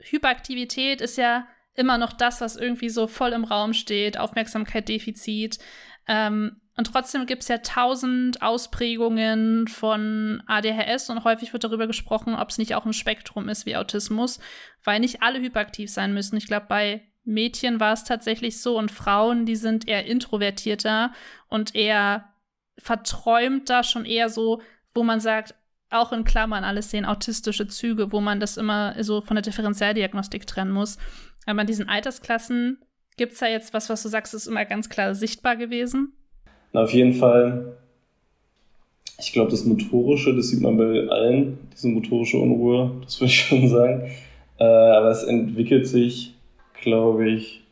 Hyperaktivität 0.00 1.00
ist 1.00 1.16
ja 1.16 1.46
immer 1.74 1.98
noch 1.98 2.12
das, 2.12 2.40
was 2.40 2.56
irgendwie 2.56 2.88
so 2.88 3.06
voll 3.06 3.32
im 3.32 3.44
Raum 3.44 3.72
steht, 3.72 4.18
Aufmerksamkeit, 4.18 4.88
Defizit. 4.88 5.60
Ähm, 6.08 6.60
Und 6.76 6.92
trotzdem 6.92 7.24
gibt 7.24 7.42
es 7.42 7.48
ja 7.48 7.58
tausend 7.58 8.42
Ausprägungen 8.42 9.66
von 9.66 10.42
ADHS 10.46 11.08
und 11.08 11.24
häufig 11.24 11.52
wird 11.54 11.64
darüber 11.64 11.86
gesprochen, 11.86 12.34
ob 12.34 12.50
es 12.50 12.58
nicht 12.58 12.74
auch 12.74 12.84
ein 12.84 12.92
Spektrum 12.92 13.48
ist 13.48 13.64
wie 13.64 13.76
Autismus, 13.76 14.40
weil 14.84 15.00
nicht 15.00 15.22
alle 15.22 15.40
hyperaktiv 15.40 15.90
sein 15.90 16.12
müssen. 16.12 16.36
Ich 16.36 16.46
glaube, 16.46 16.66
bei 16.68 17.02
Mädchen 17.24 17.80
war 17.80 17.94
es 17.94 18.04
tatsächlich 18.04 18.60
so 18.60 18.78
und 18.78 18.90
Frauen, 18.90 19.46
die 19.46 19.56
sind 19.56 19.88
eher 19.88 20.04
introvertierter 20.04 21.12
und 21.48 21.74
eher 21.74 22.28
verträumter, 22.78 23.82
schon 23.82 24.04
eher 24.04 24.28
so, 24.28 24.60
wo 24.92 25.02
man 25.02 25.20
sagt, 25.20 25.54
auch 25.88 26.12
in 26.12 26.24
Klammern 26.24 26.64
alles 26.64 26.90
sehen 26.90 27.06
autistische 27.06 27.68
Züge, 27.68 28.12
wo 28.12 28.20
man 28.20 28.38
das 28.38 28.58
immer 28.58 29.02
so 29.02 29.22
von 29.22 29.36
der 29.36 29.42
Differentialdiagnostik 29.42 30.46
trennen 30.46 30.72
muss. 30.72 30.98
Aber 31.46 31.62
in 31.62 31.66
diesen 31.66 31.88
Altersklassen 31.88 32.84
gibt 33.16 33.32
es 33.32 33.38
da 33.38 33.46
jetzt 33.46 33.72
was, 33.72 33.88
was 33.88 34.02
du 34.02 34.08
sagst, 34.08 34.34
ist 34.34 34.46
immer 34.46 34.64
ganz 34.64 34.88
klar 34.88 35.14
sichtbar 35.14 35.56
gewesen? 35.56 36.12
Na, 36.76 36.82
auf 36.82 36.92
jeden 36.92 37.14
Fall, 37.14 37.72
ich 39.18 39.32
glaube, 39.32 39.50
das 39.50 39.64
Motorische, 39.64 40.36
das 40.36 40.48
sieht 40.48 40.60
man 40.60 40.76
bei 40.76 41.08
allen, 41.08 41.56
diese 41.72 41.88
motorische 41.88 42.36
Unruhe, 42.36 42.90
das 43.02 43.18
würde 43.18 43.30
ich 43.30 43.40
schon 43.48 43.66
sagen. 43.70 44.10
Äh, 44.58 44.64
aber 44.64 45.08
es 45.08 45.22
entwickelt 45.22 45.86
sich, 45.86 46.34
glaube 46.82 47.30
ich, 47.30 47.62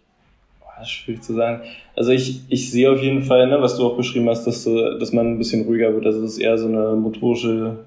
oh, 0.63 0.85
schwierig 0.87 1.23
zu 1.23 1.35
sagen. 1.35 1.61
Also 1.95 2.13
ich, 2.13 2.45
ich 2.49 2.71
sehe 2.71 2.91
auf 2.91 3.03
jeden 3.03 3.23
Fall, 3.23 3.47
ne, 3.47 3.61
was 3.61 3.77
du 3.77 3.85
auch 3.85 3.99
beschrieben 3.99 4.31
hast, 4.31 4.47
dass, 4.47 4.65
dass 4.65 5.13
man 5.13 5.33
ein 5.33 5.39
bisschen 5.39 5.67
ruhiger 5.67 5.93
wird. 5.93 6.07
Also 6.07 6.25
es 6.25 6.33
ist 6.33 6.39
eher 6.39 6.57
so 6.57 6.69
eine 6.69 6.97
motorische, 6.97 7.81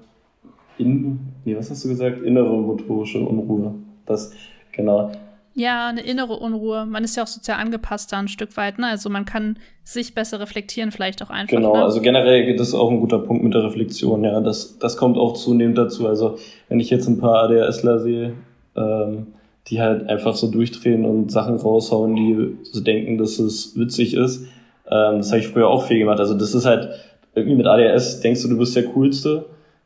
in, 0.78 1.18
nee, 1.46 1.56
was 1.58 1.72
hast 1.72 1.84
du 1.84 1.90
gesagt? 1.90 2.22
Innere 2.22 2.56
motorische 2.56 3.22
Unruhe. 3.22 3.74
Das, 4.06 4.34
genau. 4.72 5.12
Ja, 5.58 5.88
eine 5.88 6.02
innere 6.02 6.34
Unruhe. 6.34 6.86
Man 6.86 7.04
ist 7.04 7.16
ja 7.16 7.24
auch 7.24 7.28
sozial 7.28 7.60
angepasst 7.60 8.14
da 8.14 8.20
ein 8.20 8.28
Stück 8.28 8.56
weit. 8.58 8.78
Ne? 8.78 8.86
Also 8.86 9.10
man 9.10 9.26
kann 9.26 9.58
sich 9.84 10.14
besser 10.14 10.40
reflektieren, 10.40 10.92
vielleicht 10.92 11.24
auch 11.24 11.32
einfach. 11.32 11.58
Genau, 11.58 11.76
ne? 11.76 11.84
also 11.84 12.00
generell 12.00 12.46
geht 12.46 12.60
das 12.60 12.76
auch 12.76 12.92
ein 12.92 13.00
guter 13.00 13.18
Punkt 13.18 13.44
mit 13.44 13.56
der 13.56 13.64
Reflexion. 13.64 14.24
Ja, 14.24 14.40
das, 14.40 14.78
das 14.78 14.98
kommt 14.98 15.18
auch 15.18 15.34
zunehmend 15.34 15.76
dazu. 15.76 16.08
Also 16.08 16.38
wenn 16.70 16.80
ich 16.80 16.92
jetzt 16.92 17.08
ein 17.08 17.18
paar 17.18 17.46
ADHSler 17.46 17.98
sehe, 17.98 18.34
ähm, 18.76 19.34
die 19.66 19.82
halt 19.82 20.08
einfach 20.08 20.36
so 20.36 20.52
durchdrehen 20.52 21.06
und 21.06 21.32
Sachen 21.32 21.56
raushauen, 21.56 22.16
die 22.16 22.56
so 22.62 22.80
denken, 22.80 23.18
dass 23.18 23.40
es 23.40 23.76
witzig 23.76 24.14
ist. 24.14 24.44
Ähm, 24.92 25.18
das 25.18 25.32
habe 25.32 25.40
ich 25.40 25.48
früher 25.48 25.70
auch 25.70 25.88
viel 25.88 25.98
gemacht. 25.98 26.20
Also 26.20 26.36
das 26.36 26.54
ist 26.54 26.68
halt 26.68 26.90
irgendwie 27.34 27.56
mit 27.56 27.66
ADHS 27.66 28.20
denkst 28.20 28.44
du, 28.44 28.50
du 28.50 28.60
bist 28.60 28.76
der 28.76 28.86
Coolste, 28.86 29.46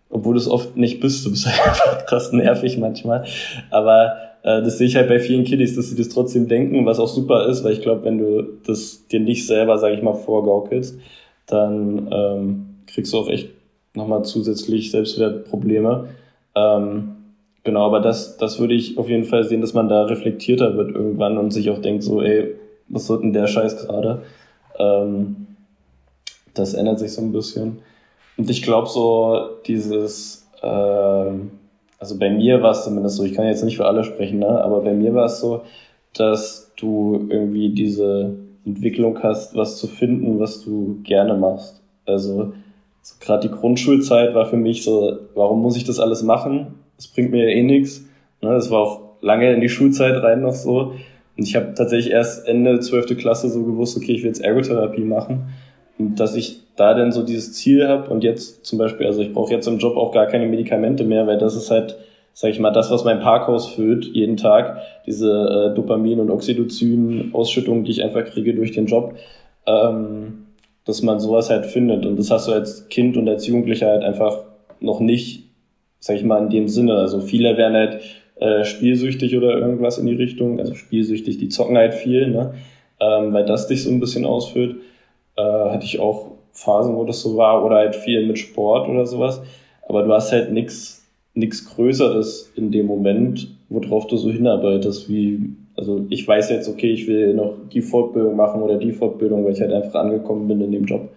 obwohl 0.10 0.34
du 0.34 0.40
es 0.42 0.50
oft 0.50 0.76
nicht 0.76 1.00
bist. 1.00 1.26
Du 1.26 1.32
bist 1.32 1.46
halt 1.48 1.66
einfach 1.66 2.06
krass 2.08 2.34
nervig 2.34 2.78
manchmal. 2.78 3.24
Aber 3.70 4.31
äh, 4.44 4.62
das 4.62 4.78
sehe 4.78 4.88
ich 4.88 4.96
halt 4.96 5.08
bei 5.08 5.20
vielen 5.20 5.44
Kiddies, 5.44 5.76
dass 5.76 5.90
sie 5.90 5.96
das 5.96 6.10
trotzdem 6.10 6.48
denken, 6.48 6.86
was 6.86 7.00
auch 7.00 7.08
super 7.08 7.48
ist, 7.48 7.64
weil 7.64 7.74
ich 7.74 7.82
glaube, 7.82 8.04
wenn 8.06 8.18
du 8.18 8.44
das 8.66 9.08
dir 9.08 9.20
nicht 9.20 9.46
selber, 9.46 9.78
sage 9.78 9.96
ich 9.96 10.02
mal, 10.02 10.14
vorgaukelst, 10.14 11.00
dann 11.48 12.10
ähm, 12.12 12.66
kriegst 12.88 13.14
du 13.14 13.18
auch 13.18 13.30
echt 13.30 13.50
nochmal 13.94 14.24
zusätzlich 14.24 14.92
Selbstwertprobleme. 14.92 16.10
Ähm, 16.56 17.16
genau, 17.64 17.86
aber 17.86 18.00
das, 18.00 18.38
das 18.38 18.60
würde 18.60 18.74
ich 18.74 18.98
auf 18.98 19.10
jeden 19.10 19.26
Fall 19.26 19.44
sehen, 19.44 19.62
dass 19.62 19.74
man 19.74 19.90
da 19.90 20.06
reflektierter 20.06 20.76
wird 20.78 20.96
irgendwann 20.96 21.38
und 21.38 21.52
sich 21.52 21.70
auch 21.70 21.80
denkt 21.80 22.04
so, 22.04 22.22
ey, 22.22 22.56
was 22.88 23.10
wird 23.10 23.24
denn 23.24 23.34
der 23.34 23.48
Scheiß 23.48 23.86
gerade? 23.86 24.24
Ähm, 24.78 25.48
das 26.54 26.74
ändert 26.74 27.00
sich 27.00 27.14
so 27.14 27.22
ein 27.22 27.32
bisschen. 27.32 27.80
Und 28.38 28.50
ich 28.50 28.62
glaube 28.62 28.88
so, 28.88 29.50
dieses, 29.68 30.50
ähm, 30.64 31.52
also 32.02 32.18
bei 32.18 32.32
mir 32.32 32.64
war 32.64 32.72
es 32.72 32.84
zumindest 32.84 33.18
so, 33.18 33.24
ich 33.24 33.36
kann 33.36 33.46
jetzt 33.46 33.64
nicht 33.64 33.78
für 33.78 33.86
alle 33.86 34.04
sprechen, 34.04 34.40
ne? 34.40 34.48
aber 34.48 34.82
bei 34.82 34.92
mir 34.92 35.14
war 35.14 35.26
es 35.26 35.40
so, 35.40 35.62
dass 36.16 36.72
du 36.76 37.28
irgendwie 37.30 37.70
diese 37.70 38.38
Entwicklung 38.66 39.22
hast, 39.22 39.56
was 39.56 39.78
zu 39.78 39.86
finden, 39.86 40.40
was 40.40 40.66
du 40.66 41.00
gerne 41.04 41.36
machst. 41.36 41.80
Also 42.08 42.54
so 43.04 43.16
gerade 43.20 43.48
die 43.48 43.54
Grundschulzeit 43.54 44.34
war 44.34 44.48
für 44.48 44.58
mich 44.58 44.84
so, 44.84 45.20
warum 45.36 45.62
muss 45.62 45.78
ich 45.78 45.84
das 45.84 46.00
alles 46.00 46.24
machen? 46.24 46.74
Das 46.98 47.08
bringt 47.08 47.30
mir 47.30 47.48
ja 47.48 47.56
eh 47.56 47.62
nichts. 47.62 48.04
Ne? 48.42 48.50
Das 48.50 48.72
war 48.72 48.80
auch 48.80 49.02
lange 49.22 49.54
in 49.54 49.62
die 49.62 49.70
Schulzeit 49.70 50.24
rein 50.24 50.42
noch 50.42 50.56
so. 50.56 50.96
Und 51.38 51.48
ich 51.48 51.56
habe 51.56 51.76
tatsächlich 51.76 52.12
erst 52.12 52.48
Ende 52.48 52.80
12. 52.80 53.16
Klasse 53.16 53.48
so 53.48 53.64
gewusst, 53.64 53.96
okay, 53.96 54.14
ich 54.14 54.24
will 54.24 54.30
jetzt 54.30 54.44
Ergotherapie 54.44 55.04
machen. 55.04 55.54
Dass 56.16 56.36
ich 56.36 56.62
da 56.76 56.94
dann 56.94 57.12
so 57.12 57.24
dieses 57.24 57.54
Ziel 57.54 57.88
habe 57.88 58.10
und 58.10 58.24
jetzt 58.24 58.66
zum 58.66 58.80
Beispiel, 58.80 59.06
also 59.06 59.22
ich 59.22 59.34
brauche 59.34 59.52
jetzt 59.52 59.68
im 59.68 59.78
Job 59.78 59.98
auch 59.98 60.12
gar 60.12 60.28
keine 60.28 60.48
Medikamente 60.48 61.04
mehr, 61.04 61.28
weil 61.28 61.38
das 61.38 61.56
ist 61.56 61.70
halt, 61.70 61.98
sag 62.34 62.52
ich 62.52 62.60
mal, 62.60 62.72
das, 62.72 62.90
was 62.92 63.04
mein 63.04 63.20
Parkhaus 63.20 63.68
füllt 63.68 64.06
jeden 64.06 64.38
Tag, 64.38 64.82
diese 65.06 65.30
äh, 65.30 65.76
Dopamin- 65.76 66.20
und 66.20 66.32
Oxytocin-Ausschüttung, 66.32 67.84
die 67.84 67.92
ich 67.92 68.04
einfach 68.04 68.26
kriege 68.26 68.56
durch 68.56 68.72
den 68.72 68.86
Job, 68.86 69.16
ähm, 69.68 70.46
dass 70.86 71.04
man 71.04 71.20
sowas 71.20 71.50
halt 71.50 71.66
findet. 71.66 72.06
Und 72.06 72.18
das 72.18 72.32
hast 72.32 72.48
du 72.48 72.54
als 72.54 72.90
Kind 72.90 73.18
und 73.18 73.30
als 73.30 73.46
Jugendlicher 73.46 73.88
halt 73.88 74.04
einfach 74.04 74.40
noch 74.80 75.00
nicht, 75.00 75.44
sag 76.00 76.16
ich 76.16 76.24
mal, 76.24 76.42
in 76.42 76.50
dem 76.50 76.68
Sinne. 76.68 76.96
Also 76.96 77.20
viele 77.20 77.58
werden 77.58 77.76
halt 77.76 78.02
äh, 78.40 78.66
spielsüchtig 78.66 79.38
oder 79.38 79.58
irgendwas 79.58 80.00
in 80.00 80.08
die 80.08 80.16
Richtung, 80.16 80.60
also 80.60 80.74
spielsüchtig, 80.74 81.38
die 81.38 81.50
zocken 81.50 81.78
halt 81.78 81.94
viel, 81.94 82.28
ne? 82.28 82.54
ähm, 83.00 83.34
weil 83.34 83.46
das 83.46 83.68
dich 83.68 83.84
so 83.84 83.92
ein 83.92 84.00
bisschen 84.00 84.26
ausfüllt. 84.26 84.78
Äh, 85.36 85.42
hatte 85.42 85.86
ich 85.86 86.00
auch 86.00 86.32
Phasen, 86.54 86.96
wo 86.96 87.06
das 87.06 87.22
so 87.22 87.38
war, 87.38 87.64
oder 87.64 87.78
halt 87.78 87.96
viel 87.96 88.26
mit 88.28 88.38
Sport 88.38 88.90
oder 88.90 89.06
sowas. 89.06 89.42
Aber 89.88 90.04
du 90.04 90.14
hast 90.14 90.32
halt 90.32 90.52
nichts 90.52 91.06
Größeres 91.76 92.52
in 92.56 92.72
dem 92.72 92.88
Moment, 92.88 93.48
worauf 93.70 94.08
du 94.08 94.18
so 94.18 94.30
hinarbeitest, 94.30 95.10
wie, 95.10 95.56
also 95.78 96.06
ich 96.10 96.28
weiß 96.28 96.50
jetzt, 96.50 96.68
okay, 96.68 96.92
ich 96.92 97.08
will 97.08 97.34
noch 97.34 97.56
die 97.72 97.82
Fortbildung 97.82 98.36
machen 98.36 98.62
oder 98.62 98.78
die 98.78 98.92
Fortbildung, 98.92 99.46
weil 99.46 99.54
ich 99.54 99.62
halt 99.62 99.74
einfach 99.74 100.02
angekommen 100.02 100.48
bin 100.48 100.62
in 100.62 100.72
dem 100.72 100.86
Job. 100.86 101.10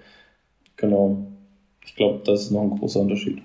Genau. 0.77 1.19
Ich 1.85 1.97
glaube, 1.97 2.23
das 2.25 2.43
ist 2.43 2.51
noch 2.51 2.63
ein 2.63 2.79
großer 2.79 3.01
Unterschied. 3.01 3.43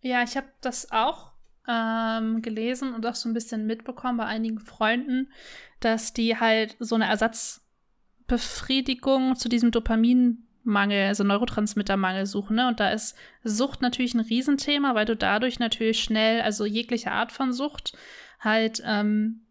Ja, 0.00 0.22
ich 0.22 0.36
habe 0.36 0.46
das 0.60 0.90
auch 0.90 1.32
ähm, 1.68 2.42
gelesen 2.42 2.94
und 2.94 3.06
auch 3.06 3.14
so 3.14 3.28
ein 3.28 3.34
bisschen 3.34 3.66
mitbekommen 3.66 4.18
bei 4.18 4.24
einigen 4.24 4.58
Freunden, 4.58 5.28
dass 5.80 6.12
die 6.12 6.36
halt 6.36 6.76
so 6.80 6.94
eine 6.94 7.06
Ersatz 7.06 7.60
Befriedigung 8.32 9.36
zu 9.36 9.50
diesem 9.50 9.72
Dopaminmangel, 9.72 11.06
also 11.06 11.22
Neurotransmittermangel 11.22 12.24
suchen. 12.24 12.56
Ne? 12.56 12.66
Und 12.66 12.80
da 12.80 12.88
ist 12.88 13.14
Sucht 13.44 13.82
natürlich 13.82 14.14
ein 14.14 14.20
Riesenthema, 14.20 14.94
weil 14.94 15.04
du 15.04 15.14
dadurch 15.14 15.58
natürlich 15.58 16.02
schnell, 16.02 16.40
also 16.40 16.64
jegliche 16.64 17.10
Art 17.10 17.30
von 17.30 17.52
Sucht, 17.52 17.92
halt 18.40 18.82
ähm, 18.86 19.42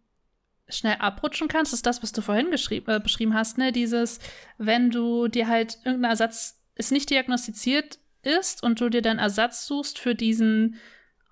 schnell 0.67 0.95
abrutschen 0.97 1.47
kannst. 1.47 1.73
Das 1.73 1.77
ist 1.77 1.85
das, 1.85 2.01
was 2.01 2.11
du 2.11 2.23
vorhin 2.23 2.47
äh, 2.47 2.99
beschrieben 2.99 3.35
hast, 3.35 3.59
ne? 3.59 3.71
Dieses, 3.71 4.17
wenn 4.57 4.89
du 4.89 5.27
dir 5.27 5.47
halt 5.47 5.77
irgendein 5.85 6.09
Ersatz, 6.09 6.59
ist 6.73 6.91
nicht 6.91 7.11
diagnostiziert 7.11 7.99
ist 8.23 8.63
und 8.63 8.81
du 8.81 8.89
dir 8.89 9.03
dann 9.03 9.19
Ersatz 9.19 9.67
suchst 9.67 9.99
für 9.99 10.15
diesen 10.15 10.77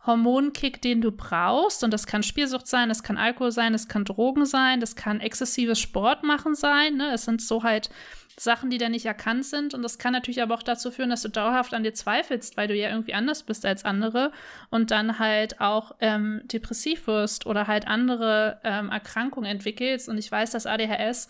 Hormonkick, 0.09 0.81
den 0.81 1.01
du 1.01 1.11
brauchst. 1.11 1.83
Und 1.83 1.91
das 1.93 2.07
kann 2.07 2.23
Spielsucht 2.23 2.67
sein, 2.67 2.89
das 2.89 3.03
kann 3.03 3.17
Alkohol 3.17 3.51
sein, 3.51 3.71
das 3.71 3.87
kann 3.87 4.03
Drogen 4.03 4.45
sein, 4.45 4.79
das 4.79 4.95
kann 4.95 5.21
exzessives 5.21 5.79
Sport 5.79 6.23
machen 6.23 6.55
sein. 6.55 6.97
Ne? 6.97 7.13
Es 7.13 7.25
sind 7.25 7.41
so 7.41 7.63
halt 7.63 7.89
Sachen, 8.37 8.69
die 8.69 8.77
da 8.77 8.89
nicht 8.89 9.05
erkannt 9.05 9.45
sind. 9.45 9.73
Und 9.73 9.83
das 9.83 9.97
kann 9.97 10.13
natürlich 10.13 10.41
aber 10.41 10.55
auch 10.55 10.63
dazu 10.63 10.91
führen, 10.91 11.09
dass 11.09 11.21
du 11.21 11.29
dauerhaft 11.29 11.73
an 11.73 11.83
dir 11.83 11.93
zweifelst, 11.93 12.57
weil 12.57 12.67
du 12.67 12.75
ja 12.75 12.89
irgendwie 12.89 13.13
anders 13.13 13.43
bist 13.43 13.65
als 13.65 13.85
andere 13.85 14.31
und 14.69 14.91
dann 14.91 15.19
halt 15.19 15.61
auch 15.61 15.95
ähm, 15.99 16.41
depressiv 16.45 17.07
wirst 17.07 17.45
oder 17.45 17.67
halt 17.67 17.87
andere 17.87 18.59
ähm, 18.63 18.89
Erkrankungen 18.89 19.49
entwickelst. 19.49 20.09
Und 20.09 20.17
ich 20.17 20.31
weiß, 20.31 20.51
dass 20.51 20.65
ADHS 20.65 21.29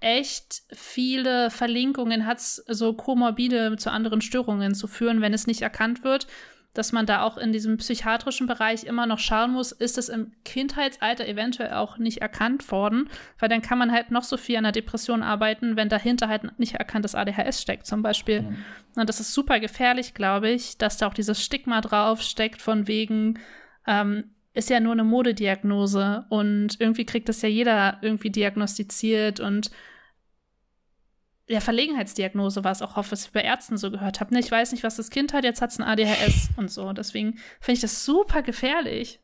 echt 0.00 0.62
viele 0.72 1.50
Verlinkungen 1.50 2.24
hat, 2.24 2.40
so 2.40 2.92
komorbide 2.94 3.76
zu 3.76 3.90
anderen 3.90 4.20
Störungen 4.20 4.74
zu 4.74 4.86
führen, 4.86 5.20
wenn 5.20 5.34
es 5.34 5.48
nicht 5.48 5.62
erkannt 5.62 6.04
wird 6.04 6.28
dass 6.78 6.92
man 6.92 7.06
da 7.06 7.22
auch 7.22 7.36
in 7.36 7.52
diesem 7.52 7.76
psychiatrischen 7.76 8.46
Bereich 8.46 8.84
immer 8.84 9.04
noch 9.06 9.18
schauen 9.18 9.50
muss, 9.50 9.72
ist 9.72 9.98
es 9.98 10.08
im 10.08 10.30
Kindheitsalter 10.44 11.26
eventuell 11.26 11.72
auch 11.72 11.98
nicht 11.98 12.22
erkannt 12.22 12.70
worden, 12.70 13.10
weil 13.40 13.48
dann 13.48 13.62
kann 13.62 13.78
man 13.78 13.90
halt 13.90 14.12
noch 14.12 14.22
so 14.22 14.36
viel 14.36 14.56
an 14.56 14.62
der 14.62 14.72
Depression 14.72 15.24
arbeiten, 15.24 15.74
wenn 15.74 15.88
dahinter 15.88 16.28
halt 16.28 16.56
nicht 16.60 16.76
erkanntes 16.76 17.16
ADHS 17.16 17.60
steckt 17.60 17.86
zum 17.86 18.02
Beispiel. 18.02 18.42
Mhm. 18.42 18.56
Und 18.94 19.08
das 19.08 19.18
ist 19.18 19.34
super 19.34 19.58
gefährlich, 19.58 20.14
glaube 20.14 20.50
ich, 20.50 20.78
dass 20.78 20.98
da 20.98 21.08
auch 21.08 21.14
dieses 21.14 21.42
Stigma 21.42 21.80
drauf 21.80 22.22
steckt 22.22 22.62
von 22.62 22.86
wegen, 22.86 23.40
ähm, 23.84 24.30
ist 24.54 24.70
ja 24.70 24.78
nur 24.78 24.92
eine 24.92 25.04
Modediagnose 25.04 26.26
und 26.28 26.80
irgendwie 26.80 27.06
kriegt 27.06 27.28
das 27.28 27.42
ja 27.42 27.48
jeder 27.48 27.98
irgendwie 28.02 28.30
diagnostiziert 28.30 29.40
und 29.40 29.72
ja, 31.48 31.60
Verlegenheitsdiagnose 31.60 32.62
war 32.62 32.72
es 32.72 32.82
auch 32.82 32.96
oft, 32.96 33.10
was 33.10 33.26
ich 33.26 33.32
bei 33.32 33.40
Ärzten 33.40 33.78
so 33.78 33.90
gehört 33.90 34.20
habe. 34.20 34.34
Ne, 34.34 34.40
ich 34.40 34.50
weiß 34.50 34.72
nicht, 34.72 34.84
was 34.84 34.96
das 34.96 35.10
Kind 35.10 35.32
hat, 35.32 35.44
jetzt 35.44 35.62
hat 35.62 35.70
es 35.70 35.80
ein 35.80 35.84
ADHS 35.84 36.50
und 36.56 36.70
so. 36.70 36.92
Deswegen 36.92 37.36
finde 37.60 37.76
ich 37.76 37.80
das 37.80 38.04
super 38.04 38.42
gefährlich. 38.42 39.18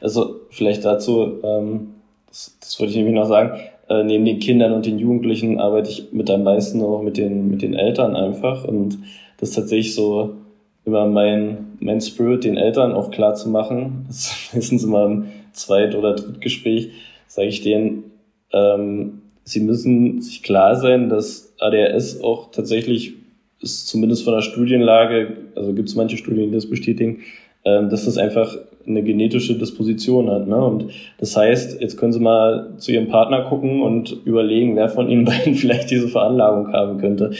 Also 0.00 0.40
vielleicht 0.50 0.84
dazu, 0.84 1.40
ähm, 1.42 1.94
das, 2.26 2.58
das 2.60 2.78
wollte 2.78 2.90
ich 2.90 2.96
nämlich 2.96 3.14
noch 3.14 3.26
sagen, 3.26 3.58
äh, 3.88 4.02
neben 4.04 4.24
den 4.24 4.38
Kindern 4.38 4.72
und 4.72 4.86
den 4.86 4.98
Jugendlichen 4.98 5.60
arbeite 5.60 5.90
ich 5.90 6.12
mit 6.12 6.30
am 6.30 6.42
meisten 6.42 6.82
auch 6.82 7.02
mit 7.02 7.16
den, 7.16 7.50
mit 7.50 7.62
den 7.62 7.74
Eltern 7.74 8.16
einfach. 8.16 8.64
Und 8.64 8.98
das 9.38 9.50
ist 9.50 9.54
tatsächlich 9.54 9.94
so 9.94 10.36
immer 10.84 11.06
mein, 11.06 11.76
mein 11.80 12.00
Spirit, 12.00 12.44
den 12.44 12.56
Eltern 12.56 12.92
auch 12.92 13.10
klar 13.10 13.34
zu 13.34 13.48
machen. 13.48 14.06
Das 14.08 14.16
ist 14.18 14.54
meistens 14.54 14.84
immer 14.84 15.04
im 15.04 15.26
Zweit- 15.52 15.94
oder 15.94 16.14
Drittgespräch, 16.14 16.92
sage 17.26 17.48
ich 17.48 17.62
denen, 17.62 18.04
ähm, 18.52 19.22
sie 19.50 19.60
müssen 19.60 20.20
sich 20.20 20.42
klar 20.42 20.76
sein, 20.76 21.08
dass 21.08 21.54
ADHS 21.58 22.22
auch 22.22 22.50
tatsächlich 22.50 23.14
ist 23.60 23.88
zumindest 23.88 24.24
von 24.24 24.34
der 24.34 24.42
Studienlage, 24.42 25.36
also 25.54 25.74
gibt 25.74 25.88
es 25.88 25.94
manche 25.94 26.16
Studien, 26.16 26.48
die 26.50 26.54
das 26.54 26.70
bestätigen, 26.70 27.18
ähm, 27.64 27.90
dass 27.90 28.06
das 28.06 28.16
einfach 28.16 28.56
eine 28.86 29.02
genetische 29.02 29.58
Disposition 29.58 30.30
hat. 30.30 30.46
Ne? 30.48 30.56
Und 30.56 30.86
das 31.18 31.36
heißt, 31.36 31.80
jetzt 31.82 31.98
können 31.98 32.12
Sie 32.12 32.20
mal 32.20 32.70
zu 32.78 32.92
Ihrem 32.92 33.08
Partner 33.08 33.42
gucken 33.42 33.82
und 33.82 34.16
überlegen, 34.24 34.76
wer 34.76 34.88
von 34.88 35.10
Ihnen 35.10 35.24
beiden 35.26 35.54
vielleicht 35.54 35.90
diese 35.90 36.08
Veranlagung 36.08 36.72
haben 36.72 36.98
könnte. 36.98 37.32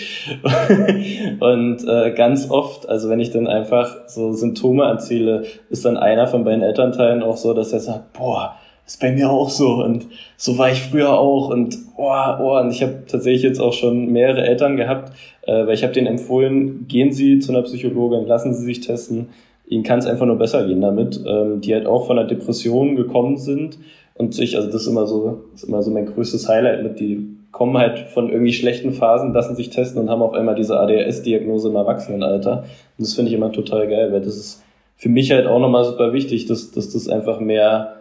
und 1.40 1.88
äh, 1.88 2.12
ganz 2.14 2.50
oft, 2.50 2.86
also 2.88 3.08
wenn 3.08 3.20
ich 3.20 3.30
dann 3.30 3.46
einfach 3.46 4.08
so 4.08 4.32
Symptome 4.34 4.84
erzähle, 4.84 5.44
ist 5.70 5.86
dann 5.86 5.96
einer 5.96 6.26
von 6.26 6.44
beiden 6.44 6.62
Elternteilen 6.62 7.22
auch 7.22 7.38
so, 7.38 7.54
dass 7.54 7.72
er 7.72 7.80
sagt, 7.80 8.12
boah, 8.12 8.56
ist 8.90 9.00
bei 9.00 9.12
mir 9.12 9.30
auch 9.30 9.50
so. 9.50 9.84
Und 9.84 10.06
so 10.36 10.58
war 10.58 10.72
ich 10.72 10.82
früher 10.82 11.16
auch. 11.16 11.48
Und 11.48 11.78
oh, 11.96 12.12
oh, 12.40 12.58
und 12.58 12.72
ich 12.72 12.82
habe 12.82 13.04
tatsächlich 13.06 13.44
jetzt 13.44 13.60
auch 13.60 13.72
schon 13.72 14.10
mehrere 14.10 14.44
Eltern 14.44 14.76
gehabt, 14.76 15.12
äh, 15.42 15.64
weil 15.66 15.74
ich 15.74 15.84
habe 15.84 15.92
denen 15.92 16.08
empfohlen, 16.08 16.88
gehen 16.88 17.12
Sie 17.12 17.38
zu 17.38 17.52
einer 17.52 17.62
Psychologin, 17.62 18.26
lassen 18.26 18.52
Sie 18.52 18.64
sich 18.64 18.80
testen, 18.80 19.28
ihnen 19.68 19.84
kann 19.84 20.00
es 20.00 20.06
einfach 20.06 20.26
nur 20.26 20.36
besser 20.36 20.66
gehen 20.66 20.80
damit, 20.80 21.20
ähm, 21.24 21.60
die 21.60 21.72
halt 21.72 21.86
auch 21.86 22.08
von 22.08 22.18
einer 22.18 22.26
Depression 22.26 22.96
gekommen 22.96 23.36
sind 23.36 23.78
und 24.14 24.34
sich, 24.34 24.56
also 24.56 24.68
das 24.68 24.82
ist 24.82 24.88
immer 24.88 25.06
so, 25.06 25.44
ist 25.54 25.64
immer 25.64 25.82
so 25.82 25.92
mein 25.92 26.06
größtes 26.06 26.48
Highlight 26.48 26.82
mit, 26.82 26.98
die 26.98 27.28
kommen 27.52 27.78
halt 27.78 28.00
von 28.00 28.30
irgendwie 28.30 28.52
schlechten 28.52 28.92
Phasen, 28.92 29.32
lassen 29.32 29.54
sich 29.54 29.70
testen 29.70 30.02
und 30.02 30.10
haben 30.10 30.22
auf 30.22 30.34
einmal 30.34 30.56
diese 30.56 30.80
ADHS-Diagnose 30.80 31.68
im 31.68 31.76
Erwachsenenalter. 31.76 32.64
Und 32.98 33.06
das 33.06 33.14
finde 33.14 33.30
ich 33.30 33.36
immer 33.36 33.52
total 33.52 33.86
geil, 33.88 34.12
weil 34.12 34.20
das 34.20 34.36
ist 34.36 34.64
für 34.96 35.08
mich 35.08 35.30
halt 35.30 35.46
auch 35.46 35.60
nochmal 35.60 35.84
super 35.84 36.12
wichtig, 36.12 36.46
dass, 36.46 36.72
dass 36.72 36.92
das 36.92 37.08
einfach 37.08 37.38
mehr, 37.38 37.99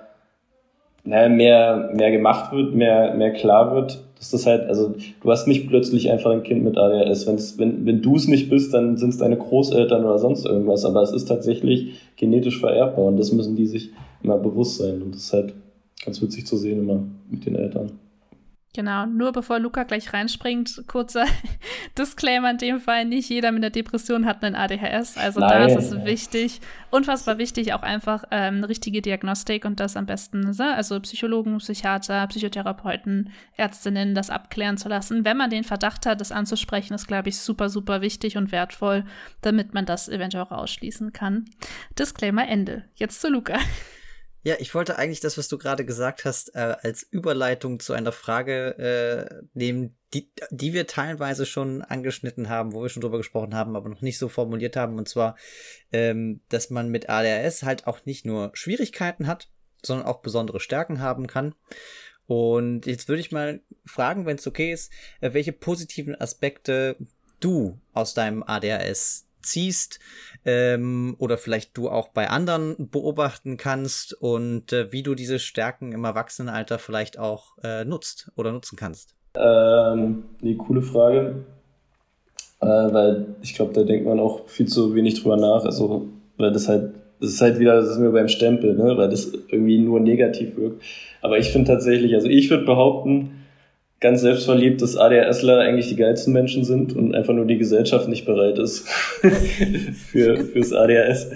naja, 1.04 1.30
mehr, 1.30 1.90
mehr 1.94 2.12
gemacht 2.12 2.52
wird, 2.52 2.76
mehr, 2.76 3.14
mehr 3.16 3.32
klar 3.34 3.74
wird, 3.74 4.04
dass 4.18 4.32
das 4.32 4.46
halt, 4.46 4.68
also 4.68 4.96
du 5.22 5.32
hast 5.32 5.48
nicht 5.48 5.68
plötzlich 5.68 6.12
einfach 6.12 6.32
ein 6.32 6.44
Kind 6.44 6.64
mit 6.64 6.78
ADHS. 6.78 7.26
Wenn's, 7.26 7.58
wenn 7.58 7.86
wenn 7.86 8.02
du 8.02 8.18
es 8.18 8.28
nicht 8.28 8.50
bist, 8.50 8.74
dann 8.74 8.98
sind 8.98 9.10
es 9.10 9.18
deine 9.18 9.38
Großeltern 9.38 10.04
oder 10.04 10.20
sonst 10.20 10.46
irgendwas. 10.46 10.84
Aber 10.84 11.02
es 11.02 11.12
ist 11.12 11.26
tatsächlich 11.26 12.02
genetisch 12.18 12.60
vererbbar 12.60 13.06
und 13.06 13.18
das 13.18 13.32
müssen 13.32 13.56
die 13.56 13.66
sich 13.66 13.92
immer 14.22 14.38
bewusst 14.38 14.78
sein. 14.78 15.02
Und 15.02 15.16
das 15.16 15.24
ist 15.24 15.34
halt 15.34 15.54
ganz 16.04 16.22
witzig 16.22 16.46
zu 16.46 16.58
sehen 16.58 16.80
immer 16.80 17.02
mit 17.30 17.46
den 17.46 17.56
Eltern. 17.56 17.92
Genau, 18.76 19.08
nur 19.08 19.32
bevor 19.32 19.58
Luca 19.58 19.82
gleich 19.82 20.14
reinspringt, 20.14 20.84
kurzer 20.86 21.26
Disclaimer 21.98 22.52
in 22.52 22.60
dem 22.60 22.80
Fall, 22.80 23.04
nicht 23.04 23.28
jeder 23.28 23.52
mit 23.52 23.64
einer 23.64 23.72
Depression 23.72 24.28
hat 24.28 24.44
einen 24.44 24.56
ADHS, 24.56 25.18
also 25.18 25.40
Nein. 25.40 25.50
da 25.50 25.66
ist 25.66 25.76
es 25.76 26.06
wichtig, 26.06 26.62
unfassbar 26.92 27.40
wichtig, 27.40 27.74
auch 27.74 27.82
einfach 27.82 28.26
ähm, 28.30 28.58
eine 28.58 28.70
richtige 28.70 29.02
Diagnostik 29.02 29.66
und 29.66 29.80
das 29.80 29.98
am 29.98 30.06
besten, 30.06 30.42
ne? 30.42 30.76
also 30.76 31.00
Psychologen, 31.00 31.58
Psychiater, 31.58 32.28
Psychotherapeuten, 32.28 33.32
Ärztinnen, 33.58 34.14
das 34.14 34.30
abklären 34.30 34.78
zu 34.78 34.88
lassen. 34.88 35.26
Wenn 35.26 35.38
man 35.38 35.50
den 35.50 35.64
Verdacht 35.64 36.06
hat, 36.06 36.22
das 36.22 36.32
anzusprechen, 36.32 36.94
ist, 36.94 37.08
glaube 37.08 37.30
ich, 37.30 37.40
super, 37.40 37.70
super 37.70 38.02
wichtig 38.02 38.38
und 38.38 38.52
wertvoll, 38.52 39.04
damit 39.42 39.74
man 39.74 39.88
das 39.88 40.10
eventuell 40.10 40.44
auch 40.44 40.52
ausschließen 40.52 41.12
kann. 41.12 41.46
Disclaimer 41.98 42.48
Ende. 42.48 42.84
Jetzt 42.94 43.20
zu 43.20 43.30
Luca. 43.30 43.58
Ja, 44.42 44.56
ich 44.60 44.74
wollte 44.74 44.98
eigentlich 44.98 45.20
das, 45.20 45.38
was 45.38 45.50
du 45.50 45.58
gerade 45.58 45.84
gesagt 45.84 46.24
hast, 46.24 46.56
äh, 46.56 46.76
als 46.82 47.04
Überleitung 47.04 47.80
zu 47.80 47.92
einer 47.94 48.14
Frage 48.14 48.78
äh, 48.78 49.44
nehmen, 49.54 49.98
die, 50.14 50.32
die 50.50 50.74
wir 50.74 50.88
teilweise 50.88 51.46
schon 51.46 51.82
angeschnitten 51.82 52.48
haben, 52.48 52.74
wo 52.74 52.82
wir 52.82 52.90
schon 52.90 53.02
drüber 53.02 53.18
gesprochen 53.18 53.54
haben, 53.54 53.76
aber 53.76 53.90
noch 53.90 54.02
nicht 54.02 54.18
so 54.18 54.30
formuliert 54.30 54.78
haben. 54.78 54.98
Und 54.98 55.10
zwar, 55.10 55.36
ähm, 55.92 56.42
dass 56.48 56.70
man 56.70 56.90
mit 56.90 57.10
ADHS 57.10 57.64
halt 57.64 57.86
auch 57.86 58.06
nicht 58.06 58.26
nur 58.26 58.52
Schwierigkeiten 58.54 59.28
hat, 59.28 59.50
sondern 59.84 60.08
auch 60.08 60.22
besondere 60.22 60.62
Stärken 60.62 61.02
haben 61.02 61.28
kann. 61.28 61.54
Und 62.26 62.86
jetzt 62.86 63.10
würde 63.10 63.22
ich 63.22 63.32
mal 63.32 63.62
fragen, 63.86 64.26
wenn 64.26 64.38
es 64.38 64.48
okay 64.48 64.72
ist, 64.72 64.92
äh, 65.20 65.34
welche 65.34 65.52
positiven 65.52 66.20
Aspekte 66.20 66.96
du 67.40 67.80
aus 67.94 68.14
deinem 68.14 68.44
ADHS 68.44 69.29
ziehst 69.42 70.00
ähm, 70.46 71.16
oder 71.20 71.38
vielleicht 71.38 71.78
du 71.78 71.90
auch 71.90 72.10
bei 72.10 72.30
anderen 72.30 72.90
beobachten 72.90 73.58
kannst 73.58 74.14
und 74.14 74.74
äh, 74.74 74.92
wie 74.92 75.04
du 75.04 75.16
diese 75.16 75.40
Stärken 75.40 75.92
im 75.92 76.04
Erwachsenenalter 76.04 76.80
vielleicht 76.80 77.20
auch 77.20 77.58
äh, 77.64 77.86
nutzt 77.86 78.32
oder 78.36 78.52
nutzen 78.52 78.76
kannst? 78.76 79.16
Ähm, 79.36 80.24
nee, 80.42 80.56
coole 80.56 80.82
Frage. 80.82 81.46
Äh, 82.62 82.66
weil 82.66 83.36
ich 83.42 83.54
glaube, 83.56 83.74
da 83.74 83.84
denkt 83.84 84.06
man 84.06 84.20
auch 84.20 84.48
viel 84.48 84.68
zu 84.68 84.94
wenig 84.96 85.22
drüber 85.22 85.38
nach. 85.38 85.64
Also, 85.64 86.08
weil 86.38 86.52
das 86.52 86.68
halt, 86.68 86.94
das 87.20 87.32
ist 87.32 87.42
halt 87.42 87.60
wieder, 87.60 87.76
das 87.76 87.90
ist 87.90 88.00
mir 88.00 88.12
beim 88.12 88.28
Stempel, 88.28 88.76
ne? 88.76 88.98
weil 88.98 89.10
das 89.10 89.32
irgendwie 89.50 89.78
nur 89.78 90.00
negativ 90.00 90.58
wirkt. 90.58 90.84
Aber 91.22 91.38
ich 91.38 91.50
finde 91.50 91.72
tatsächlich, 91.72 92.14
also 92.16 92.28
ich 92.28 92.50
würde 92.50 92.66
behaupten, 92.66 93.39
ganz 94.00 94.22
selbstverliebt, 94.22 94.82
dass 94.82 94.96
ADHSler 94.96 95.60
eigentlich 95.60 95.90
die 95.90 95.96
geilsten 95.96 96.34
Menschen 96.34 96.64
sind 96.64 96.96
und 96.96 97.14
einfach 97.14 97.34
nur 97.34 97.46
die 97.46 97.58
Gesellschaft 97.58 98.08
nicht 98.08 98.26
bereit 98.26 98.58
ist 98.58 98.88
für, 100.12 100.38
fürs 100.38 100.74
ADHS. 100.74 101.32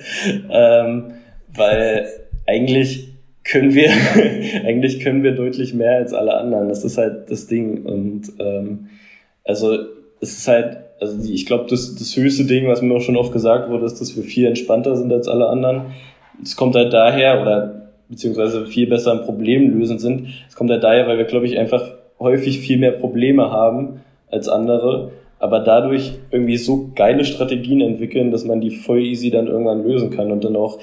Ähm, 0.50 1.14
weil 1.56 2.08
eigentlich 2.48 3.10
können 3.44 3.74
wir, 3.74 3.90
eigentlich 4.66 5.02
können 5.02 5.24
wir 5.24 5.34
deutlich 5.34 5.74
mehr 5.74 5.98
als 5.98 6.14
alle 6.14 6.36
anderen. 6.36 6.70
Das 6.70 6.84
ist 6.84 6.98
halt 6.98 7.30
das 7.30 7.48
Ding. 7.48 7.86
Und 7.86 8.32
ähm, 8.40 8.90
also 9.44 9.78
es 10.22 10.38
ist 10.38 10.48
halt, 10.48 10.78
also 11.02 11.18
ich 11.30 11.46
glaube, 11.46 11.66
das, 11.70 11.96
das 11.96 12.16
höchste 12.16 12.46
Ding, 12.46 12.68
was 12.68 12.82
mir 12.82 12.94
auch 12.94 13.02
schon 13.02 13.18
oft 13.18 13.34
gesagt 13.34 13.70
wurde, 13.70 13.86
ist, 13.86 14.00
dass 14.00 14.16
wir 14.16 14.24
viel 14.24 14.48
entspannter 14.48 14.96
sind 14.96 15.12
als 15.12 15.28
alle 15.28 15.48
anderen. 15.48 15.94
Es 16.42 16.56
kommt 16.56 16.76
halt 16.76 16.94
daher, 16.94 17.42
oder 17.42 17.90
beziehungsweise 18.08 18.66
viel 18.66 18.88
besser 18.88 19.12
im 19.12 19.22
Problem 19.22 19.78
lösen 19.78 20.00
sind. 20.00 20.30
Es 20.48 20.56
kommt 20.56 20.72
halt 20.72 20.84
daher, 20.84 21.08
weil 21.08 21.18
wir, 21.18 21.26
glaube 21.26 21.46
ich, 21.46 21.58
einfach 21.58 21.92
häufig 22.24 22.60
viel 22.60 22.78
mehr 22.78 22.92
Probleme 22.92 23.52
haben 23.52 24.02
als 24.32 24.50
andere, 24.50 25.12
aber 25.40 25.60
dadurch 25.60 26.14
irgendwie 26.32 26.58
so 26.58 26.90
geile 26.96 27.26
Strategien 27.26 27.82
entwickeln, 27.82 28.32
dass 28.32 28.46
man 28.46 28.62
die 28.62 28.72
voll 28.72 29.02
easy 29.02 29.30
dann 29.30 29.48
irgendwann 29.48 29.88
lösen 29.88 30.10
kann 30.10 30.32
und 30.32 30.44
dann 30.44 30.56
auch, 30.56 30.80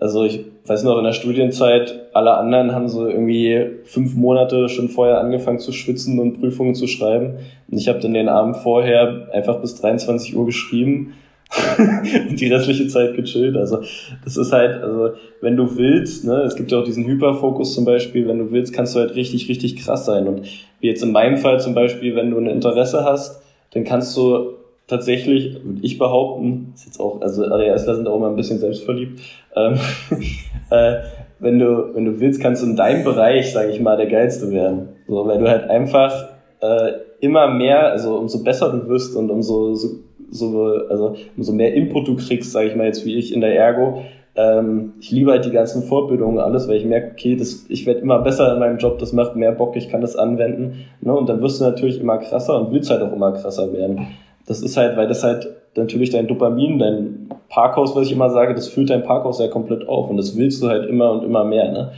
also 0.00 0.24
ich 0.24 0.40
weiß 0.66 0.84
noch 0.84 0.96
in 0.96 1.04
der 1.04 1.12
Studienzeit, 1.12 2.06
alle 2.14 2.34
anderen 2.34 2.72
haben 2.72 2.88
so 2.88 3.06
irgendwie 3.06 3.66
fünf 3.84 4.14
Monate 4.14 4.68
schon 4.68 4.88
vorher 4.88 5.20
angefangen 5.20 5.58
zu 5.58 5.72
schwitzen 5.72 6.18
und 6.18 6.40
Prüfungen 6.40 6.74
zu 6.74 6.86
schreiben. 6.86 7.34
Und 7.70 7.78
ich 7.78 7.88
habe 7.88 7.98
dann 7.98 8.14
den 8.14 8.28
Abend 8.28 8.56
vorher 8.56 9.28
einfach 9.32 9.60
bis 9.60 9.74
23 9.80 10.36
Uhr 10.36 10.46
geschrieben 10.46 11.14
die 12.30 12.46
restliche 12.48 12.88
Zeit 12.88 13.14
gechillt. 13.14 13.56
Also 13.56 13.82
das 14.24 14.36
ist 14.36 14.52
halt, 14.52 14.82
also 14.82 15.10
wenn 15.40 15.56
du 15.56 15.76
willst, 15.76 16.24
ne, 16.24 16.42
es 16.42 16.56
gibt 16.56 16.72
ja 16.72 16.78
auch 16.78 16.84
diesen 16.84 17.06
Hyperfokus 17.06 17.74
zum 17.74 17.84
Beispiel, 17.84 18.26
wenn 18.26 18.38
du 18.38 18.50
willst, 18.50 18.72
kannst 18.72 18.94
du 18.94 19.00
halt 19.00 19.14
richtig, 19.14 19.48
richtig 19.48 19.76
krass 19.76 20.04
sein. 20.04 20.26
Und 20.26 20.46
wie 20.80 20.88
jetzt 20.88 21.02
in 21.02 21.12
meinem 21.12 21.36
Fall 21.36 21.60
zum 21.60 21.74
Beispiel, 21.74 22.16
wenn 22.16 22.30
du 22.30 22.38
ein 22.38 22.46
Interesse 22.46 23.04
hast, 23.04 23.42
dann 23.72 23.84
kannst 23.84 24.16
du 24.16 24.54
tatsächlich, 24.86 25.54
würde 25.64 25.80
ich 25.82 25.98
behaupten, 25.98 26.72
ist 26.74 26.86
jetzt 26.86 27.00
auch, 27.00 27.20
also 27.20 27.44
ADHSler 27.44 27.96
sind 27.96 28.08
auch 28.08 28.16
immer 28.16 28.28
ein 28.28 28.36
bisschen 28.36 28.58
selbstverliebt, 28.58 29.20
ähm, 29.56 29.78
äh, 30.70 30.96
wenn 31.38 31.58
du, 31.58 31.94
wenn 31.94 32.04
du 32.04 32.20
willst, 32.20 32.40
kannst 32.40 32.62
du 32.62 32.66
in 32.66 32.76
deinem 32.76 33.04
Bereich, 33.04 33.52
sage 33.52 33.70
ich 33.70 33.80
mal, 33.80 33.96
der 33.96 34.06
Geilste 34.06 34.50
werden. 34.50 34.90
So, 35.06 35.26
weil 35.26 35.38
du 35.38 35.48
halt 35.48 35.68
einfach 35.68 36.28
äh, 36.60 36.92
immer 37.20 37.48
mehr, 37.48 37.90
also 37.90 38.16
umso 38.16 38.42
besser 38.42 38.70
du 38.70 38.88
wirst 38.88 39.16
und 39.16 39.30
umso 39.30 39.74
so 39.74 40.03
so, 40.30 40.68
also 40.88 41.16
umso 41.36 41.52
mehr 41.52 41.74
Input 41.74 42.08
du 42.08 42.16
kriegst, 42.16 42.52
sage 42.52 42.68
ich 42.68 42.76
mal 42.76 42.86
jetzt 42.86 43.04
wie 43.04 43.16
ich 43.16 43.32
in 43.32 43.40
der 43.40 43.56
Ergo, 43.56 44.02
ähm, 44.36 44.94
ich 45.00 45.10
liebe 45.10 45.30
halt 45.30 45.44
die 45.44 45.50
ganzen 45.50 45.84
Fortbildungen 45.84 46.38
alles, 46.38 46.68
weil 46.68 46.76
ich 46.76 46.84
merke, 46.84 47.12
okay, 47.12 47.36
das, 47.36 47.66
ich 47.68 47.86
werde 47.86 48.00
immer 48.00 48.18
besser 48.18 48.52
in 48.52 48.58
meinem 48.58 48.78
Job, 48.78 48.98
das 48.98 49.12
macht 49.12 49.36
mehr 49.36 49.52
Bock, 49.52 49.76
ich 49.76 49.88
kann 49.88 50.00
das 50.00 50.16
anwenden. 50.16 50.86
Ne? 51.00 51.14
Und 51.14 51.28
dann 51.28 51.40
wirst 51.40 51.60
du 51.60 51.64
natürlich 51.64 52.00
immer 52.00 52.18
krasser 52.18 52.60
und 52.60 52.72
willst 52.72 52.90
halt 52.90 53.02
auch 53.02 53.12
immer 53.12 53.32
krasser 53.32 53.72
werden. 53.72 54.08
Das 54.46 54.60
ist 54.60 54.76
halt, 54.76 54.96
weil 54.96 55.06
das 55.06 55.22
halt 55.22 55.48
natürlich 55.76 56.10
dein 56.10 56.26
Dopamin, 56.26 56.78
dein 56.78 57.28
Parkhaus, 57.48 57.94
was 57.94 58.06
ich 58.06 58.12
immer 58.12 58.30
sage, 58.30 58.54
das 58.54 58.68
füllt 58.68 58.90
dein 58.90 59.04
Parkhaus 59.04 59.38
ja 59.38 59.48
komplett 59.48 59.88
auf 59.88 60.10
und 60.10 60.16
das 60.16 60.36
willst 60.36 60.62
du 60.62 60.68
halt 60.68 60.88
immer 60.88 61.12
und 61.12 61.24
immer 61.24 61.44
mehr. 61.44 61.70
Ne? 61.70 61.92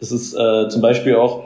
Das 0.00 0.10
ist 0.10 0.34
äh, 0.34 0.68
zum 0.68 0.82
Beispiel 0.82 1.14
auch 1.16 1.44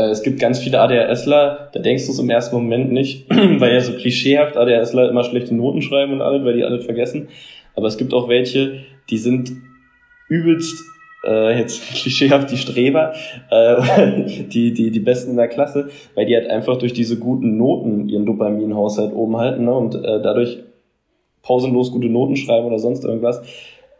es 0.00 0.22
gibt 0.22 0.40
ganz 0.40 0.58
viele 0.58 0.80
ADHSler, 0.80 1.70
da 1.72 1.80
denkst 1.80 2.06
du 2.06 2.12
es 2.12 2.18
im 2.18 2.30
ersten 2.30 2.56
Moment 2.56 2.92
nicht, 2.92 3.30
weil 3.30 3.72
ja 3.72 3.80
so 3.80 3.92
klischeehaft 3.92 4.56
ADHSler 4.56 5.08
immer 5.08 5.24
schlechte 5.24 5.54
Noten 5.54 5.82
schreiben 5.82 6.12
und 6.12 6.22
alles, 6.22 6.44
weil 6.44 6.54
die 6.54 6.64
alles 6.64 6.84
vergessen. 6.84 7.28
Aber 7.74 7.86
es 7.86 7.96
gibt 7.96 8.12
auch 8.12 8.28
welche, 8.28 8.80
die 9.10 9.18
sind 9.18 9.52
übelst 10.28 10.82
äh, 11.24 11.58
jetzt 11.58 11.82
klischeehaft 11.94 12.50
die 12.50 12.56
Streber, 12.56 13.12
äh, 13.50 14.44
die, 14.48 14.72
die, 14.72 14.90
die 14.90 15.00
Besten 15.00 15.32
in 15.32 15.36
der 15.36 15.48
Klasse, 15.48 15.88
weil 16.14 16.26
die 16.26 16.34
halt 16.34 16.48
einfach 16.48 16.76
durch 16.76 16.92
diese 16.92 17.18
guten 17.18 17.56
Noten 17.56 18.08
ihren 18.08 18.26
Dopaminhaushalt 18.26 19.14
oben 19.14 19.36
halten 19.36 19.64
ne, 19.64 19.74
und 19.74 19.94
äh, 19.94 20.20
dadurch 20.22 20.58
pausenlos 21.42 21.92
gute 21.92 22.08
Noten 22.08 22.36
schreiben 22.36 22.66
oder 22.66 22.78
sonst 22.78 23.04
irgendwas. 23.04 23.42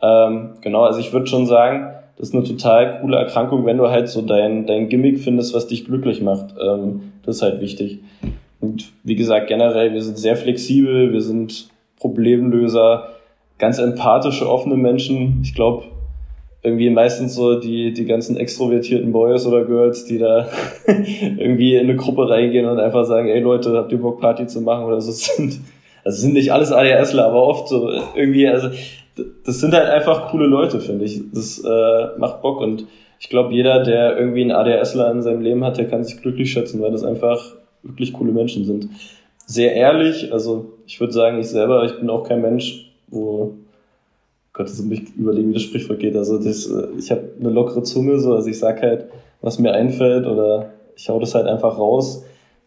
Ähm, 0.03 0.55
genau, 0.61 0.83
also 0.83 1.01
ich 1.01 1.13
würde 1.13 1.27
schon 1.27 1.47
sagen, 1.47 1.95
das 2.17 2.29
ist 2.29 2.35
eine 2.35 2.45
total 2.45 3.01
coole 3.01 3.17
Erkrankung, 3.17 3.67
wenn 3.67 3.79
du 3.79 3.89
halt 3.89 4.09
so 4.09 4.23
dein, 4.23 4.67
dein 4.67 4.89
Gimmick 4.89 5.19
findest, 5.19 5.55
was 5.55 5.67
dich 5.67 5.85
glücklich 5.85 6.23
macht. 6.23 6.55
Ähm, 6.61 7.13
das 7.25 7.37
ist 7.37 7.43
halt 7.43 7.61
wichtig. 7.61 8.01
Und 8.61 8.93
wie 9.03 9.17
gesagt, 9.17 9.49
generell, 9.49 9.93
wir 9.93 10.03
sind 10.03 10.17
sehr 10.17 10.37
flexibel, 10.37 11.13
wir 11.13 11.21
sind 11.21 11.69
Problemlöser, 11.99 13.09
ganz 13.59 13.79
empathische, 13.79 14.49
offene 14.49 14.77
Menschen. 14.77 15.41
Ich 15.43 15.55
glaube, 15.55 15.85
irgendwie 16.63 16.89
meistens 16.89 17.35
so 17.35 17.61
die, 17.61 17.93
die 17.93 18.07
ganzen 18.07 18.37
extrovertierten 18.39 19.13
Boys 19.13 19.47
oder 19.47 19.65
Girls, 19.65 20.07
die 20.07 20.19
da 20.19 20.49
irgendwie 20.87 21.75
in 21.75 21.89
eine 21.89 21.97
Gruppe 21.97 22.29
reingehen 22.29 22.67
und 22.67 22.81
einfach 22.81 23.05
sagen, 23.05 23.29
ey 23.29 23.41
Leute, 23.41 23.77
habt 23.77 23.93
ihr 23.93 24.01
Bock 24.01 24.21
Party 24.21 24.47
zu 24.47 24.63
machen 24.63 24.85
oder 24.85 25.01
so 25.01 25.13
sind. 25.37 25.61
Also 26.05 26.21
sind 26.21 26.35
nicht 26.35 26.53
alles 26.53 26.73
ADHSler, 26.73 27.27
aber 27.27 27.43
oft 27.47 27.69
so 27.69 27.91
irgendwie, 28.15 28.49
also 28.49 28.69
das 29.45 29.61
sind 29.61 29.75
halt 29.75 29.89
einfach 29.89 30.31
coole 30.31 30.47
Leute, 30.47 30.81
finde 30.81 31.05
ich. 31.05 31.23
Das 31.33 31.59
äh, 31.59 32.19
macht 32.19 32.43
Bock 32.43 32.61
und 32.61 32.87
ich 33.21 33.29
glaube, 33.29 33.55
jeder, 33.55 33.83
der 33.83 34.19
irgendwie 34.19 34.43
einen 34.43 34.53
ADHSler 34.53 35.11
in 35.11 35.23
seinem 35.23 35.41
Leben 35.41 35.65
hat, 35.65 35.79
der 35.79 35.89
kann 35.89 36.05
sich 36.05 36.21
glücklich 36.21 36.53
schätzen, 36.53 36.83
weil 36.83 36.91
das 36.91 37.05
einfach 37.05 37.55
wirklich 37.83 38.13
coole 38.13 38.33
Menschen 38.33 38.65
sind. 38.65 38.89
Sehr 39.47 39.75
ehrlich, 39.75 40.33
also 40.33 40.73
ich 40.87 41.01
würde 41.01 41.13
sagen, 41.13 41.39
ich 41.39 41.49
selber, 41.49 41.85
ich 41.85 41.99
bin 41.99 42.11
auch 42.11 42.27
kein 42.27 42.43
Mensch, 42.43 42.91
wo 43.09 43.55
Gott, 44.53 44.69
das 44.69 44.81
mich 44.83 45.03
überlegen, 45.17 45.51
wie 45.51 45.55
das 45.55 45.63
Sprichwort 45.63 45.99
geht. 45.99 46.17
Also 46.17 46.39
das, 46.39 46.67
äh, 46.67 46.87
ich 46.99 47.11
habe 47.11 47.23
eine 47.41 47.51
lockere 47.51 47.83
Zunge, 47.83 48.19
so, 48.19 48.35
also 48.35 48.49
ich 48.49 48.59
sag 48.59 48.81
halt, 48.83 49.07
was 49.41 49.59
mir 49.59 49.73
einfällt 49.73 50.27
oder 50.27 50.71
ich 50.97 51.09
hau 51.09 51.19
das 51.19 51.35
halt 51.35 51.47
einfach 51.47 51.79
raus. 51.79 52.25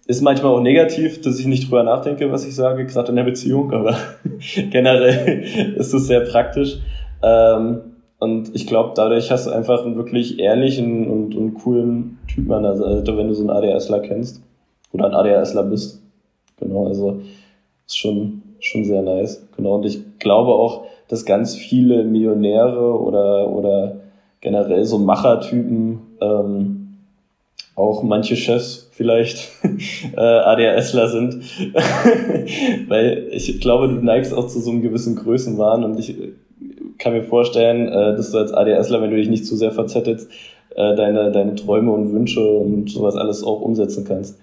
Ist 0.07 0.21
manchmal 0.21 0.53
auch 0.53 0.61
negativ, 0.61 1.21
dass 1.21 1.37
ich 1.37 1.45
nicht 1.45 1.65
drüber 1.65 1.83
nachdenke, 1.83 2.31
was 2.31 2.45
ich 2.45 2.55
sage, 2.55 2.85
gerade 2.85 3.09
in 3.09 3.17
der 3.17 3.23
Beziehung, 3.23 3.73
aber 3.73 3.97
generell 4.71 5.43
ist 5.77 5.93
es 5.93 6.07
sehr 6.07 6.21
praktisch. 6.21 6.79
Ähm, 7.21 7.81
und 8.19 8.55
ich 8.55 8.65
glaube, 8.67 8.93
dadurch 8.95 9.29
hast 9.31 9.47
du 9.47 9.51
einfach 9.51 9.85
einen 9.85 9.95
wirklich 9.95 10.39
ehrlichen 10.39 11.07
und, 11.07 11.35
und 11.35 11.53
coolen 11.55 12.17
Typen 12.27 12.51
an 12.53 12.63
der 12.63 12.75
Seite, 12.75 13.17
wenn 13.17 13.27
du 13.27 13.33
so 13.33 13.41
einen 13.41 13.49
ADHSler 13.49 13.99
kennst 13.99 14.41
oder 14.93 15.05
ein 15.05 15.13
ADHSler 15.13 15.63
bist. 15.63 16.01
Genau, 16.59 16.87
also 16.87 17.19
ist 17.85 17.97
schon, 17.97 18.41
schon 18.59 18.85
sehr 18.85 19.01
nice. 19.01 19.45
Genau, 19.55 19.75
und 19.75 19.85
ich 19.85 20.19
glaube 20.19 20.51
auch, 20.51 20.85
dass 21.09 21.25
ganz 21.25 21.55
viele 21.55 22.03
Millionäre 22.03 22.99
oder, 22.99 23.49
oder 23.49 23.97
generell 24.41 24.85
so 24.85 24.97
Machertypen, 24.97 25.99
ähm, 26.21 26.76
auch 27.77 28.01
manche 28.01 28.35
Chefs 28.35 28.89
vielleicht 28.91 29.51
äh, 30.15 30.19
ADHSler 30.19 31.07
sind. 31.09 31.43
Weil 32.89 33.27
ich 33.31 33.61
glaube, 33.61 33.87
du 33.87 33.93
neigst 34.03 34.33
auch 34.33 34.47
zu 34.47 34.59
so 34.59 34.71
einem 34.71 34.81
gewissen 34.81 35.15
Größenwahn 35.15 35.83
und 35.83 35.99
ich 35.99 36.17
kann 36.97 37.13
mir 37.13 37.23
vorstellen, 37.23 37.87
äh, 37.87 38.17
dass 38.17 38.31
du 38.31 38.39
als 38.39 38.51
ADHSler, 38.51 39.01
wenn 39.01 39.11
du 39.11 39.17
dich 39.17 39.29
nicht 39.29 39.45
zu 39.45 39.55
sehr 39.55 39.71
verzettelst, 39.71 40.29
äh, 40.71 40.95
deine, 40.95 41.31
deine 41.31 41.53
Träume 41.53 41.91
und 41.91 42.11
Wünsche 42.11 42.41
und 42.41 42.89
sowas 42.89 43.15
alles 43.15 43.43
auch 43.43 43.61
umsetzen 43.61 44.05
kannst. 44.05 44.39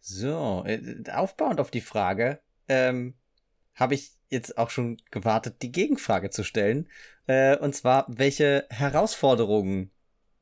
So, 0.00 0.64
äh, 0.66 0.80
aufbauend 1.14 1.60
auf 1.60 1.70
die 1.70 1.82
Frage, 1.82 2.38
ähm, 2.66 3.12
habe 3.74 3.92
ich 3.92 4.12
jetzt 4.30 4.56
auch 4.56 4.70
schon 4.70 4.96
gewartet, 5.10 5.56
die 5.60 5.70
Gegenfrage 5.70 6.30
zu 6.30 6.44
stellen. 6.44 6.88
Äh, 7.26 7.58
und 7.58 7.74
zwar, 7.74 8.06
welche 8.08 8.64
Herausforderungen 8.70 9.90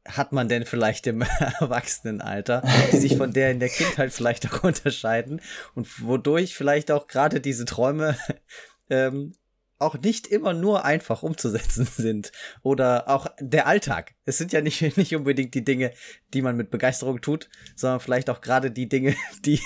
hat 0.07 0.33
man 0.33 0.49
denn 0.49 0.67
vielleicht 0.67 1.07
im 1.07 1.23
Erwachsenenalter, 1.61 2.63
die 2.93 2.99
sich 2.99 3.17
von 3.17 3.33
der 3.33 3.51
in 3.51 3.61
der 3.61 3.69
Kindheit 3.69 4.13
vielleicht 4.13 4.53
auch 4.53 4.65
unterscheiden 4.65 5.41
und 5.75 6.03
wodurch 6.03 6.55
vielleicht 6.55 6.91
auch 6.91 7.07
gerade 7.07 7.41
diese 7.41 7.65
Träume 7.65 8.17
ähm, 8.91 9.35
auch 9.83 9.99
nicht 9.99 10.29
immer 10.29 10.55
nur 10.55 10.85
einfach 10.85 11.23
umzusetzen 11.23 11.87
sind 11.97 12.33
oder 12.63 13.09
auch 13.09 13.27
der 13.41 13.67
Alltag. 13.67 14.15
Es 14.25 14.39
sind 14.39 14.53
ja 14.53 14.63
nicht, 14.63 14.97
nicht 14.97 15.15
unbedingt 15.15 15.55
die 15.55 15.65
Dinge, 15.65 15.93
die 16.33 16.43
man 16.43 16.57
mit 16.57 16.71
Begeisterung 16.71 17.21
tut, 17.21 17.51
sondern 17.77 18.01
vielleicht 18.01 18.31
auch 18.31 18.41
gerade 18.41 18.71
die 18.71 18.89
Dinge, 18.89 19.15
die, 19.45 19.61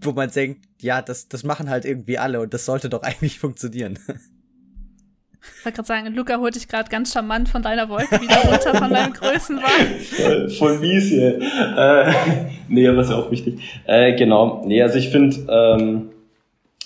wo 0.00 0.12
man 0.12 0.30
denkt, 0.30 0.66
ja, 0.80 1.02
das, 1.02 1.28
das 1.28 1.42
machen 1.42 1.70
halt 1.70 1.84
irgendwie 1.84 2.18
alle 2.18 2.40
und 2.40 2.54
das 2.54 2.66
sollte 2.66 2.88
doch 2.88 3.02
eigentlich 3.02 3.38
funktionieren. 3.38 3.98
Ich 5.58 5.64
wollte 5.64 5.76
gerade 5.76 5.86
sagen, 5.86 6.14
Luca 6.14 6.38
holt 6.38 6.54
dich 6.54 6.68
gerade 6.68 6.90
ganz 6.90 7.12
charmant 7.12 7.48
von 7.48 7.62
deiner 7.62 7.88
Wolke 7.88 8.20
wieder 8.20 8.36
runter 8.36 8.74
von 8.74 8.90
deinem 8.92 9.12
Größenwahn. 9.14 9.98
Voll, 10.16 10.48
voll 10.50 10.78
mies 10.78 11.08
hier. 11.08 11.40
Äh, 11.40 12.12
nee, 12.68 12.86
aber 12.86 13.00
ist 13.00 13.10
ja 13.10 13.16
auch 13.16 13.30
wichtig. 13.30 13.60
Äh, 13.86 14.14
genau. 14.14 14.62
Nee, 14.66 14.82
also 14.82 14.98
ich 14.98 15.08
finde, 15.08 15.36
ähm, 15.48 16.10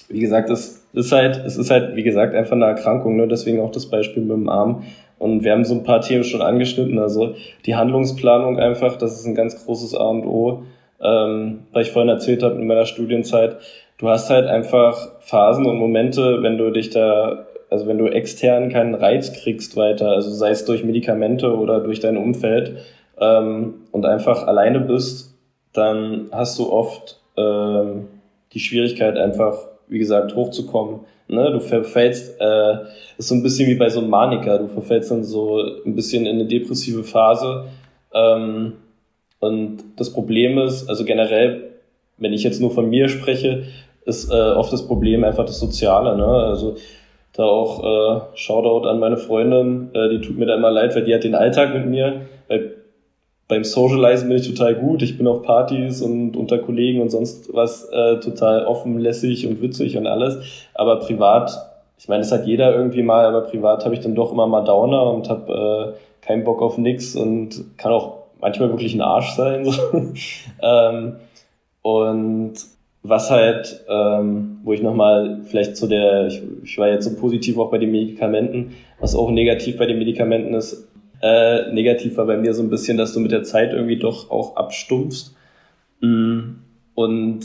wie 0.09 0.21
gesagt, 0.21 0.51
es 0.51 0.87
ist 0.93 1.13
halt, 1.13 1.37
es 1.45 1.57
ist 1.57 1.71
halt, 1.71 1.97
wie 1.97 2.03
gesagt, 2.03 2.35
einfach 2.35 2.53
eine 2.53 2.67
Erkrankung, 2.67 3.17
ne? 3.17 3.29
deswegen 3.29 3.61
auch 3.61 3.73
das 3.73 3.87
Beispiel 3.87 4.23
mit 4.23 4.33
dem 4.33 4.49
Arm. 4.49 4.85
Und 5.19 5.43
wir 5.43 5.53
haben 5.53 5.65
so 5.65 5.75
ein 5.75 5.83
paar 5.83 6.01
Themen 6.01 6.25
schon 6.25 6.43
angeschnitten. 6.43 6.99
Also 6.99 7.35
die 7.67 7.75
Handlungsplanung 7.75 8.59
einfach, 8.59 8.97
das 8.97 9.19
ist 9.19 9.27
ein 9.27 9.35
ganz 9.35 9.65
großes 9.65 9.95
A 9.95 10.05
und 10.05 10.25
O 10.25 10.63
ähm, 11.01 11.61
weil 11.73 11.83
ich 11.83 11.93
vorhin 11.93 12.09
erzählt 12.09 12.43
habe 12.43 12.57
in 12.57 12.67
meiner 12.67 12.87
Studienzeit, 12.87 13.57
du 13.99 14.09
hast 14.09 14.31
halt 14.31 14.47
einfach 14.47 14.97
Phasen 15.21 15.67
und 15.67 15.79
Momente, 15.79 16.43
wenn 16.43 16.59
du 16.59 16.71
dich 16.71 16.91
da, 16.91 17.47
also 17.71 17.87
wenn 17.87 17.99
du 17.99 18.07
extern 18.07 18.71
keinen 18.71 18.95
Reiz 18.95 19.33
kriegst 19.33 19.77
weiter, 19.77 20.11
also 20.11 20.31
sei 20.31 20.51
es 20.51 20.65
durch 20.65 20.85
Medikamente 20.85 21.55
oder 21.55 21.81
durch 21.81 22.01
dein 22.01 22.17
Umfeld 22.17 22.77
ähm, 23.21 23.75
und 23.93 24.07
einfach 24.07 24.47
alleine 24.47 24.81
bist, 24.81 25.35
dann 25.73 26.29
hast 26.33 26.59
du 26.59 26.73
oft 26.73 27.21
ähm, 27.37 28.09
die 28.53 28.61
Schwierigkeit 28.61 29.17
einfach, 29.17 29.59
wie 29.89 29.99
gesagt, 29.99 30.35
hochzukommen. 30.35 31.01
Ne? 31.29 31.53
Du 31.53 31.61
verfällst, 31.61 32.41
äh, 32.41 32.77
ist 33.19 33.29
so 33.29 33.35
ein 33.35 33.43
bisschen 33.43 33.69
wie 33.69 33.75
bei 33.75 33.91
so 33.91 34.01
einem 34.01 34.09
Maniker, 34.09 34.59
du 34.59 34.69
verfällst 34.69 35.11
dann 35.11 35.25
so 35.25 35.63
ein 35.85 35.95
bisschen 35.95 36.25
in 36.25 36.37
eine 36.37 36.47
depressive 36.47 37.05
Phase. 37.05 37.65
Ähm, 38.15 38.75
und 39.41 39.85
das 39.97 40.13
Problem 40.13 40.59
ist, 40.59 40.89
also 40.89 41.05
generell, 41.05 41.71
wenn 42.17 42.33
ich 42.33 42.43
jetzt 42.43 42.61
nur 42.61 42.71
von 42.71 42.89
mir 42.89 43.09
spreche, 43.09 43.65
ist 44.07 44.33
äh, 44.33 44.35
oft 44.35 44.73
das 44.73 44.87
Problem 44.87 45.23
einfach 45.23 45.45
das 45.45 45.61
Soziale. 45.61 46.17
Ne? 46.17 46.25
Also 46.25 46.77
da 47.39 47.45
auch 47.45 47.85
äh, 47.85 48.21
Shoutout 48.35 48.89
an 48.89 48.99
meine 48.99 49.17
Freundin, 49.17 49.91
äh, 49.95 50.09
die 50.09 50.21
tut 50.21 50.37
mir 50.37 50.47
da 50.47 50.57
immer 50.57 50.73
leid, 50.73 50.97
weil 50.97 51.05
die 51.05 51.15
hat 51.15 51.23
den 51.23 51.37
Alltag 51.37 51.73
mit 51.73 51.87
mir. 51.87 52.23
Weil 52.49 52.75
beim 53.47 53.63
Socializen 53.63 54.29
bin 54.29 54.39
ich 54.39 54.49
total 54.49 54.75
gut. 54.75 55.03
Ich 55.03 55.17
bin 55.17 55.29
auf 55.29 55.43
Partys 55.43 56.03
und 56.03 56.37
unter 56.37 56.59
Kollegen 56.59 57.01
und 57.01 57.11
sonst 57.11 57.55
was 57.55 57.85
äh, 57.91 58.19
total 58.19 58.67
offen, 58.67 58.99
lässig 58.99 59.47
und 59.47 59.63
witzig 59.63 59.97
und 59.97 60.09
alles. 60.09 60.67
Aber 60.75 60.97
privat, 60.97 61.57
ich 61.97 62.09
meine, 62.09 62.23
das 62.23 62.33
hat 62.33 62.45
jeder 62.45 62.75
irgendwie 62.75 63.05
mal, 63.05 63.25
aber 63.25 63.43
privat 63.43 63.85
habe 63.85 63.95
ich 63.95 64.01
dann 64.01 64.17
doch 64.17 64.33
immer 64.33 64.49
mal 64.49 64.65
Downer 64.65 65.05
und 65.05 65.29
habe 65.29 65.95
äh, 65.95 66.27
keinen 66.27 66.43
Bock 66.43 66.61
auf 66.61 66.77
nix 66.77 67.15
und 67.15 67.79
kann 67.79 67.93
auch 67.93 68.19
manchmal 68.41 68.71
wirklich 68.71 68.95
ein 68.95 69.01
Arsch 69.01 69.37
sein. 69.37 69.65
So. 69.65 69.81
ähm, 70.61 71.17
und 71.83 72.55
was 73.03 73.31
halt, 73.31 73.85
ähm, 73.89 74.59
wo 74.65 74.73
ich 74.73 74.83
nochmal 74.83 75.41
vielleicht 75.45 75.77
zu 75.77 75.87
der, 75.87 76.27
ich, 76.27 76.43
ich 76.65 76.79
war 76.79 76.89
jetzt 76.89 77.05
so 77.05 77.15
positiv 77.17 77.59
auch 77.59 77.71
bei 77.71 77.79
den 77.79 77.91
Medikamenten, 77.91 78.75
was 79.01 79.15
auch 79.15 79.31
negativ 79.31 79.77
bei 79.79 79.87
den 79.87 79.99
Medikamenten 79.99 80.55
ist, 80.55 80.89
äh, 81.21 81.73
negativ 81.73 82.17
war 82.17 82.27
bei 82.27 82.37
mir 82.37 82.55
so 82.55 82.63
ein 82.63 82.71
bisschen, 82.71 82.97
dass 82.97 83.13
du 83.13 83.21
mit 83.21 83.33
der 83.33 83.43
Zeit 83.43 83.73
irgendwie 83.73 83.99
doch 83.99 84.31
auch 84.31 84.57
abstumpfst. 84.57 85.35
Mm, 86.01 86.57
und 86.95 87.41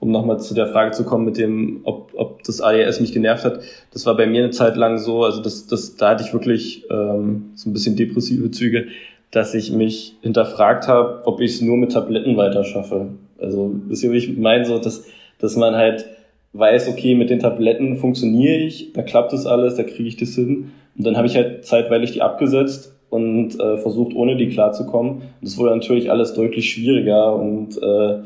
um 0.00 0.10
nochmal 0.10 0.38
zu 0.38 0.54
der 0.54 0.68
Frage 0.68 0.92
zu 0.92 1.04
kommen 1.04 1.24
mit 1.24 1.38
dem, 1.38 1.80
ob, 1.84 2.12
ob 2.14 2.42
das 2.44 2.60
ADS 2.60 3.00
mich 3.00 3.12
genervt 3.12 3.44
hat, 3.44 3.60
das 3.92 4.06
war 4.06 4.16
bei 4.16 4.26
mir 4.26 4.44
eine 4.44 4.52
Zeit 4.52 4.76
lang 4.76 4.98
so, 4.98 5.24
also 5.24 5.42
das, 5.42 5.66
das, 5.66 5.96
da 5.96 6.10
hatte 6.10 6.24
ich 6.24 6.32
wirklich 6.32 6.84
ähm, 6.90 7.50
so 7.54 7.68
ein 7.68 7.72
bisschen 7.72 7.96
depressive 7.96 8.50
Züge, 8.50 8.86
dass 9.30 9.54
ich 9.54 9.72
mich 9.72 10.16
hinterfragt 10.22 10.88
habe, 10.88 11.22
ob 11.26 11.40
ich 11.40 11.54
es 11.54 11.60
nur 11.60 11.76
mit 11.76 11.92
Tabletten 11.92 12.36
weiter 12.36 12.64
schaffe. 12.64 13.08
Also, 13.40 13.74
wisst 13.86 14.04
ihr, 14.04 14.12
wie 14.12 14.18
ich 14.18 14.36
meine, 14.36 14.64
so, 14.64 14.78
dass, 14.78 15.04
dass 15.38 15.56
man 15.56 15.74
halt 15.74 16.06
weiß, 16.52 16.88
okay, 16.88 17.14
mit 17.14 17.30
den 17.30 17.38
Tabletten 17.38 17.96
funktioniere 17.96 18.56
ich, 18.56 18.92
da 18.92 19.02
klappt 19.02 19.32
das 19.32 19.46
alles, 19.46 19.76
da 19.76 19.82
kriege 19.82 20.08
ich 20.08 20.16
das 20.16 20.34
hin. 20.34 20.72
Und 20.96 21.06
dann 21.06 21.16
habe 21.16 21.26
ich 21.26 21.36
halt 21.36 21.64
zeitweilig 21.64 22.12
die 22.12 22.22
abgesetzt 22.22 22.96
und 23.10 23.58
äh, 23.60 23.78
versucht, 23.78 24.14
ohne 24.14 24.36
die 24.36 24.48
klarzukommen. 24.48 25.12
Und 25.12 25.22
das 25.42 25.56
wurde 25.56 25.76
natürlich 25.76 26.10
alles 26.10 26.34
deutlich 26.34 26.70
schwieriger 26.70 27.34
und 27.34 27.80
äh, 27.80 28.18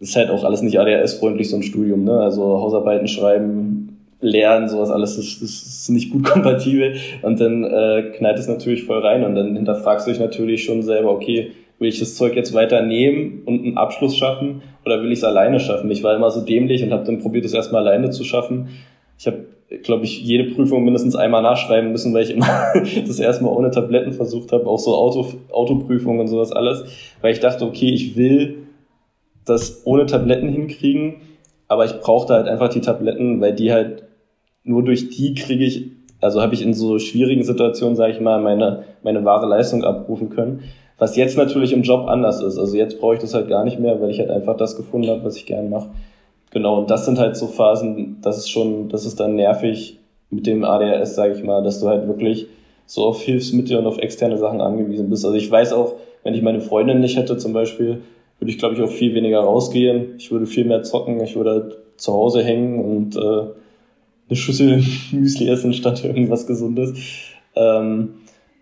ist 0.00 0.16
halt 0.16 0.30
auch 0.30 0.44
alles 0.44 0.62
nicht 0.62 0.78
ADHS-freundlich, 0.78 1.50
so 1.50 1.56
ein 1.56 1.62
Studium, 1.62 2.04
ne? 2.04 2.20
Also 2.20 2.42
Hausarbeiten 2.42 3.08
schreiben, 3.08 3.84
lernen, 4.20 4.68
sowas 4.68 4.90
alles 4.90 5.18
ist, 5.18 5.42
ist, 5.42 5.66
ist 5.66 5.90
nicht 5.90 6.10
gut 6.10 6.24
kompatibel 6.30 6.96
und 7.22 7.40
dann 7.40 7.64
äh, 7.64 8.12
knallt 8.16 8.38
es 8.38 8.48
natürlich 8.48 8.84
voll 8.84 9.00
rein 9.00 9.24
und 9.24 9.34
dann 9.34 9.54
hinterfragst 9.54 10.06
du 10.06 10.10
dich 10.10 10.20
natürlich 10.20 10.64
schon 10.64 10.82
selber, 10.82 11.10
okay, 11.10 11.52
will 11.78 11.88
ich 11.88 11.98
das 11.98 12.14
Zeug 12.14 12.36
jetzt 12.36 12.54
weiter 12.54 12.82
nehmen 12.82 13.42
und 13.46 13.64
einen 13.64 13.78
Abschluss 13.78 14.16
schaffen 14.16 14.62
oder 14.84 15.02
will 15.02 15.12
ich 15.12 15.18
es 15.18 15.24
alleine 15.24 15.60
schaffen? 15.60 15.90
Ich 15.90 16.02
war 16.02 16.14
immer 16.14 16.30
so 16.30 16.40
dämlich 16.40 16.82
und 16.82 16.92
habe 16.92 17.04
dann 17.04 17.20
probiert, 17.20 17.44
es 17.44 17.54
erstmal 17.54 17.86
alleine 17.86 18.10
zu 18.10 18.24
schaffen. 18.24 18.68
Ich 19.18 19.26
habe, 19.26 19.46
glaube 19.82 20.04
ich, 20.04 20.22
jede 20.22 20.54
Prüfung 20.54 20.84
mindestens 20.84 21.16
einmal 21.16 21.42
nachschreiben 21.42 21.90
müssen, 21.90 22.14
weil 22.14 22.24
ich 22.24 22.30
immer 22.30 22.72
das 23.06 23.18
erstmal 23.18 23.52
ohne 23.52 23.70
Tabletten 23.70 24.12
versucht 24.12 24.52
habe, 24.52 24.66
auch 24.66 24.78
so 24.78 24.94
Auto, 24.94 25.26
Autoprüfungen 25.50 26.20
und 26.20 26.28
sowas 26.28 26.52
alles, 26.52 26.84
weil 27.20 27.32
ich 27.32 27.40
dachte, 27.40 27.64
okay, 27.64 27.90
ich 27.90 28.16
will 28.16 28.64
das 29.44 29.82
ohne 29.84 30.06
Tabletten 30.06 30.48
hinkriegen, 30.48 31.16
aber 31.68 31.84
ich 31.84 32.00
brauchte 32.00 32.34
halt 32.34 32.48
einfach 32.48 32.68
die 32.68 32.80
Tabletten, 32.80 33.40
weil 33.40 33.54
die 33.54 33.72
halt 33.72 34.04
nur 34.62 34.82
durch 34.82 35.10
die 35.10 35.34
kriege 35.34 35.64
ich, 35.64 35.90
also 36.20 36.40
habe 36.40 36.54
ich 36.54 36.62
in 36.62 36.72
so 36.72 36.98
schwierigen 36.98 37.42
Situationen, 37.42 37.96
sage 37.96 38.12
ich 38.12 38.20
mal, 38.20 38.40
meine, 38.40 38.84
meine 39.02 39.24
wahre 39.24 39.46
Leistung 39.46 39.84
abrufen 39.84 40.30
können. 40.30 40.62
Was 40.98 41.16
jetzt 41.16 41.36
natürlich 41.36 41.72
im 41.72 41.82
Job 41.82 42.06
anders 42.06 42.40
ist. 42.40 42.58
Also 42.58 42.76
jetzt 42.76 43.00
brauche 43.00 43.14
ich 43.14 43.20
das 43.20 43.34
halt 43.34 43.48
gar 43.48 43.64
nicht 43.64 43.80
mehr, 43.80 44.00
weil 44.00 44.10
ich 44.10 44.20
halt 44.20 44.30
einfach 44.30 44.56
das 44.56 44.76
gefunden 44.76 45.08
habe, 45.08 45.24
was 45.24 45.36
ich 45.36 45.46
gerne 45.46 45.68
mache. 45.68 45.90
Genau, 46.50 46.78
und 46.78 46.90
das 46.90 47.04
sind 47.04 47.18
halt 47.18 47.36
so 47.36 47.48
Phasen, 47.48 48.18
das 48.22 48.38
ist 48.38 48.48
schon, 48.48 48.88
das 48.88 49.04
ist 49.04 49.18
dann 49.18 49.34
nervig 49.34 49.98
mit 50.30 50.46
dem 50.46 50.64
ADHS, 50.64 51.16
sage 51.16 51.34
ich 51.34 51.42
mal, 51.42 51.62
dass 51.64 51.80
du 51.80 51.88
halt 51.88 52.06
wirklich 52.06 52.46
so 52.86 53.04
auf 53.04 53.22
Hilfsmittel 53.22 53.76
und 53.76 53.86
auf 53.86 53.98
externe 53.98 54.38
Sachen 54.38 54.60
angewiesen 54.60 55.10
bist. 55.10 55.24
Also 55.24 55.36
ich 55.36 55.50
weiß 55.50 55.72
auch, 55.72 55.94
wenn 56.22 56.34
ich 56.34 56.42
meine 56.42 56.60
Freundin 56.60 57.00
nicht 57.00 57.16
hätte 57.16 57.36
zum 57.38 57.52
Beispiel, 57.52 58.02
würde 58.38 58.50
ich, 58.50 58.58
glaube 58.58 58.74
ich, 58.74 58.82
auch 58.82 58.90
viel 58.90 59.14
weniger 59.14 59.40
rausgehen. 59.40 60.14
Ich 60.18 60.30
würde 60.30 60.46
viel 60.46 60.64
mehr 60.64 60.82
zocken. 60.82 61.20
Ich 61.20 61.36
würde 61.36 61.76
zu 61.96 62.12
Hause 62.12 62.42
hängen 62.42 62.84
und 62.84 63.16
äh, 63.16 63.20
eine 64.28 64.36
Schüssel 64.36 64.82
Müsli 65.12 65.48
essen 65.48 65.72
statt 65.72 66.04
irgendwas 66.04 66.46
Gesundes. 66.46 66.94
Ähm, 67.56 68.14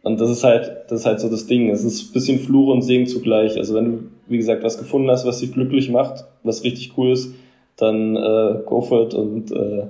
und 0.03 0.21
das 0.21 0.31
ist 0.31 0.43
halt, 0.43 0.85
das 0.89 1.01
ist 1.01 1.07
halt 1.07 1.21
so 1.21 1.29
das 1.29 1.47
Ding. 1.47 1.71
Es 1.71 1.85
ist 1.85 2.11
ein 2.11 2.13
bisschen 2.13 2.39
Fluch 2.41 2.73
und 2.73 2.83
Segen 2.83 3.07
zugleich. 3.07 3.57
Also 3.57 3.75
wenn 3.75 3.85
du, 3.85 3.99
wie 4.27 4.37
gesagt, 4.37 4.65
was 4.65 4.79
gefunden 4.79 5.11
hast, 5.11 5.25
was 5.25 5.39
dich 5.39 5.53
glücklich 5.53 5.91
macht, 5.91 6.25
was 6.43 6.65
richtig 6.65 6.93
cool 6.97 7.13
ist, 7.13 7.35
dann 7.77 8.17
äh, 8.17 8.61
go 8.67 8.81
for 8.81 9.05
it 9.05 9.15
und 9.15 9.53
äh, 9.53 9.87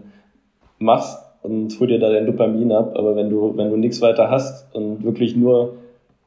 mach's 0.79 1.17
und 1.43 1.79
hol 1.81 1.87
dir 1.87 1.99
da 1.99 2.11
dein 2.11 2.27
Dopamin 2.27 2.73
ab. 2.73 2.93
Aber 2.97 3.17
wenn 3.17 3.31
du, 3.31 3.57
wenn 3.57 3.71
du 3.71 3.77
nichts 3.77 4.01
weiter 4.03 4.31
hast 4.31 4.75
und 4.75 5.03
wirklich 5.03 5.35
nur 5.35 5.77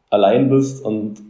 allein 0.10 0.50
bist 0.50 0.84
und 0.84 1.22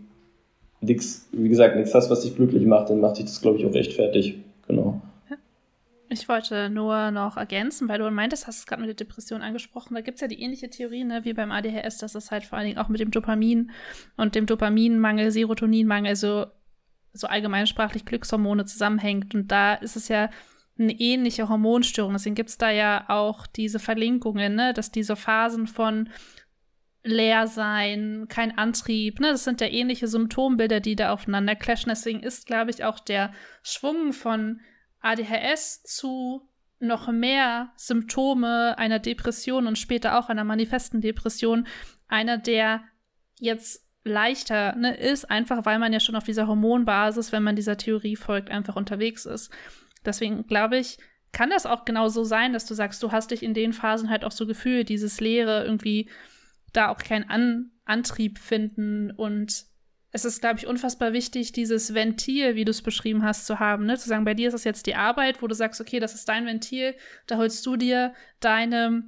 nix, 0.80 1.28
wie 1.34 1.50
gesagt, 1.50 1.76
nichts 1.76 1.94
hast, 1.94 2.10
was 2.10 2.22
dich 2.22 2.36
glücklich 2.36 2.66
macht, 2.66 2.90
dann 2.90 3.02
macht 3.02 3.18
dich 3.18 3.26
das, 3.26 3.42
glaube 3.42 3.58
ich, 3.58 3.66
auch 3.66 3.76
echt 3.76 3.94
fertig. 3.94 4.36
Genau. 4.68 5.02
Ich 6.16 6.30
wollte 6.30 6.70
nur 6.70 7.12
noch 7.12 7.36
ergänzen, 7.36 7.90
weil 7.90 8.00
du 8.00 8.10
meintest, 8.10 8.48
hast 8.48 8.60
es 8.60 8.66
gerade 8.66 8.82
mit 8.82 8.88
der 8.88 8.96
Depression 8.96 9.42
angesprochen, 9.42 9.96
da 9.96 10.02
gibt 10.02 10.16
es 10.16 10.22
ja 10.22 10.30
die 10.30 10.42
ähnliche 10.42 10.70
Theorie, 10.70 11.04
ne, 11.04 11.26
wie 11.26 11.34
beim 11.34 11.52
ADHS, 11.52 11.98
dass 11.98 12.16
es 12.16 12.32
halt 12.32 12.46
vor 12.46 12.58
allen 12.58 12.68
Dingen 12.68 12.78
auch 12.78 12.88
mit 12.88 13.02
dem 13.02 13.12
Dopamin 13.12 13.72
und 14.16 14.34
dem 14.34 14.46
Dopaminmangel, 14.46 15.30
Serotoninmangel, 15.30 16.16
so, 16.16 16.46
so 17.12 17.28
allgemeinsprachlich 17.28 18.06
Glückshormone 18.06 18.64
zusammenhängt. 18.64 19.36
Und 19.36 19.52
da 19.52 19.74
ist 19.74 19.98
es 19.98 20.08
ja 20.08 20.30
eine 20.80 20.94
ähnliche 20.94 21.50
Hormonstörung. 21.50 22.14
Deswegen 22.14 22.36
gibt 22.36 22.50
es 22.50 22.58
da 22.58 22.72
ja 22.72 23.04
auch 23.10 23.46
diese 23.46 23.80
Verlinkungen, 23.80 24.56
ne, 24.56 24.72
dass 24.72 24.92
diese 24.92 25.18
Phasen 25.18 25.68
von 25.68 26.08
leer 27.04 27.48
sein, 27.48 28.28
kein 28.30 28.58
Antrieb, 28.58 29.20
ne, 29.20 29.32
das 29.32 29.44
sind 29.44 29.60
ja 29.60 29.68
ähnliche 29.68 30.08
Symptombilder, 30.08 30.80
die 30.80 30.96
da 30.96 31.12
aufeinander 31.12 31.58
clashen. 31.58 31.90
Deswegen 31.90 32.22
ist, 32.22 32.48
glaube 32.48 32.72
ich, 32.72 32.86
auch 32.86 33.00
der 33.00 33.34
Schwung 33.64 34.14
von 34.14 34.62
ADHS 35.06 35.84
zu 35.84 36.50
noch 36.80 37.12
mehr 37.12 37.72
Symptome 37.78 38.78
einer 38.78 39.00
Depression 39.00 39.68
und 39.68 39.78
später 39.78 40.18
auch 40.20 40.30
einer 40.30 40.44
manifesten 40.44 41.02
Depression, 41.02 41.68
einer, 42.08 42.38
der 42.38 42.84
jetzt 43.40 43.86
leichter 44.04 44.76
ne, 44.76 44.96
ist, 44.96 45.30
einfach 45.30 45.66
weil 45.66 45.80
man 45.80 45.94
ja 45.94 46.00
schon 46.00 46.16
auf 46.16 46.26
dieser 46.26 46.48
Hormonbasis, 46.48 47.32
wenn 47.32 47.44
man 47.44 47.56
dieser 47.56 47.78
Theorie 47.78 48.16
folgt, 48.16 48.50
einfach 48.50 48.76
unterwegs 48.76 49.26
ist. 49.26 49.52
Deswegen 50.06 50.46
glaube 50.48 50.78
ich, 50.78 50.98
kann 51.32 51.50
das 51.50 51.66
auch 51.66 51.86
genau 51.86 52.08
so 52.08 52.24
sein, 52.24 52.54
dass 52.54 52.66
du 52.66 52.74
sagst, 52.76 53.02
du 53.02 53.12
hast 53.12 53.32
dich 53.32 53.44
in 53.44 53.54
den 53.54 53.74
Phasen 53.74 54.10
halt 54.10 54.24
auch 54.24 54.32
so 54.32 54.46
gefühlt, 54.46 54.90
dieses 54.90 55.20
Leere, 55.20 55.66
irgendwie 55.66 56.10
da 56.72 56.90
auch 56.90 56.98
keinen 56.98 57.30
An 57.30 57.72
Antrieb 57.84 58.40
finden 58.40 59.12
und 59.12 59.66
es 60.16 60.24
ist, 60.24 60.40
glaube 60.40 60.60
ich, 60.60 60.66
unfassbar 60.66 61.12
wichtig, 61.12 61.52
dieses 61.52 61.94
Ventil, 61.94 62.56
wie 62.56 62.64
du 62.64 62.72
es 62.72 62.82
beschrieben 62.82 63.24
hast, 63.24 63.46
zu 63.46 63.60
haben. 63.60 63.86
Ne? 63.86 63.98
Zu 63.98 64.08
sagen, 64.08 64.24
bei 64.24 64.34
dir 64.34 64.48
ist 64.48 64.54
es 64.54 64.64
jetzt 64.64 64.86
die 64.86 64.96
Arbeit, 64.96 65.42
wo 65.42 65.48
du 65.48 65.54
sagst, 65.54 65.82
okay, 65.82 66.00
das 66.00 66.16
ist 66.16 66.30
dein 66.30 66.46
Ventil, 66.46 66.96
da 67.28 67.36
holst 67.36 67.66
du 67.66 67.76
dir 67.76 68.14
deine 68.40 69.04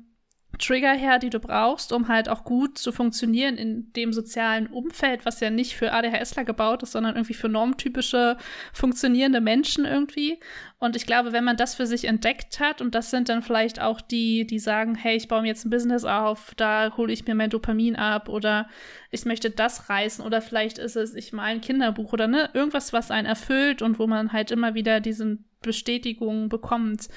Trigger 0.58 0.94
her, 0.94 1.20
die 1.20 1.30
du 1.30 1.40
brauchst, 1.40 1.92
um 1.92 2.08
halt 2.08 2.30
auch 2.30 2.44
gut 2.44 2.78
zu 2.78 2.92
funktionieren 2.92 3.58
in 3.58 3.92
dem 3.94 4.14
sozialen 4.14 4.68
Umfeld, 4.68 5.26
was 5.26 5.40
ja 5.40 5.50
nicht 5.50 5.76
für 5.76 5.94
ADHSler 5.94 6.44
gebaut 6.44 6.84
ist, 6.84 6.92
sondern 6.92 7.16
irgendwie 7.16 7.34
für 7.34 7.50
normtypische, 7.50 8.38
funktionierende 8.74 9.42
Menschen 9.42 9.86
irgendwie. 9.86 10.40
Und 10.80 10.96
ich 10.96 11.06
glaube, 11.06 11.34
wenn 11.34 11.44
man 11.44 11.58
das 11.58 11.76
für 11.76 11.88
sich 11.88 12.06
entdeckt 12.06 12.60
hat, 12.60 12.82
und 12.82 12.94
das 12.96 13.10
sind 13.10 13.30
dann 13.30 13.42
vielleicht 13.42 13.82
auch 13.82 14.00
die, 14.00 14.46
die 14.46 14.60
sagen, 14.60 14.96
hey, 14.96 15.16
ich 15.16 15.28
baue 15.28 15.42
mir 15.42 15.48
jetzt 15.48 15.66
ein 15.66 15.72
Business 15.72 16.04
auf, 16.04 16.54
da 16.56 16.96
hole 16.98 17.12
ich 17.12 17.26
mir 17.26 17.36
mein 17.36 17.50
Dopamin 17.50 17.96
ab 17.96 18.30
oder 18.30 18.70
ich 19.10 19.26
möchte 19.26 19.50
das 19.50 19.90
reißen 19.90 20.24
oder 20.24 20.42
vielleicht 20.42 20.78
ist 20.78 20.96
es, 20.96 21.16
ich 21.16 21.34
mal 21.34 21.44
ein 21.44 21.62
Kinderbuch 21.62 22.14
oder 22.14 22.28
ne, 22.28 22.50
irgendwas, 22.54 22.94
was 22.94 23.12
einen 23.12 23.28
erfüllt 23.28 23.82
und 23.82 24.00
wo 24.00 24.08
man 24.08 24.34
halt 24.34 24.52
immer 24.52 24.74
wieder 24.76 25.00
diesen 25.00 25.46
Bestätigungen 25.62 26.50
bekommt 26.50 27.10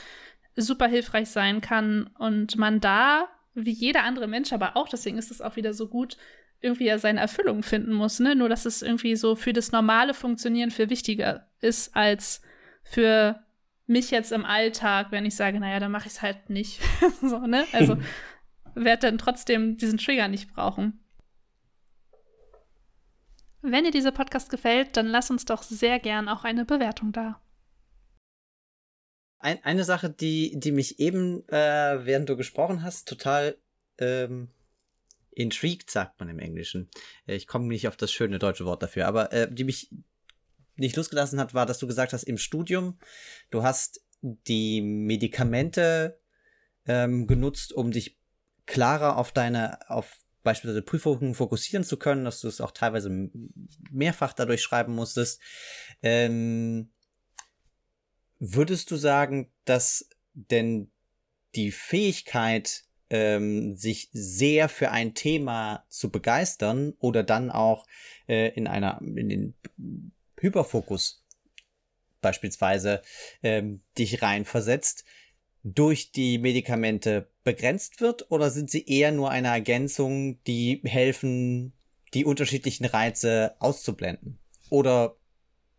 super 0.60 0.86
hilfreich 0.86 1.30
sein 1.30 1.60
kann 1.60 2.10
und 2.18 2.56
man 2.56 2.80
da, 2.80 3.28
wie 3.54 3.72
jeder 3.72 4.04
andere 4.04 4.26
Mensch, 4.26 4.52
aber 4.52 4.76
auch, 4.76 4.88
deswegen 4.88 5.18
ist 5.18 5.30
es 5.30 5.40
auch 5.40 5.56
wieder 5.56 5.74
so 5.74 5.88
gut, 5.88 6.16
irgendwie 6.60 6.86
ja 6.86 6.98
seine 6.98 7.20
Erfüllung 7.20 7.62
finden 7.62 7.92
muss, 7.92 8.20
ne? 8.20 8.34
Nur 8.34 8.48
dass 8.48 8.66
es 8.66 8.82
irgendwie 8.82 9.16
so 9.16 9.34
für 9.34 9.52
das 9.52 9.72
normale 9.72 10.14
Funktionieren 10.14 10.70
viel 10.70 10.90
wichtiger 10.90 11.48
ist 11.60 11.96
als 11.96 12.42
für 12.82 13.42
mich 13.86 14.10
jetzt 14.10 14.30
im 14.30 14.44
Alltag, 14.44 15.08
wenn 15.10 15.26
ich 15.26 15.34
sage, 15.34 15.58
naja, 15.58 15.80
dann 15.80 15.90
mache 15.90 16.06
ich 16.06 16.14
es 16.14 16.22
halt 16.22 16.50
nicht. 16.50 16.80
so, 17.22 17.38
ne? 17.46 17.64
Also 17.72 17.96
werde 18.74 19.08
dann 19.08 19.18
trotzdem 19.18 19.76
diesen 19.76 19.98
Trigger 19.98 20.28
nicht 20.28 20.52
brauchen. 20.52 21.00
Wenn 23.62 23.84
dir 23.84 23.90
dieser 23.90 24.12
Podcast 24.12 24.50
gefällt, 24.50 24.96
dann 24.96 25.06
lass 25.06 25.30
uns 25.30 25.44
doch 25.44 25.62
sehr 25.62 25.98
gern 25.98 26.28
auch 26.28 26.44
eine 26.44 26.64
Bewertung 26.64 27.12
da. 27.12 27.40
Ein, 29.40 29.64
eine 29.64 29.84
Sache, 29.84 30.10
die, 30.10 30.58
die 30.60 30.70
mich 30.70 31.00
eben, 31.00 31.48
äh, 31.48 32.04
während 32.04 32.28
du 32.28 32.36
gesprochen 32.36 32.82
hast, 32.82 33.08
total 33.08 33.56
ähm, 33.98 34.50
intrigued, 35.30 35.90
sagt 35.90 36.20
man 36.20 36.28
im 36.28 36.38
Englischen. 36.38 36.90
Äh, 37.26 37.36
ich 37.36 37.46
komme 37.46 37.66
nicht 37.66 37.88
auf 37.88 37.96
das 37.96 38.12
schöne 38.12 38.38
deutsche 38.38 38.66
Wort 38.66 38.82
dafür, 38.82 39.06
aber 39.06 39.32
äh, 39.32 39.52
die 39.52 39.64
mich 39.64 39.90
nicht 40.76 40.96
losgelassen 40.96 41.40
hat, 41.40 41.54
war, 41.54 41.66
dass 41.66 41.78
du 41.78 41.86
gesagt 41.86 42.12
hast, 42.12 42.24
im 42.24 42.38
Studium, 42.38 42.98
du 43.50 43.62
hast 43.62 44.02
die 44.20 44.82
Medikamente 44.82 46.20
ähm, 46.86 47.26
genutzt, 47.26 47.72
um 47.72 47.90
dich 47.90 48.18
klarer 48.66 49.16
auf 49.16 49.32
deine, 49.32 49.90
auf 49.90 50.18
beispielsweise 50.42 50.82
Prüfungen 50.82 51.34
fokussieren 51.34 51.84
zu 51.84 51.96
können, 51.98 52.24
dass 52.24 52.40
du 52.40 52.48
es 52.48 52.60
auch 52.60 52.70
teilweise 52.70 53.30
mehrfach 53.90 54.32
dadurch 54.32 54.62
schreiben 54.62 54.94
musstest. 54.94 55.40
Ähm, 56.02 56.90
Würdest 58.40 58.90
du 58.90 58.96
sagen, 58.96 59.52
dass 59.64 60.08
denn 60.32 60.90
die 61.54 61.70
Fähigkeit, 61.70 62.84
ähm, 63.10 63.76
sich 63.76 64.08
sehr 64.12 64.68
für 64.68 64.90
ein 64.92 65.14
Thema 65.14 65.84
zu 65.88 66.10
begeistern 66.10 66.94
oder 67.00 67.22
dann 67.22 67.50
auch 67.50 67.86
äh, 68.28 68.48
in 68.54 68.66
einer 68.66 69.00
in 69.02 69.28
den 69.28 69.54
Hyperfokus 70.38 71.24
beispielsweise 72.20 73.02
ähm, 73.42 73.82
dich 73.98 74.22
reinversetzt, 74.22 75.04
durch 75.62 76.12
die 76.12 76.38
Medikamente 76.38 77.28
begrenzt 77.44 78.00
wird 78.00 78.30
oder 78.30 78.50
sind 78.50 78.70
sie 78.70 78.86
eher 78.86 79.12
nur 79.12 79.30
eine 79.30 79.48
Ergänzung, 79.48 80.42
die 80.44 80.80
helfen, 80.84 81.72
die 82.14 82.24
unterschiedlichen 82.24 82.86
Reize 82.86 83.54
auszublenden? 83.58 84.38
Oder 84.70 85.16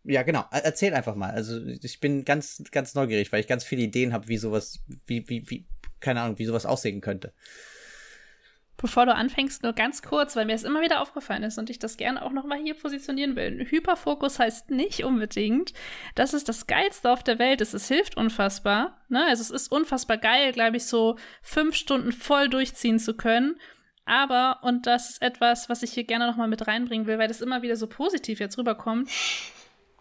ja, 0.04 0.22
genau. 0.22 0.44
Erzähl 0.50 0.94
einfach 0.94 1.14
mal. 1.14 1.30
Also 1.30 1.60
ich 1.64 2.00
bin 2.00 2.24
ganz, 2.24 2.62
ganz 2.70 2.94
neugierig, 2.94 3.32
weil 3.32 3.40
ich 3.40 3.46
ganz 3.46 3.64
viele 3.64 3.82
Ideen 3.82 4.12
habe, 4.12 4.28
wie 4.28 4.38
sowas, 4.38 4.80
wie, 5.06 5.28
wie, 5.28 5.48
wie, 5.48 5.66
keine 6.00 6.22
Ahnung, 6.22 6.38
wie 6.38 6.44
sowas 6.44 6.66
aussehen 6.66 7.00
könnte. 7.00 7.32
Bevor 8.78 9.06
du 9.06 9.14
anfängst, 9.14 9.62
nur 9.62 9.74
ganz 9.74 10.02
kurz, 10.02 10.34
weil 10.34 10.46
mir 10.46 10.54
es 10.54 10.64
immer 10.64 10.80
wieder 10.80 11.00
aufgefallen 11.00 11.44
ist 11.44 11.56
und 11.56 11.70
ich 11.70 11.78
das 11.78 11.96
gerne 11.96 12.20
auch 12.20 12.32
nochmal 12.32 12.58
hier 12.58 12.74
positionieren 12.74 13.36
will. 13.36 13.64
Hyperfokus 13.70 14.40
heißt 14.40 14.70
nicht 14.70 15.04
unbedingt, 15.04 15.72
dass 16.16 16.32
es 16.32 16.42
das 16.42 16.66
Geilste 16.66 17.12
auf 17.12 17.22
der 17.22 17.38
Welt 17.38 17.60
ist. 17.60 17.74
Es 17.74 17.86
hilft 17.86 18.16
unfassbar. 18.16 18.98
Ne? 19.08 19.24
Also 19.28 19.42
es 19.42 19.50
ist 19.50 19.70
unfassbar 19.70 20.16
geil, 20.18 20.50
glaube 20.50 20.78
ich, 20.78 20.86
so 20.86 21.16
fünf 21.42 21.76
Stunden 21.76 22.10
voll 22.10 22.48
durchziehen 22.48 22.98
zu 22.98 23.14
können. 23.14 23.54
Aber, 24.04 24.58
und 24.62 24.86
das 24.88 25.10
ist 25.10 25.22
etwas, 25.22 25.68
was 25.68 25.84
ich 25.84 25.92
hier 25.92 26.04
gerne 26.04 26.26
nochmal 26.26 26.48
mit 26.48 26.66
reinbringen 26.66 27.06
will, 27.06 27.18
weil 27.20 27.28
das 27.28 27.40
immer 27.40 27.62
wieder 27.62 27.76
so 27.76 27.86
positiv 27.86 28.40
jetzt 28.40 28.58
rüberkommt, 28.58 29.08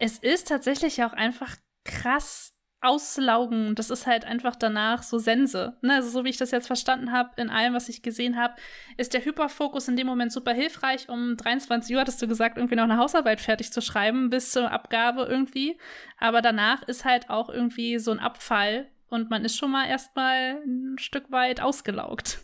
es 0.01 0.17
ist 0.17 0.47
tatsächlich 0.47 1.03
auch 1.03 1.13
einfach 1.13 1.55
krass 1.85 2.55
auslaugen. 2.81 3.75
Das 3.75 3.91
ist 3.91 4.07
halt 4.07 4.25
einfach 4.25 4.55
danach 4.55 5.03
so 5.03 5.19
Sense. 5.19 5.73
Ne? 5.83 5.93
Also 5.93 6.09
so 6.09 6.25
wie 6.25 6.29
ich 6.29 6.37
das 6.37 6.49
jetzt 6.49 6.65
verstanden 6.65 7.11
habe, 7.11 7.29
in 7.37 7.51
allem, 7.51 7.75
was 7.75 7.87
ich 7.87 8.01
gesehen 8.01 8.35
habe, 8.35 8.55
ist 8.97 9.13
der 9.13 9.23
Hyperfokus 9.23 9.87
in 9.87 9.97
dem 9.97 10.07
Moment 10.07 10.31
super 10.31 10.53
hilfreich. 10.53 11.07
Um 11.07 11.37
23 11.37 11.93
Uhr 11.93 12.01
hattest 12.01 12.19
du 12.19 12.27
gesagt, 12.27 12.57
irgendwie 12.57 12.75
noch 12.75 12.85
eine 12.85 12.97
Hausarbeit 12.97 13.41
fertig 13.41 13.71
zu 13.71 13.79
schreiben, 13.79 14.31
bis 14.31 14.49
zur 14.49 14.71
Abgabe 14.71 15.27
irgendwie. 15.29 15.77
Aber 16.19 16.41
danach 16.41 16.81
ist 16.87 17.05
halt 17.05 17.29
auch 17.29 17.49
irgendwie 17.49 17.99
so 17.99 18.09
ein 18.09 18.19
Abfall 18.19 18.87
und 19.07 19.29
man 19.29 19.45
ist 19.45 19.55
schon 19.55 19.69
mal 19.69 19.87
erstmal 19.87 20.63
ein 20.65 20.95
Stück 20.97 21.31
weit 21.31 21.61
ausgelaugt. 21.61 22.39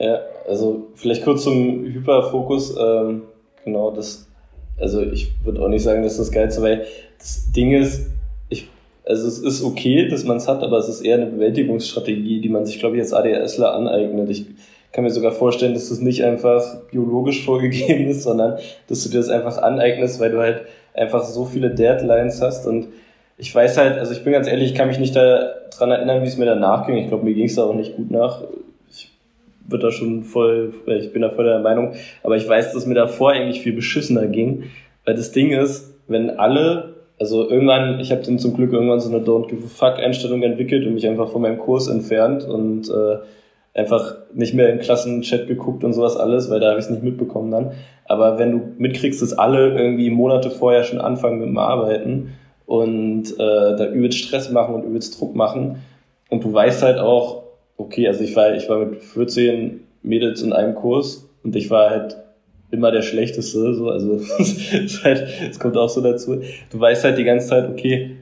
Ja, 0.00 0.18
also 0.48 0.90
vielleicht 0.96 1.22
kurz 1.22 1.44
zum 1.44 1.84
Hyperfokus. 1.84 2.76
Ähm, 2.76 3.28
genau, 3.64 3.92
das 3.92 4.27
also 4.80 5.02
ich 5.02 5.32
würde 5.44 5.62
auch 5.62 5.68
nicht 5.68 5.82
sagen, 5.82 6.02
dass 6.02 6.16
das 6.16 6.30
geilste, 6.30 6.62
weil 6.62 6.84
das 7.18 7.50
Ding 7.52 7.72
ist, 7.72 8.10
ich, 8.48 8.68
also 9.04 9.26
es 9.26 9.38
ist 9.38 9.62
okay, 9.62 10.08
dass 10.08 10.24
man 10.24 10.36
es 10.36 10.48
hat, 10.48 10.62
aber 10.62 10.78
es 10.78 10.88
ist 10.88 11.00
eher 11.00 11.16
eine 11.16 11.26
Bewältigungsstrategie, 11.26 12.40
die 12.40 12.48
man 12.48 12.64
sich, 12.66 12.78
glaube 12.78 12.96
ich, 12.96 13.02
als 13.02 13.12
ADSler 13.12 13.74
aneignet. 13.74 14.30
Ich 14.30 14.46
kann 14.92 15.04
mir 15.04 15.10
sogar 15.10 15.32
vorstellen, 15.32 15.74
dass 15.74 15.88
das 15.88 16.00
nicht 16.00 16.24
einfach 16.24 16.82
biologisch 16.90 17.44
vorgegeben 17.44 18.08
ist, 18.08 18.22
sondern 18.22 18.58
dass 18.88 19.04
du 19.04 19.10
dir 19.10 19.18
das 19.18 19.28
einfach 19.28 19.58
aneignest, 19.58 20.20
weil 20.20 20.30
du 20.30 20.38
halt 20.38 20.62
einfach 20.94 21.24
so 21.24 21.44
viele 21.44 21.70
Deadlines 21.70 22.40
hast 22.40 22.66
und 22.66 22.88
ich 23.38 23.54
weiß 23.54 23.78
halt, 23.78 23.98
also 23.98 24.12
ich 24.12 24.24
bin 24.24 24.32
ganz 24.32 24.48
ehrlich, 24.48 24.72
ich 24.72 24.74
kann 24.74 24.88
mich 24.88 24.98
nicht 24.98 25.14
daran 25.14 25.90
erinnern, 25.92 26.22
wie 26.22 26.26
es 26.26 26.36
mir 26.36 26.44
danach 26.44 26.86
ging. 26.86 26.96
Ich 26.96 27.06
glaube, 27.06 27.24
mir 27.24 27.34
ging 27.34 27.46
es 27.46 27.54
da 27.54 27.64
auch 27.64 27.74
nicht 27.74 27.96
gut 27.96 28.10
nach. 28.10 28.42
Wird 29.68 29.82
da 29.82 29.90
schon 29.92 30.24
voll, 30.24 30.72
ich 30.86 31.12
bin 31.12 31.22
da 31.22 31.30
voll 31.30 31.44
der 31.44 31.60
Meinung, 31.60 31.92
aber 32.22 32.36
ich 32.36 32.48
weiß, 32.48 32.72
dass 32.72 32.86
mir 32.86 32.94
davor 32.94 33.32
eigentlich 33.32 33.60
viel 33.60 33.74
beschissener 33.74 34.26
ging, 34.26 34.64
weil 35.04 35.14
das 35.14 35.30
Ding 35.30 35.50
ist, 35.50 35.94
wenn 36.08 36.30
alle, 36.30 36.96
also 37.20 37.48
irgendwann, 37.48 38.00
ich 38.00 38.10
habe 38.10 38.22
dann 38.22 38.38
zum 38.38 38.54
Glück 38.54 38.72
irgendwann 38.72 39.00
so 39.00 39.14
eine 39.14 39.24
Don't 39.24 39.48
Give 39.48 39.62
a 39.62 39.68
Fuck 39.68 39.98
Einstellung 40.02 40.42
entwickelt 40.42 40.86
und 40.86 40.94
mich 40.94 41.06
einfach 41.06 41.28
von 41.28 41.42
meinem 41.42 41.58
Kurs 41.58 41.88
entfernt 41.88 42.44
und 42.44 42.88
äh, 42.88 43.18
einfach 43.78 44.16
nicht 44.34 44.54
mehr 44.54 44.72
im 44.72 44.80
Klassenchat 44.80 45.46
geguckt 45.46 45.84
und 45.84 45.92
sowas 45.92 46.16
alles, 46.16 46.50
weil 46.50 46.60
da 46.60 46.70
habe 46.70 46.78
ich 46.78 46.86
es 46.86 46.90
nicht 46.90 47.02
mitbekommen 47.02 47.50
dann. 47.50 47.72
Aber 48.06 48.38
wenn 48.38 48.52
du 48.52 48.60
mitkriegst, 48.78 49.22
dass 49.22 49.34
alle 49.34 49.78
irgendwie 49.78 50.10
Monate 50.10 50.50
vorher 50.50 50.82
schon 50.82 51.00
anfangen 51.00 51.38
mit 51.38 51.48
dem 51.48 51.58
Arbeiten 51.58 52.32
und 52.66 53.32
äh, 53.34 53.76
da 53.76 53.86
übelst 53.86 54.18
Stress 54.18 54.50
machen 54.50 54.74
und 54.74 54.84
übelst 54.84 55.20
Druck 55.20 55.34
machen 55.34 55.82
und 56.30 56.42
du 56.42 56.52
weißt 56.52 56.82
halt 56.82 56.98
auch, 56.98 57.44
okay, 57.78 58.06
also 58.06 58.22
ich 58.22 58.36
war, 58.36 58.54
ich 58.54 58.68
war 58.68 58.84
mit 58.84 59.02
14 59.02 59.80
Mädels 60.02 60.42
in 60.42 60.52
einem 60.52 60.74
Kurs 60.74 61.28
und 61.42 61.56
ich 61.56 61.70
war 61.70 61.88
halt 61.88 62.18
immer 62.70 62.90
der 62.90 63.02
Schlechteste, 63.02 63.74
so, 63.74 63.88
also 63.88 64.14
es 64.38 65.02
halt, 65.02 65.58
kommt 65.58 65.76
auch 65.78 65.88
so 65.88 66.02
dazu. 66.02 66.42
Du 66.70 66.78
weißt 66.78 67.04
halt 67.04 67.16
die 67.16 67.24
ganze 67.24 67.48
Zeit, 67.48 67.70
okay, 67.70 68.16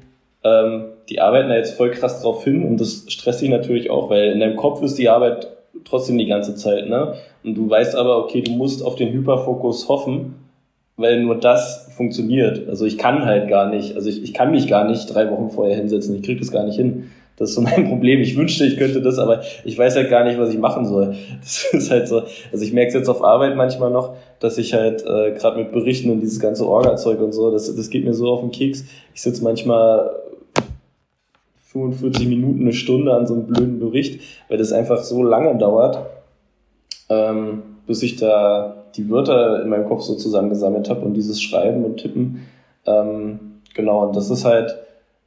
ähm, 0.44 0.84
die 1.08 1.20
arbeiten 1.20 1.48
da 1.48 1.56
jetzt 1.56 1.76
voll 1.76 1.90
krass 1.90 2.22
drauf 2.22 2.44
hin 2.44 2.64
und 2.64 2.80
das 2.80 3.04
stresst 3.08 3.40
dich 3.40 3.48
natürlich 3.48 3.90
auch, 3.90 4.10
weil 4.10 4.30
in 4.32 4.40
deinem 4.40 4.56
Kopf 4.56 4.82
ist 4.82 4.98
die 4.98 5.08
Arbeit 5.08 5.48
trotzdem 5.84 6.18
die 6.18 6.26
ganze 6.26 6.54
Zeit, 6.54 6.88
ne? 6.88 7.14
Und 7.44 7.54
du 7.54 7.68
weißt 7.68 7.96
aber, 7.96 8.18
okay, 8.18 8.42
du 8.42 8.52
musst 8.52 8.84
auf 8.84 8.96
den 8.96 9.12
Hyperfokus 9.12 9.88
hoffen, 9.88 10.34
weil 10.96 11.20
nur 11.22 11.36
das 11.36 11.92
funktioniert. 11.96 12.68
Also 12.68 12.86
ich 12.86 12.98
kann 12.98 13.24
halt 13.24 13.48
gar 13.48 13.68
nicht, 13.68 13.94
also 13.94 14.08
ich, 14.08 14.22
ich 14.22 14.34
kann 14.34 14.50
mich 14.50 14.66
gar 14.66 14.88
nicht 14.88 15.06
drei 15.06 15.30
Wochen 15.30 15.50
vorher 15.50 15.76
hinsetzen, 15.76 16.16
ich 16.16 16.22
krieg 16.22 16.38
das 16.38 16.50
gar 16.50 16.64
nicht 16.64 16.76
hin. 16.76 17.10
Das 17.36 17.50
ist 17.50 17.54
so 17.54 17.60
mein 17.60 17.84
Problem. 17.88 18.20
Ich 18.20 18.36
wünschte, 18.36 18.64
ich 18.64 18.76
könnte 18.76 19.02
das, 19.02 19.18
aber 19.18 19.42
ich 19.64 19.76
weiß 19.76 19.96
halt 19.96 20.10
gar 20.10 20.24
nicht, 20.24 20.38
was 20.38 20.50
ich 20.50 20.58
machen 20.58 20.86
soll. 20.86 21.14
Das 21.40 21.66
ist 21.72 21.90
halt 21.90 22.08
so. 22.08 22.22
Also 22.52 22.64
ich 22.64 22.72
merke 22.72 22.88
es 22.88 22.94
jetzt 22.94 23.08
auf 23.08 23.22
Arbeit 23.22 23.56
manchmal 23.56 23.90
noch, 23.90 24.16
dass 24.40 24.58
ich 24.58 24.74
halt 24.74 25.02
äh, 25.02 25.32
gerade 25.32 25.58
mit 25.58 25.72
Berichten 25.72 26.10
und 26.10 26.20
dieses 26.20 26.40
ganze 26.40 26.66
Orga-Zeug 26.66 27.20
und 27.20 27.32
so, 27.32 27.50
das, 27.50 27.74
das 27.74 27.90
geht 27.90 28.04
mir 28.04 28.14
so 28.14 28.28
auf 28.30 28.40
den 28.40 28.50
Keks. 28.50 28.84
Ich 29.14 29.22
sitze 29.22 29.44
manchmal 29.44 30.10
45 31.72 32.26
Minuten, 32.26 32.62
eine 32.62 32.72
Stunde 32.72 33.12
an 33.12 33.26
so 33.26 33.34
einem 33.34 33.46
blöden 33.46 33.78
Bericht, 33.78 34.22
weil 34.48 34.56
das 34.56 34.72
einfach 34.72 35.02
so 35.02 35.22
lange 35.22 35.56
dauert, 35.58 36.06
ähm, 37.10 37.62
bis 37.86 38.02
ich 38.02 38.16
da 38.16 38.84
die 38.96 39.10
Wörter 39.10 39.62
in 39.62 39.68
meinem 39.68 39.86
Kopf 39.86 40.02
so 40.02 40.14
zusammengesammelt 40.14 40.88
habe 40.88 41.02
und 41.02 41.14
dieses 41.14 41.42
Schreiben 41.42 41.84
und 41.84 41.98
Tippen. 41.98 42.46
Ähm, 42.86 43.38
genau, 43.74 44.06
und 44.06 44.16
das 44.16 44.30
ist 44.30 44.44
halt, 44.44 44.74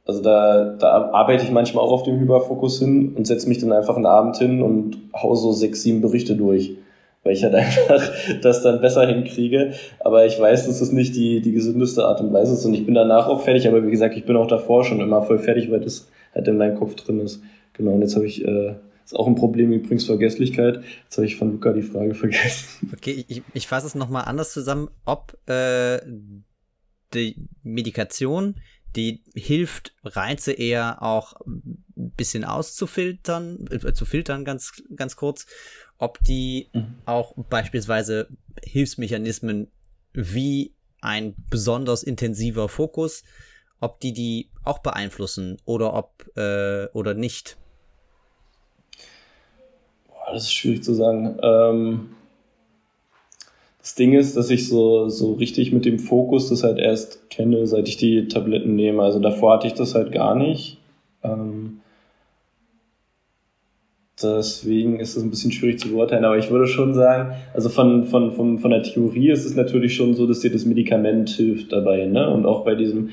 also 0.06 0.22
da, 0.22 0.76
da 0.78 1.10
arbeite 1.12 1.44
ich 1.44 1.50
manchmal 1.50 1.84
auch 1.84 1.92
auf 1.92 2.02
dem 2.02 2.18
Hyperfokus 2.18 2.78
hin 2.78 3.14
und 3.16 3.26
setze 3.26 3.48
mich 3.48 3.58
dann 3.58 3.72
einfach 3.72 3.96
einen 3.96 4.06
Abend 4.06 4.36
hin 4.38 4.62
und 4.62 4.98
hau 5.14 5.34
so 5.34 5.52
sechs, 5.52 5.82
sieben 5.82 6.00
Berichte 6.00 6.36
durch 6.36 6.76
weil 7.22 7.34
ich 7.34 7.44
halt 7.44 7.54
einfach 7.54 8.10
das 8.42 8.62
dann 8.62 8.80
besser 8.80 9.06
hinkriege. 9.06 9.74
Aber 10.00 10.26
ich 10.26 10.38
weiß, 10.38 10.66
dass 10.66 10.80
es 10.80 10.92
nicht 10.92 11.14
die, 11.16 11.40
die 11.40 11.52
gesündeste 11.52 12.04
Art 12.04 12.20
und 12.20 12.32
Weise 12.32 12.54
ist 12.54 12.64
und 12.64 12.74
ich 12.74 12.86
bin 12.86 12.94
danach 12.94 13.26
auch 13.26 13.42
fertig, 13.42 13.66
aber 13.68 13.84
wie 13.86 13.90
gesagt, 13.90 14.16
ich 14.16 14.24
bin 14.24 14.36
auch 14.36 14.46
davor 14.46 14.84
schon 14.84 15.00
immer 15.00 15.22
voll 15.22 15.38
fertig, 15.38 15.70
weil 15.70 15.80
das 15.80 16.08
halt 16.34 16.48
in 16.48 16.56
meinem 16.56 16.78
Kopf 16.78 16.94
drin 16.94 17.20
ist. 17.20 17.42
Genau, 17.74 17.92
und 17.92 18.02
jetzt 18.02 18.14
habe 18.14 18.26
ich, 18.26 18.44
äh, 18.44 18.74
ist 19.04 19.16
auch 19.16 19.26
ein 19.26 19.34
Problem 19.34 19.72
übrigens 19.72 20.04
Vergesslichkeit. 20.04 20.82
Jetzt 21.04 21.16
habe 21.16 21.26
ich 21.26 21.36
von 21.36 21.52
Luca 21.52 21.72
die 21.72 21.82
Frage 21.82 22.14
vergessen. 22.14 22.90
Okay, 22.96 23.24
ich, 23.28 23.42
ich 23.54 23.66
fasse 23.66 23.86
es 23.86 23.94
nochmal 23.94 24.24
anders 24.26 24.52
zusammen, 24.52 24.88
ob 25.04 25.36
äh, 25.48 25.98
die 27.14 27.48
Medikation, 27.62 28.56
die 28.96 29.22
hilft, 29.34 29.94
Reize 30.04 30.52
eher 30.52 31.02
auch 31.02 31.34
ein 31.46 32.12
bisschen 32.16 32.44
auszufiltern, 32.44 33.66
äh, 33.70 33.92
zu 33.92 34.04
filtern, 34.04 34.44
ganz, 34.44 34.82
ganz 34.94 35.16
kurz, 35.16 35.46
ob 35.98 36.18
die 36.24 36.68
mhm. 36.72 36.96
auch 37.04 37.34
beispielsweise 37.48 38.28
Hilfsmechanismen 38.62 39.68
wie 40.12 40.74
ein 41.00 41.34
besonders 41.50 42.02
intensiver 42.02 42.68
Fokus, 42.68 43.22
ob 43.80 44.00
die 44.00 44.12
die 44.12 44.50
auch 44.64 44.80
beeinflussen 44.80 45.58
oder 45.64 45.94
ob 45.94 46.26
äh, 46.36 46.86
oder 46.92 47.14
nicht. 47.14 47.56
Boah, 50.08 50.32
das 50.32 50.44
ist 50.44 50.52
schwierig 50.52 50.84
zu 50.84 50.94
sagen. 50.94 51.38
Ähm, 51.42 52.16
das 53.80 53.94
Ding 53.94 54.12
ist, 54.12 54.36
dass 54.36 54.50
ich 54.50 54.68
so, 54.68 55.08
so 55.08 55.34
richtig 55.34 55.72
mit 55.72 55.84
dem 55.84 55.98
Fokus 55.98 56.48
das 56.48 56.62
halt 56.62 56.78
erst 56.78 57.30
kenne, 57.30 57.66
seit 57.66 57.88
ich 57.88 57.96
die 57.96 58.28
Tabletten 58.28 58.76
nehme. 58.76 59.02
Also 59.02 59.18
davor 59.18 59.54
hatte 59.54 59.66
ich 59.66 59.74
das 59.74 59.94
halt 59.94 60.12
gar 60.12 60.34
nicht. 60.34 60.78
Ähm, 61.22 61.80
Deswegen 64.22 65.00
ist 65.00 65.16
es 65.16 65.22
ein 65.22 65.30
bisschen 65.30 65.52
schwierig 65.52 65.78
zu 65.78 65.88
beurteilen, 65.88 66.24
aber 66.24 66.36
ich 66.36 66.50
würde 66.50 66.66
schon 66.66 66.92
sagen, 66.94 67.32
also 67.54 67.68
von, 67.68 68.04
von, 68.04 68.32
von, 68.32 68.58
von 68.58 68.70
der 68.70 68.82
Theorie 68.82 69.30
ist 69.30 69.46
es 69.46 69.56
natürlich 69.56 69.94
schon 69.94 70.14
so, 70.14 70.26
dass 70.26 70.40
dir 70.40 70.50
das 70.50 70.66
Medikament 70.66 71.30
hilft 71.30 71.72
dabei, 71.72 72.04
ne? 72.06 72.28
Und 72.28 72.44
auch 72.44 72.64
bei 72.64 72.74
diesem 72.74 73.10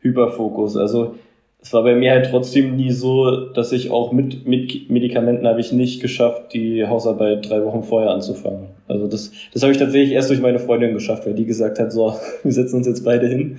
Hyperfokus. 0.00 0.76
Also 0.76 1.14
es 1.62 1.72
war 1.72 1.84
bei 1.84 1.94
mir 1.94 2.10
halt 2.10 2.28
trotzdem 2.28 2.74
nie 2.74 2.90
so, 2.90 3.46
dass 3.52 3.70
ich 3.70 3.92
auch 3.92 4.10
mit, 4.10 4.46
mit 4.48 4.90
Medikamenten 4.90 5.46
habe 5.46 5.60
ich 5.60 5.70
nicht 5.70 6.02
geschafft, 6.02 6.52
die 6.52 6.84
Hausarbeit 6.84 7.48
drei 7.48 7.64
Wochen 7.64 7.84
vorher 7.84 8.10
anzufangen. 8.10 8.66
Also 8.88 9.06
das, 9.06 9.30
das 9.52 9.62
habe 9.62 9.70
ich 9.72 9.78
tatsächlich 9.78 10.12
erst 10.12 10.28
durch 10.28 10.40
meine 10.40 10.58
Freundin 10.58 10.92
geschafft, 10.92 11.24
weil 11.24 11.34
die 11.34 11.46
gesagt 11.46 11.78
hat, 11.78 11.92
so, 11.92 12.16
wir 12.42 12.52
setzen 12.52 12.76
uns 12.76 12.88
jetzt 12.88 13.04
beide 13.04 13.28
hin, 13.28 13.58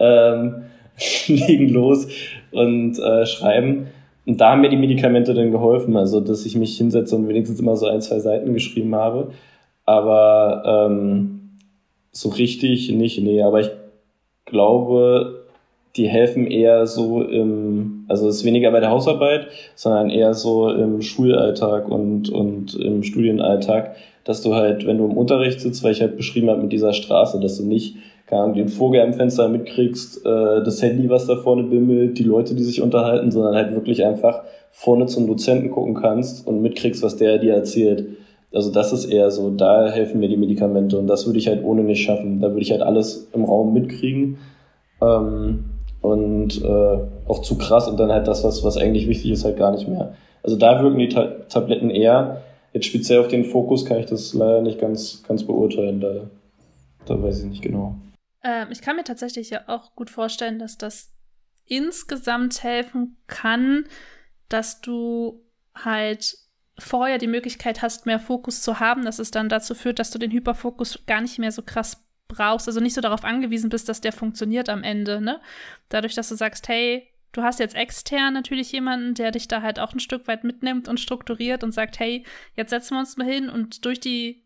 ähm, 0.00 0.64
legen 1.28 1.68
los 1.68 2.08
und 2.50 2.98
äh, 2.98 3.24
schreiben. 3.24 3.86
Und 4.26 4.40
da 4.40 4.50
haben 4.50 4.62
mir 4.62 4.70
die 4.70 4.76
Medikamente 4.76 5.32
dann 5.32 5.52
geholfen, 5.52 5.96
also 5.96 6.20
dass 6.20 6.44
ich 6.46 6.56
mich 6.56 6.76
hinsetze 6.76 7.14
und 7.14 7.28
wenigstens 7.28 7.60
immer 7.60 7.76
so 7.76 7.86
ein, 7.86 8.00
zwei 8.00 8.18
Seiten 8.18 8.52
geschrieben 8.52 8.96
habe. 8.96 9.30
Aber 9.84 10.88
ähm, 10.88 11.58
so 12.10 12.30
richtig 12.30 12.90
nicht, 12.90 13.20
nee, 13.20 13.42
aber 13.42 13.60
ich 13.60 13.70
glaube, 14.44 15.43
die 15.96 16.08
helfen 16.08 16.46
eher 16.46 16.86
so 16.86 17.22
im, 17.22 18.04
also 18.08 18.28
es 18.28 18.36
ist 18.36 18.44
weniger 18.44 18.70
bei 18.72 18.80
der 18.80 18.90
Hausarbeit, 18.90 19.46
sondern 19.76 20.10
eher 20.10 20.34
so 20.34 20.68
im 20.68 21.02
Schulalltag 21.02 21.88
und, 21.88 22.30
und 22.30 22.74
im 22.74 23.02
Studienalltag, 23.02 23.94
dass 24.24 24.42
du 24.42 24.54
halt, 24.54 24.86
wenn 24.86 24.98
du 24.98 25.04
im 25.04 25.16
Unterricht 25.16 25.60
sitzt, 25.60 25.84
weil 25.84 25.92
ich 25.92 26.00
halt 26.00 26.16
beschrieben 26.16 26.50
habe 26.50 26.62
mit 26.62 26.72
dieser 26.72 26.92
Straße, 26.92 27.38
dass 27.40 27.58
du 27.58 27.64
nicht 27.64 27.96
keine 28.26 28.42
Ahnung, 28.42 28.56
den 28.56 28.68
Vogel 28.68 29.02
am 29.02 29.12
Fenster 29.12 29.48
mitkriegst, 29.48 30.24
äh, 30.24 30.62
das 30.64 30.82
Handy, 30.82 31.10
was 31.10 31.26
da 31.26 31.36
vorne 31.36 31.62
bimmelt, 31.64 32.18
die 32.18 32.22
Leute, 32.24 32.54
die 32.54 32.62
sich 32.62 32.80
unterhalten, 32.80 33.30
sondern 33.30 33.54
halt 33.54 33.74
wirklich 33.74 34.04
einfach 34.04 34.42
vorne 34.70 35.06
zum 35.06 35.26
Dozenten 35.26 35.70
gucken 35.70 35.94
kannst 35.94 36.46
und 36.46 36.62
mitkriegst, 36.62 37.02
was 37.02 37.16
der 37.16 37.38
dir 37.38 37.54
erzählt. 37.54 38.06
Also 38.52 38.72
das 38.72 38.92
ist 38.92 39.04
eher 39.04 39.30
so, 39.30 39.50
da 39.50 39.90
helfen 39.90 40.20
mir 40.20 40.28
die 40.28 40.36
Medikamente 40.36 40.98
und 40.98 41.06
das 41.06 41.26
würde 41.26 41.38
ich 41.38 41.48
halt 41.48 41.62
ohne 41.64 41.82
nicht 41.82 42.02
schaffen. 42.02 42.40
Da 42.40 42.48
würde 42.48 42.62
ich 42.62 42.70
halt 42.70 42.82
alles 42.82 43.28
im 43.34 43.44
Raum 43.44 43.74
mitkriegen 43.74 44.38
ähm, 45.02 45.64
und 46.04 46.62
äh, 46.62 46.98
auch 47.26 47.40
zu 47.40 47.56
krass 47.56 47.88
und 47.88 47.98
dann 47.98 48.12
halt 48.12 48.28
das, 48.28 48.44
was, 48.44 48.62
was 48.62 48.76
eigentlich 48.76 49.08
wichtig 49.08 49.30
ist, 49.30 49.44
halt 49.44 49.56
gar 49.56 49.72
nicht 49.72 49.88
mehr. 49.88 50.14
Also 50.42 50.56
da 50.56 50.82
wirken 50.82 50.98
die 50.98 51.08
Ta 51.08 51.24
Tabletten 51.48 51.88
eher. 51.88 52.42
Jetzt 52.74 52.86
speziell 52.86 53.20
auf 53.20 53.28
den 53.28 53.46
Fokus 53.46 53.86
kann 53.86 54.00
ich 54.00 54.06
das 54.06 54.34
leider 54.34 54.60
nicht 54.60 54.78
ganz, 54.78 55.22
ganz 55.26 55.44
beurteilen, 55.44 56.02
da, 56.02 56.28
da 57.06 57.22
weiß 57.22 57.40
ich 57.40 57.46
nicht 57.46 57.62
genau. 57.62 57.94
Ähm, 58.42 58.68
ich 58.70 58.82
kann 58.82 58.96
mir 58.96 59.04
tatsächlich 59.04 59.48
ja 59.48 59.62
auch 59.66 59.94
gut 59.94 60.10
vorstellen, 60.10 60.58
dass 60.58 60.76
das 60.76 61.10
insgesamt 61.64 62.62
helfen 62.62 63.16
kann, 63.26 63.84
dass 64.50 64.82
du 64.82 65.40
halt 65.74 66.36
vorher 66.78 67.16
die 67.16 67.28
Möglichkeit 67.28 67.80
hast, 67.80 68.04
mehr 68.04 68.20
Fokus 68.20 68.60
zu 68.60 68.78
haben, 68.78 69.06
dass 69.06 69.18
es 69.18 69.30
dann 69.30 69.48
dazu 69.48 69.74
führt, 69.74 69.98
dass 69.98 70.10
du 70.10 70.18
den 70.18 70.32
Hyperfokus 70.32 70.98
gar 71.06 71.22
nicht 71.22 71.38
mehr 71.38 71.52
so 71.52 71.62
krass 71.62 72.03
brauchst, 72.28 72.68
also 72.68 72.80
nicht 72.80 72.94
so 72.94 73.00
darauf 73.00 73.24
angewiesen 73.24 73.70
bist, 73.70 73.88
dass 73.88 74.00
der 74.00 74.12
funktioniert 74.12 74.68
am 74.68 74.82
Ende, 74.82 75.20
ne? 75.20 75.40
Dadurch, 75.88 76.14
dass 76.14 76.28
du 76.28 76.34
sagst, 76.34 76.68
hey, 76.68 77.08
du 77.32 77.42
hast 77.42 77.58
jetzt 77.58 77.74
extern 77.74 78.34
natürlich 78.34 78.72
jemanden, 78.72 79.14
der 79.14 79.30
dich 79.30 79.48
da 79.48 79.62
halt 79.62 79.78
auch 79.78 79.92
ein 79.92 80.00
Stück 80.00 80.26
weit 80.28 80.44
mitnimmt 80.44 80.88
und 80.88 81.00
strukturiert 81.00 81.62
und 81.64 81.72
sagt, 81.72 81.98
hey, 81.98 82.24
jetzt 82.56 82.70
setzen 82.70 82.94
wir 82.94 83.00
uns 83.00 83.16
mal 83.16 83.26
hin 83.26 83.48
und 83.48 83.84
durch 83.84 84.00
die 84.00 84.44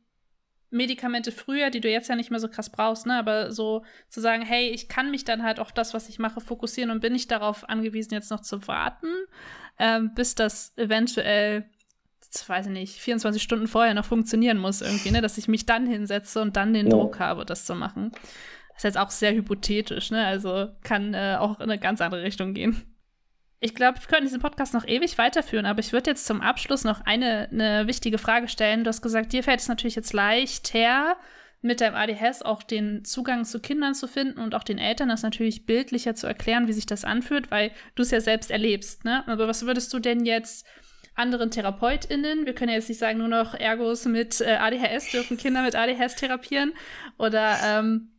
Medikamente 0.70 1.32
früher, 1.32 1.70
die 1.70 1.80
du 1.80 1.88
jetzt 1.88 2.08
ja 2.08 2.16
nicht 2.16 2.30
mehr 2.30 2.40
so 2.40 2.48
krass 2.48 2.70
brauchst, 2.70 3.06
ne? 3.06 3.14
Aber 3.14 3.52
so 3.52 3.84
zu 4.08 4.20
sagen, 4.20 4.42
hey, 4.42 4.68
ich 4.68 4.88
kann 4.88 5.10
mich 5.10 5.24
dann 5.24 5.42
halt 5.42 5.60
auf 5.60 5.72
das, 5.72 5.94
was 5.94 6.08
ich 6.08 6.18
mache, 6.18 6.40
fokussieren 6.40 6.90
und 6.90 7.00
bin 7.00 7.14
nicht 7.14 7.30
darauf 7.30 7.68
angewiesen, 7.68 8.12
jetzt 8.12 8.30
noch 8.30 8.40
zu 8.40 8.66
warten, 8.68 9.08
ähm, 9.78 10.12
bis 10.14 10.34
das 10.34 10.74
eventuell, 10.76 11.70
weiß 12.46 12.66
ich 12.66 12.72
nicht, 12.72 12.94
24 13.00 13.42
Stunden 13.42 13.68
vorher 13.68 13.94
noch 13.94 14.04
funktionieren 14.04 14.58
muss 14.58 14.80
irgendwie, 14.80 15.10
ne? 15.10 15.20
Dass 15.20 15.38
ich 15.38 15.48
mich 15.48 15.66
dann 15.66 15.86
hinsetze 15.86 16.40
und 16.40 16.56
dann 16.56 16.74
den 16.74 16.86
ja. 16.86 16.92
Druck 16.92 17.18
habe, 17.18 17.44
das 17.44 17.64
zu 17.64 17.74
machen. 17.74 18.12
Das 18.12 18.78
ist 18.78 18.84
jetzt 18.84 18.98
auch 18.98 19.10
sehr 19.10 19.32
hypothetisch, 19.32 20.10
ne? 20.10 20.26
Also 20.26 20.68
kann 20.82 21.14
äh, 21.14 21.36
auch 21.38 21.58
in 21.60 21.70
eine 21.70 21.78
ganz 21.78 22.00
andere 22.00 22.22
Richtung 22.22 22.54
gehen. 22.54 22.82
Ich 23.60 23.74
glaube, 23.74 23.98
wir 23.98 24.06
können 24.06 24.26
diesen 24.26 24.40
Podcast 24.40 24.72
noch 24.72 24.86
ewig 24.86 25.18
weiterführen, 25.18 25.66
aber 25.66 25.80
ich 25.80 25.92
würde 25.92 26.10
jetzt 26.10 26.26
zum 26.26 26.40
Abschluss 26.40 26.84
noch 26.84 27.00
eine, 27.00 27.48
eine 27.50 27.88
wichtige 27.88 28.18
Frage 28.18 28.46
stellen. 28.46 28.84
Du 28.84 28.88
hast 28.88 29.02
gesagt, 29.02 29.32
dir 29.32 29.42
fällt 29.42 29.58
es 29.58 29.68
natürlich 29.68 29.96
jetzt 29.96 30.12
leichter, 30.12 31.16
mit 31.60 31.80
deinem 31.80 31.96
ADHS 31.96 32.42
auch 32.42 32.62
den 32.62 33.04
Zugang 33.04 33.44
zu 33.44 33.60
Kindern 33.60 33.94
zu 33.94 34.06
finden 34.06 34.38
und 34.38 34.54
auch 34.54 34.62
den 34.62 34.78
Eltern 34.78 35.08
das 35.08 35.22
natürlich 35.22 35.66
bildlicher 35.66 36.14
zu 36.14 36.28
erklären, 36.28 36.68
wie 36.68 36.72
sich 36.72 36.86
das 36.86 37.04
anfühlt, 37.04 37.50
weil 37.50 37.72
du 37.96 38.02
es 38.02 38.12
ja 38.12 38.20
selbst 38.20 38.50
erlebst. 38.50 39.04
Ne? 39.04 39.26
Aber 39.26 39.48
was 39.48 39.66
würdest 39.66 39.92
du 39.92 39.98
denn 39.98 40.24
jetzt 40.24 40.64
anderen 41.18 41.50
TherapeutInnen. 41.50 42.46
Wir 42.46 42.54
können 42.54 42.70
ja 42.70 42.76
jetzt 42.76 42.88
nicht 42.88 42.98
sagen, 42.98 43.18
nur 43.18 43.28
noch 43.28 43.54
Ergos 43.54 44.04
mit 44.04 44.40
äh, 44.40 44.56
ADHS 44.56 45.10
dürfen 45.10 45.36
Kinder 45.36 45.62
mit 45.62 45.74
ADHS 45.74 46.16
therapieren. 46.16 46.72
Oder, 47.18 47.56
ähm, 47.64 48.12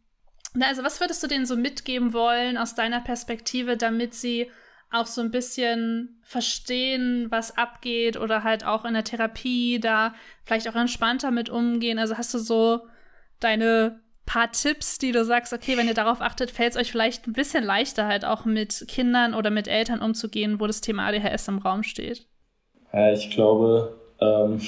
na, 0.54 0.68
also 0.68 0.84
was 0.84 1.00
würdest 1.00 1.24
du 1.24 1.28
denen 1.28 1.46
so 1.46 1.56
mitgeben 1.56 2.14
wollen 2.14 2.58
aus 2.58 2.76
deiner 2.76 3.02
Perspektive, 3.02 3.78
damit 3.78 4.14
sie 4.14 4.52
auch 4.92 5.06
so 5.06 5.22
ein 5.22 5.32
bisschen 5.32 6.20
verstehen, 6.24 7.28
was 7.30 7.58
abgeht 7.58 8.18
oder 8.18 8.44
halt 8.44 8.66
auch 8.66 8.86
in 8.86 8.94
der 8.94 9.04
Therapie 9.04 9.80
da 9.80 10.16
vielleicht 10.44 10.68
auch 10.68 10.76
entspannter 10.76 11.32
mit 11.32 11.50
umgehen? 11.50 12.00
Also 12.00 12.18
hast 12.18 12.34
du 12.34 12.40
so 12.40 12.88
deine 13.40 14.02
paar 14.26 14.52
Tipps, 14.52 15.00
die 15.00 15.12
du 15.12 15.26
sagst, 15.26 15.54
okay, 15.54 15.76
wenn 15.78 15.88
ihr 15.88 15.96
darauf 15.96 16.22
achtet, 16.22 16.52
fällt 16.52 16.72
es 16.72 16.78
euch 16.78 16.92
vielleicht 16.92 17.28
ein 17.28 17.34
bisschen 17.34 17.64
leichter, 17.64 18.06
halt 18.06 18.26
auch 18.26 18.46
mit 18.46 18.86
Kindern 18.88 19.34
oder 19.34 19.50
mit 19.50 19.68
Eltern 19.68 20.02
umzugehen, 20.02 20.60
wo 20.60 20.68
das 20.68 20.82
Thema 20.82 21.08
ADHS 21.08 21.48
im 21.48 21.58
Raum 21.58 21.82
steht? 21.82 22.28
Ja, 22.94 23.12
ich 23.14 23.30
glaube, 23.30 23.94
ähm, 24.20 24.60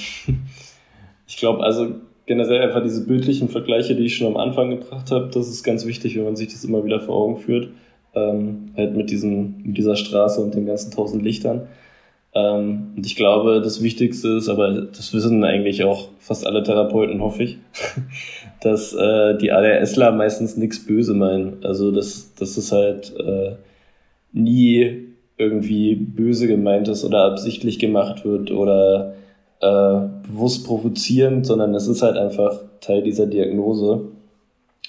ich 1.27 1.37
glaube, 1.37 1.63
also 1.63 1.87
generell 2.25 2.61
einfach 2.61 2.83
diese 2.83 3.05
bildlichen 3.05 3.49
Vergleiche, 3.49 3.95
die 3.95 4.05
ich 4.05 4.15
schon 4.15 4.27
am 4.27 4.37
Anfang 4.37 4.69
gebracht 4.69 5.11
habe, 5.11 5.29
das 5.33 5.49
ist 5.49 5.63
ganz 5.63 5.85
wichtig, 5.85 6.15
wenn 6.15 6.23
man 6.23 6.35
sich 6.35 6.49
das 6.49 6.63
immer 6.63 6.83
wieder 6.85 6.99
vor 6.99 7.15
Augen 7.15 7.37
führt. 7.37 7.69
Ähm, 8.13 8.71
halt 8.75 8.95
mit, 8.95 9.09
diesem, 9.09 9.63
mit 9.63 9.77
dieser 9.77 9.95
Straße 9.95 10.41
und 10.41 10.53
den 10.53 10.65
ganzen 10.65 10.91
tausend 10.91 11.23
Lichtern. 11.23 11.67
Ähm, 12.33 12.93
und 12.95 13.05
ich 13.05 13.15
glaube, 13.15 13.61
das 13.61 13.81
Wichtigste 13.81 14.29
ist, 14.29 14.49
aber 14.49 14.81
das 14.81 15.13
wissen 15.13 15.43
eigentlich 15.43 15.83
auch 15.83 16.09
fast 16.19 16.45
alle 16.45 16.63
Therapeuten, 16.63 17.21
hoffe 17.21 17.43
ich, 17.43 17.57
dass 18.61 18.93
äh, 18.93 19.37
die 19.37 19.51
ADHSler 19.51 20.11
meistens 20.11 20.57
nichts 20.57 20.85
böse 20.85 21.13
meinen. 21.13 21.63
Also 21.63 21.91
dass, 21.91 22.33
dass 22.35 22.57
es 22.57 22.71
halt 22.71 23.13
äh, 23.17 23.55
nie 24.33 25.10
irgendwie 25.41 25.95
böse 25.95 26.47
gemeint 26.47 26.87
ist 26.87 27.03
oder 27.03 27.25
absichtlich 27.25 27.79
gemacht 27.79 28.23
wird 28.23 28.51
oder 28.51 29.15
äh, 29.59 29.99
bewusst 30.27 30.65
provozierend, 30.65 31.45
sondern 31.45 31.73
es 31.75 31.87
ist 31.87 32.01
halt 32.01 32.17
einfach 32.17 32.61
Teil 32.79 33.03
dieser 33.03 33.25
Diagnose. 33.25 34.01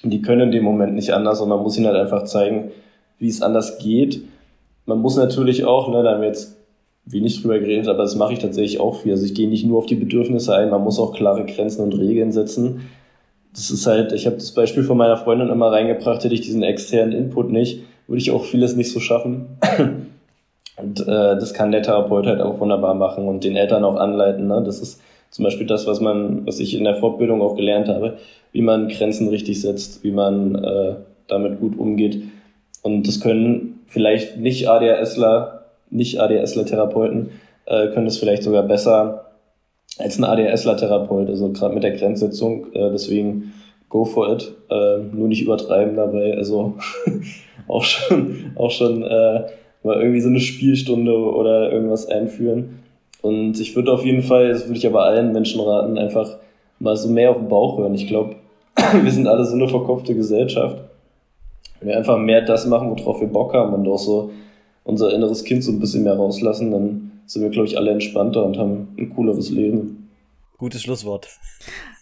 Die 0.04 0.22
können 0.22 0.42
in 0.42 0.52
dem 0.52 0.64
Moment 0.64 0.94
nicht 0.94 1.12
anders 1.12 1.40
und 1.40 1.48
man 1.48 1.62
muss 1.62 1.76
ihnen 1.76 1.86
halt 1.86 1.96
einfach 1.96 2.24
zeigen, 2.24 2.70
wie 3.18 3.28
es 3.28 3.42
anders 3.42 3.78
geht. 3.78 4.22
Man 4.86 4.98
muss 4.98 5.16
natürlich 5.16 5.64
auch, 5.64 5.90
ne, 5.90 6.02
da 6.02 6.12
haben 6.12 6.20
wir 6.20 6.28
jetzt 6.28 6.56
wenig 7.04 7.40
drüber 7.40 7.58
geredet, 7.58 7.88
aber 7.88 8.02
das 8.02 8.16
mache 8.16 8.32
ich 8.32 8.38
tatsächlich 8.38 8.80
auch 8.80 8.96
viel. 8.96 9.12
Also 9.12 9.24
ich 9.24 9.34
gehe 9.34 9.48
nicht 9.48 9.66
nur 9.66 9.78
auf 9.78 9.86
die 9.86 9.94
Bedürfnisse 9.94 10.54
ein, 10.54 10.70
man 10.70 10.82
muss 10.82 10.98
auch 10.98 11.14
klare 11.14 11.44
Grenzen 11.44 11.82
und 11.82 11.98
Regeln 11.98 12.32
setzen. 12.32 12.82
Das 13.52 13.70
ist 13.70 13.86
halt, 13.86 14.12
ich 14.12 14.26
habe 14.26 14.36
das 14.36 14.52
Beispiel 14.52 14.82
von 14.82 14.96
meiner 14.96 15.16
Freundin 15.16 15.50
immer 15.50 15.70
reingebracht, 15.70 16.24
hätte 16.24 16.34
ich 16.34 16.40
diesen 16.40 16.62
externen 16.62 17.12
Input 17.12 17.50
nicht, 17.50 17.82
würde 18.06 18.20
ich 18.20 18.30
auch 18.30 18.44
vieles 18.44 18.76
nicht 18.76 18.90
so 18.90 19.00
schaffen. 19.00 19.58
Und 20.76 21.00
äh, 21.00 21.36
das 21.36 21.52
kann 21.54 21.72
der 21.72 21.82
Therapeut 21.82 22.26
halt 22.26 22.40
auch 22.40 22.60
wunderbar 22.60 22.94
machen 22.94 23.28
und 23.28 23.44
den 23.44 23.56
Eltern 23.56 23.84
auch 23.84 23.96
anleiten. 23.96 24.46
Ne? 24.46 24.62
Das 24.64 24.80
ist 24.80 25.00
zum 25.30 25.44
Beispiel 25.44 25.66
das, 25.66 25.86
was 25.86 26.00
man, 26.00 26.46
was 26.46 26.60
ich 26.60 26.74
in 26.74 26.84
der 26.84 26.96
Fortbildung 26.96 27.42
auch 27.42 27.56
gelernt 27.56 27.88
habe, 27.88 28.18
wie 28.52 28.62
man 28.62 28.88
Grenzen 28.88 29.28
richtig 29.28 29.60
setzt, 29.60 30.04
wie 30.04 30.10
man 30.10 30.54
äh, 30.54 30.94
damit 31.26 31.60
gut 31.60 31.78
umgeht. 31.78 32.22
Und 32.82 33.06
das 33.06 33.20
können 33.20 33.80
vielleicht 33.86 34.38
nicht 34.38 34.68
ADHSler, 34.68 35.64
nicht 35.90 36.20
ADHSler-Therapeuten, 36.20 37.30
äh, 37.66 37.88
können 37.88 38.06
das 38.06 38.18
vielleicht 38.18 38.42
sogar 38.42 38.62
besser 38.62 39.32
als 39.98 40.18
ein 40.18 40.24
ADHSler-Therapeut, 40.24 41.28
also 41.28 41.50
gerade 41.50 41.74
mit 41.74 41.82
der 41.82 41.92
Grenzsetzung. 41.92 42.72
Äh, 42.72 42.90
deswegen 42.90 43.52
go 43.88 44.04
for 44.04 44.32
it, 44.32 44.52
äh, 44.70 44.98
nur 44.98 45.28
nicht 45.28 45.42
übertreiben 45.42 45.96
dabei. 45.96 46.34
Also 46.34 46.74
auch 47.68 47.84
schon, 47.84 48.52
auch 48.56 48.70
schon 48.70 49.02
äh, 49.02 49.44
mal 49.82 50.00
irgendwie 50.00 50.20
so 50.20 50.28
eine 50.28 50.40
Spielstunde 50.40 51.14
oder 51.14 51.72
irgendwas 51.72 52.06
einführen. 52.06 52.80
Und 53.20 53.60
ich 53.60 53.76
würde 53.76 53.92
auf 53.92 54.04
jeden 54.04 54.22
Fall, 54.22 54.48
das 54.48 54.66
würde 54.66 54.78
ich 54.78 54.86
aber 54.86 55.04
allen 55.04 55.32
Menschen 55.32 55.60
raten, 55.60 55.98
einfach 55.98 56.38
mal 56.78 56.96
so 56.96 57.08
mehr 57.08 57.30
auf 57.30 57.36
den 57.36 57.48
Bauch 57.48 57.78
hören. 57.78 57.94
Ich 57.94 58.08
glaube, 58.08 58.36
wir 59.02 59.12
sind 59.12 59.28
alle 59.28 59.44
so 59.44 59.54
eine 59.54 59.68
verkopfte 59.68 60.14
Gesellschaft. 60.14 60.78
Wenn 61.78 61.88
wir 61.88 61.96
einfach 61.96 62.18
mehr 62.18 62.42
das 62.42 62.66
machen, 62.66 62.90
worauf 62.90 63.20
wir 63.20 63.28
Bock 63.28 63.54
haben 63.54 63.74
und 63.74 63.88
auch 63.88 63.98
so 63.98 64.30
unser 64.84 65.12
inneres 65.12 65.44
Kind 65.44 65.62
so 65.62 65.72
ein 65.72 65.80
bisschen 65.80 66.04
mehr 66.04 66.14
rauslassen, 66.14 66.70
dann 66.70 67.12
sind 67.26 67.42
wir, 67.42 67.50
glaube 67.50 67.68
ich, 67.68 67.78
alle 67.78 67.92
entspannter 67.92 68.44
und 68.44 68.58
haben 68.58 68.88
ein 68.98 69.10
cooleres 69.10 69.50
Leben. 69.50 70.08
Gutes 70.58 70.82
Schlusswort. 70.82 71.28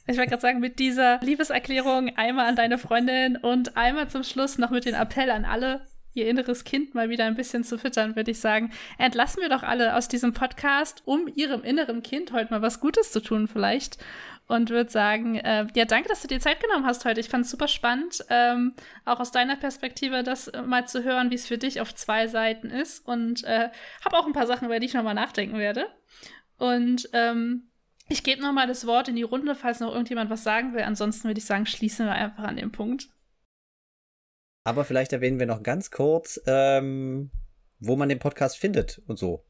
Ich 0.07 0.17
wollte 0.17 0.31
gerade 0.31 0.43
sagen, 0.43 0.61
mit 0.61 0.79
dieser 0.79 1.21
Liebeserklärung 1.23 2.11
einmal 2.17 2.47
an 2.47 2.57
deine 2.57 2.79
Freundin 2.79 3.37
und 3.37 3.77
einmal 3.77 4.09
zum 4.09 4.23
Schluss 4.23 4.59
noch 4.59 4.71
mit 4.71 4.85
dem 4.85 4.95
Appell 4.95 5.31
an 5.31 5.45
alle, 5.45 5.83
ihr 6.15 6.29
inneres 6.29 6.65
Kind 6.65 6.95
mal 6.95 7.09
wieder 7.09 7.25
ein 7.25 7.37
bisschen 7.37 7.65
zu 7.65 7.79
füttern, 7.79 8.17
würde 8.17 8.31
ich 8.31 8.41
sagen. 8.41 8.73
Entlassen 8.99 9.41
wir 9.41 9.49
doch 9.49 9.63
alle 9.63 9.97
aus 9.97 10.09
diesem 10.09 10.33
Podcast, 10.33 11.03
um 11.05 11.29
ihrem 11.35 11.63
inneren 11.63 12.03
Kind 12.03 12.33
heute 12.33 12.53
mal 12.53 12.63
was 12.63 12.81
Gutes 12.81 13.13
zu 13.13 13.21
tun, 13.21 13.49
vielleicht. 13.49 13.99
Und 14.47 14.71
würde 14.71 14.91
sagen, 14.91 15.37
äh, 15.37 15.67
ja, 15.77 15.85
danke, 15.85 16.09
dass 16.09 16.23
du 16.23 16.29
dir 16.29 16.41
Zeit 16.41 16.61
genommen 16.61 16.85
hast 16.85 17.05
heute. 17.05 17.21
Ich 17.21 17.29
fand 17.29 17.45
es 17.45 17.53
super 17.53 17.69
spannend, 17.69 18.25
ähm, 18.31 18.75
auch 19.05 19.21
aus 19.21 19.31
deiner 19.31 19.55
Perspektive 19.55 20.25
das 20.25 20.51
mal 20.67 20.89
zu 20.89 21.05
hören, 21.05 21.31
wie 21.31 21.37
es 21.37 21.47
für 21.47 21.59
dich 21.59 21.81
auf 21.81 21.95
zwei 21.95 22.27
Seiten 22.27 22.69
ist. 22.69 23.07
Und 23.07 23.45
äh, 23.45 23.69
habe 24.05 24.19
auch 24.19 24.27
ein 24.27 24.33
paar 24.33 24.49
Sachen, 24.49 24.67
über 24.67 24.81
die 24.81 24.87
ich 24.87 24.95
nochmal 24.95 25.15
nachdenken 25.15 25.59
werde. 25.59 25.87
Und 26.59 27.09
ähm, 27.13 27.71
ich 28.09 28.25
gebe 28.25 28.43
nochmal 28.43 28.67
das 28.67 28.89
Wort 28.89 29.09
in 29.09 29.15
die 29.15 29.23
Runde, 29.23 29.55
falls 29.55 29.79
noch 29.79 29.93
irgendjemand 29.93 30.31
was 30.31 30.43
sagen 30.43 30.75
will. 30.75 30.83
Ansonsten 30.83 31.29
würde 31.29 31.39
ich 31.39 31.47
sagen, 31.47 31.65
schließen 31.65 32.07
wir 32.07 32.13
einfach 32.13 32.43
an 32.43 32.57
dem 32.57 32.73
Punkt. 32.73 33.09
Aber 34.65 34.85
vielleicht 34.85 35.13
erwähnen 35.13 35.39
wir 35.39 35.47
noch 35.47 35.63
ganz 35.63 35.91
kurz, 35.91 36.41
ähm, 36.47 37.31
wo 37.79 37.97
man 37.97 38.09
den 38.09 38.19
Podcast 38.19 38.59
findet 38.59 39.01
und 39.07 39.19
so. 39.19 39.45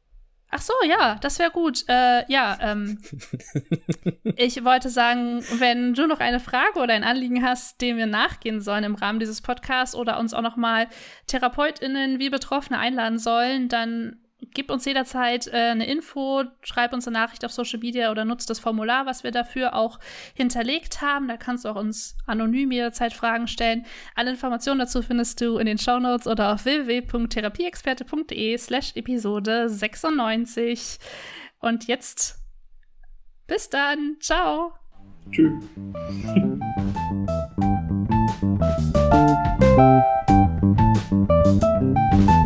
Ach 0.53 0.61
so, 0.61 0.73
ja, 0.85 1.15
das 1.21 1.39
wäre 1.39 1.49
gut. 1.49 1.85
Äh, 1.87 2.29
ja, 2.29 2.57
ähm, 2.61 3.01
ich 4.35 4.65
wollte 4.65 4.89
sagen, 4.89 5.41
wenn 5.59 5.93
du 5.93 6.07
noch 6.07 6.19
eine 6.19 6.41
Frage 6.41 6.79
oder 6.79 6.93
ein 6.93 7.05
Anliegen 7.05 7.41
hast, 7.41 7.79
dem 7.79 7.95
wir 7.95 8.05
nachgehen 8.05 8.59
sollen 8.59 8.83
im 8.83 8.95
Rahmen 8.95 9.19
dieses 9.19 9.41
Podcasts 9.41 9.95
oder 9.95 10.19
uns 10.19 10.33
auch 10.33 10.41
noch 10.41 10.57
mal 10.57 10.87
TherapeutInnen 11.27 12.19
wie 12.19 12.29
Betroffene 12.29 12.79
einladen 12.79 13.17
sollen, 13.17 13.69
dann 13.69 14.20
gib 14.53 14.71
uns 14.71 14.85
jederzeit 14.85 15.47
äh, 15.47 15.71
eine 15.71 15.85
Info, 15.85 16.43
schreib 16.61 16.93
uns 16.93 17.07
eine 17.07 17.19
Nachricht 17.19 17.45
auf 17.45 17.51
Social 17.51 17.79
Media 17.79 18.11
oder 18.11 18.25
nutzt 18.25 18.49
das 18.49 18.59
Formular, 18.59 19.05
was 19.05 19.23
wir 19.23 19.31
dafür 19.31 19.75
auch 19.75 19.99
hinterlegt 20.33 21.01
haben. 21.01 21.27
Da 21.27 21.37
kannst 21.37 21.65
du 21.65 21.69
auch 21.69 21.75
uns 21.75 22.15
anonym 22.25 22.71
jederzeit 22.71 23.13
Fragen 23.13 23.47
stellen. 23.47 23.85
Alle 24.15 24.31
Informationen 24.31 24.79
dazu 24.79 25.01
findest 25.01 25.41
du 25.41 25.57
in 25.57 25.65
den 25.65 25.77
Show 25.77 25.99
Notes 25.99 26.27
oder 26.27 26.53
auf 26.53 26.65
www.therapieexperte.de 26.65 28.57
slash 28.57 28.95
Episode 28.95 29.69
96. 29.69 30.97
Und 31.59 31.87
jetzt 31.87 32.39
bis 33.47 33.69
dann. 33.69 34.17
Ciao. 34.19 34.73
Tschüss. 35.31 35.53